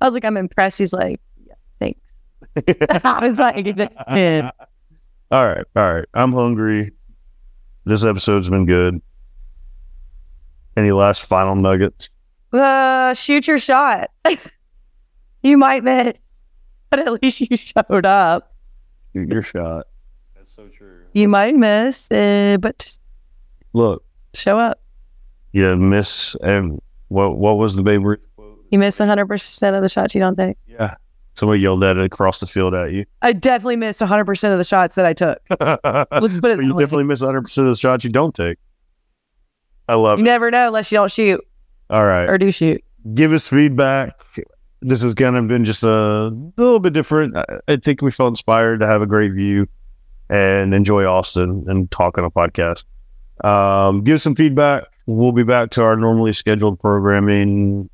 I 0.00 0.06
was 0.06 0.14
like, 0.14 0.24
I'm 0.24 0.36
impressed. 0.36 0.78
He's 0.78 0.92
like, 0.92 1.20
yeah, 1.46 1.54
thanks. 1.78 2.00
I 3.04 3.28
was 3.28 3.38
like, 3.38 3.64
this 3.76 3.88
kid. 4.12 4.44
all 5.30 5.46
right, 5.46 5.64
all 5.76 5.94
right. 5.94 6.04
I'm 6.14 6.32
hungry. 6.32 6.92
This 7.84 8.04
episode's 8.04 8.48
been 8.48 8.66
good. 8.66 9.00
Any 10.76 10.92
last 10.92 11.24
final 11.24 11.54
nuggets? 11.54 12.08
Uh, 12.52 13.14
shoot 13.14 13.46
your 13.46 13.58
shot. 13.58 14.10
you 15.42 15.58
might 15.58 15.84
miss, 15.84 16.14
but 16.88 17.00
at 17.00 17.22
least 17.22 17.40
you 17.40 17.56
showed 17.56 18.06
up. 18.06 18.54
Shoot 19.14 19.28
your 19.32 19.42
shot. 19.42 19.86
That's 20.36 20.52
so 20.54 20.68
true. 20.68 21.04
You 21.12 21.28
might 21.28 21.54
miss, 21.56 22.10
uh, 22.10 22.56
but 22.60 22.96
Look, 23.72 24.04
show 24.34 24.58
up. 24.58 24.80
you 25.52 25.76
miss. 25.76 26.34
And 26.36 26.80
what 27.10 27.36
what 27.38 27.58
was 27.58 27.76
the 27.76 27.82
Babe 27.82 28.04
Ruth 28.04 28.18
quote? 28.36 28.58
You 28.70 28.78
miss 28.78 28.98
100% 28.98 29.74
of 29.76 29.82
the 29.82 29.88
shots 29.88 30.14
you 30.14 30.20
don't 30.20 30.36
take. 30.36 30.56
Yeah, 30.66 30.94
somebody 31.34 31.60
yelled 31.60 31.84
at 31.84 31.96
it 31.96 32.04
across 32.04 32.38
the 32.40 32.46
field 32.46 32.72
at 32.74 32.92
you. 32.92 33.04
I 33.22 33.32
definitely 33.32 33.76
missed 33.76 34.00
100% 34.00 34.52
of 34.52 34.58
the 34.58 34.64
shots 34.64 34.94
that 34.94 35.04
I 35.06 35.12
took. 35.12 35.38
Let's 35.60 36.40
put 36.40 36.52
it 36.52 36.64
You 36.64 36.74
way. 36.74 36.82
definitely 36.82 37.04
miss 37.04 37.20
100 37.20 37.42
percent 37.42 37.66
of 37.68 37.72
the 37.74 37.78
shots 37.78 38.04
you 38.04 38.10
don't 38.10 38.34
take. 38.34 38.56
I 39.88 39.94
love 39.94 40.18
You 40.18 40.24
it. 40.24 40.28
never 40.28 40.50
know 40.50 40.68
unless 40.68 40.90
you 40.92 40.96
don't 40.98 41.10
shoot 41.10 41.40
All 41.90 42.04
right. 42.06 42.28
or 42.28 42.38
do 42.38 42.50
shoot. 42.50 42.82
give 43.14 43.32
us 43.32 43.48
feedback. 43.48 44.14
This 44.82 45.02
has 45.02 45.12
kind 45.14 45.36
of 45.36 45.46
been 45.48 45.64
just 45.64 45.82
a 45.82 46.28
little 46.56 46.78
bit 46.80 46.92
different. 46.94 47.36
I, 47.36 47.44
I 47.68 47.76
think 47.76 48.00
we 48.00 48.10
felt 48.10 48.28
inspired 48.30 48.80
to 48.80 48.86
have 48.86 49.02
a 49.02 49.06
great 49.06 49.32
view 49.32 49.66
and 50.30 50.72
enjoy 50.72 51.04
Austin 51.04 51.64
and 51.66 51.90
talk 51.90 52.16
on 52.18 52.24
a 52.24 52.30
podcast. 52.30 52.84
Um, 53.44 54.04
give 54.04 54.22
some 54.22 54.34
feedback. 54.36 54.84
We'll 55.16 55.32
be 55.32 55.44
back 55.44 55.70
to 55.70 55.82
our 55.82 55.96
normally 55.96 56.32
scheduled 56.32 56.78
programming 56.78 57.90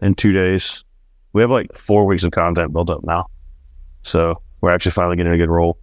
in 0.00 0.14
two 0.14 0.32
days. 0.32 0.84
We 1.32 1.40
have 1.40 1.50
like 1.50 1.74
four 1.74 2.06
weeks 2.06 2.24
of 2.24 2.32
content 2.32 2.72
built 2.72 2.90
up 2.90 3.04
now. 3.04 3.26
So 4.02 4.40
we're 4.60 4.70
actually 4.70 4.92
finally 4.92 5.16
getting 5.16 5.32
a 5.32 5.38
good 5.38 5.50
roll. 5.50 5.78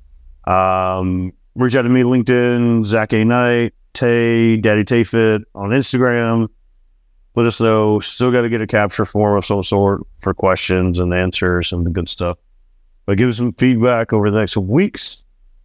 Um, 0.46 1.34
reach 1.56 1.76
out 1.76 1.84
to 1.84 1.90
me, 1.90 2.04
LinkedIn, 2.04 2.86
Zack 2.86 3.14
A. 3.14 3.26
Knight, 3.26 3.74
Tay, 3.94 4.58
Daddy 4.58 4.84
Tay 4.84 5.04
Fit 5.04 5.42
on 5.56 5.72
Instagram 5.72 6.50
let 7.40 7.46
us 7.46 7.62
know. 7.62 8.00
Still 8.00 8.32
got 8.32 8.42
to 8.42 8.50
get 8.50 8.62
a 8.62 8.68
capture 8.68 9.06
form 9.06 9.38
of 9.38 9.46
some 9.46 9.64
sort 9.64 10.02
for 10.20 10.34
questions 10.34 11.00
and 11.00 11.14
answers 11.14 11.72
and 11.72 11.86
the 11.86 11.90
good 11.90 12.10
stuff. 12.10 12.38
But 13.06 13.18
give 13.18 13.30
us 13.30 13.38
some 13.38 13.54
feedback 13.54 14.14
over 14.14 14.30
the 14.30 14.38
next 14.38 14.58
weeks. 14.58 15.24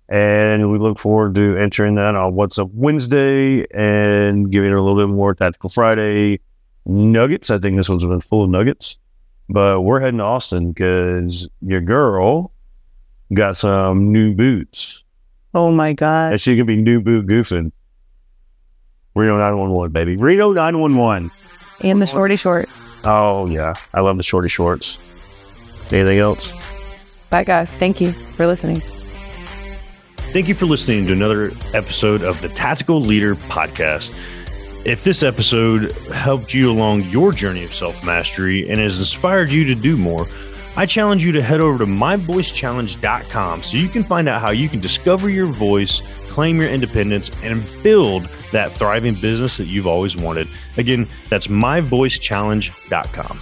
And 0.09 0.71
we 0.71 0.79
look 0.79 0.99
forward 0.99 1.35
to 1.37 1.57
entering 1.57 1.95
that 1.95 2.15
on 2.15 2.35
What's 2.35 2.59
Up 2.59 2.69
Wednesday 2.73 3.67
and 3.73 4.51
giving 4.51 4.71
it 4.71 4.77
a 4.77 4.83
little 4.83 5.07
bit 5.07 5.13
more 5.13 5.35
Tactical 5.35 5.71
Friday 5.71 6.41
nuggets. 6.85 7.51
I 7.51 7.59
think 7.59 7.77
this 7.77 7.89
one's 7.89 8.05
been 8.05 8.21
full 8.21 8.45
of 8.45 8.51
nuggets. 8.51 8.99
But 9.49 9.83
we're 9.83 10.01
heading 10.01 10.19
to 10.19 10.25
Austin 10.25 10.73
because 10.73 11.49
your 11.61 11.81
girl 11.81 12.53
got 13.33 13.57
some 13.57 14.13
new 14.13 14.35
boots. 14.35 15.05
Oh 15.55 15.71
my 15.71 15.93
God. 15.93 16.33
And 16.33 16.41
she 16.41 16.57
can 16.57 16.67
be 16.67 16.77
new 16.77 17.01
boot 17.01 17.27
goofing. 17.27 17.73
Reno 19.15 19.39
911, 19.39 19.93
baby. 19.93 20.17
Reno 20.17 20.53
911. 20.53 21.31
And 21.81 22.03
the 22.03 22.07
shorty 22.07 22.37
shorts. 22.37 22.97
Oh 23.05 23.47
yeah, 23.47 23.75
I 23.93 24.01
love 24.01 24.17
the 24.17 24.23
shorty 24.23 24.49
shorts. 24.49 24.99
Anything 25.91 26.19
else? 26.19 26.53
Bye, 27.31 27.45
guys. 27.45 27.77
Thank 27.77 28.01
you 28.01 28.13
for 28.37 28.47
listening. 28.47 28.83
Thank 30.35 30.49
you 30.49 30.57
for 30.57 30.67
listening 30.67 31.07
to 31.07 31.13
another 31.13 31.53
episode 31.75 32.23
of 32.23 32.41
the 32.41 32.49
Tactical 32.49 33.01
Leader 33.01 33.37
Podcast. 33.37 34.19
If 34.85 35.05
this 35.05 35.23
episode 35.23 35.93
helped 36.09 36.53
you 36.53 36.73
along 36.73 37.05
your 37.05 37.31
journey 37.31 37.63
of 37.63 37.73
self 37.73 38.05
mastery 38.05 38.69
and 38.69 38.81
has 38.81 38.99
inspired 38.99 39.53
you 39.53 39.65
to 39.67 39.77
do 39.77 39.97
more, 39.97 40.27
I 40.75 40.87
challenge 40.87 41.23
you 41.23 41.31
to 41.31 41.41
head 41.41 41.61
over 41.61 41.79
to 41.79 41.87
myvoicechallenge.com 41.87 43.63
so 43.63 43.77
you 43.77 43.89
can 43.89 44.03
find 44.03 44.29
out 44.29 44.41
how 44.41 44.51
you 44.51 44.69
can 44.69 44.81
discover 44.81 45.29
your 45.29 45.47
voice, 45.47 46.03
claim 46.25 46.61
your 46.61 46.69
independence, 46.69 47.31
and 47.45 47.65
build 47.85 48.25
that 48.51 48.73
thriving 48.73 49.15
business 49.15 49.57
that 49.59 49.67
you've 49.67 49.87
always 49.87 50.17
wanted. 50.17 50.49
Again, 50.77 51.09
that's 51.31 51.47
myvoicechallenge.com. 51.47 53.39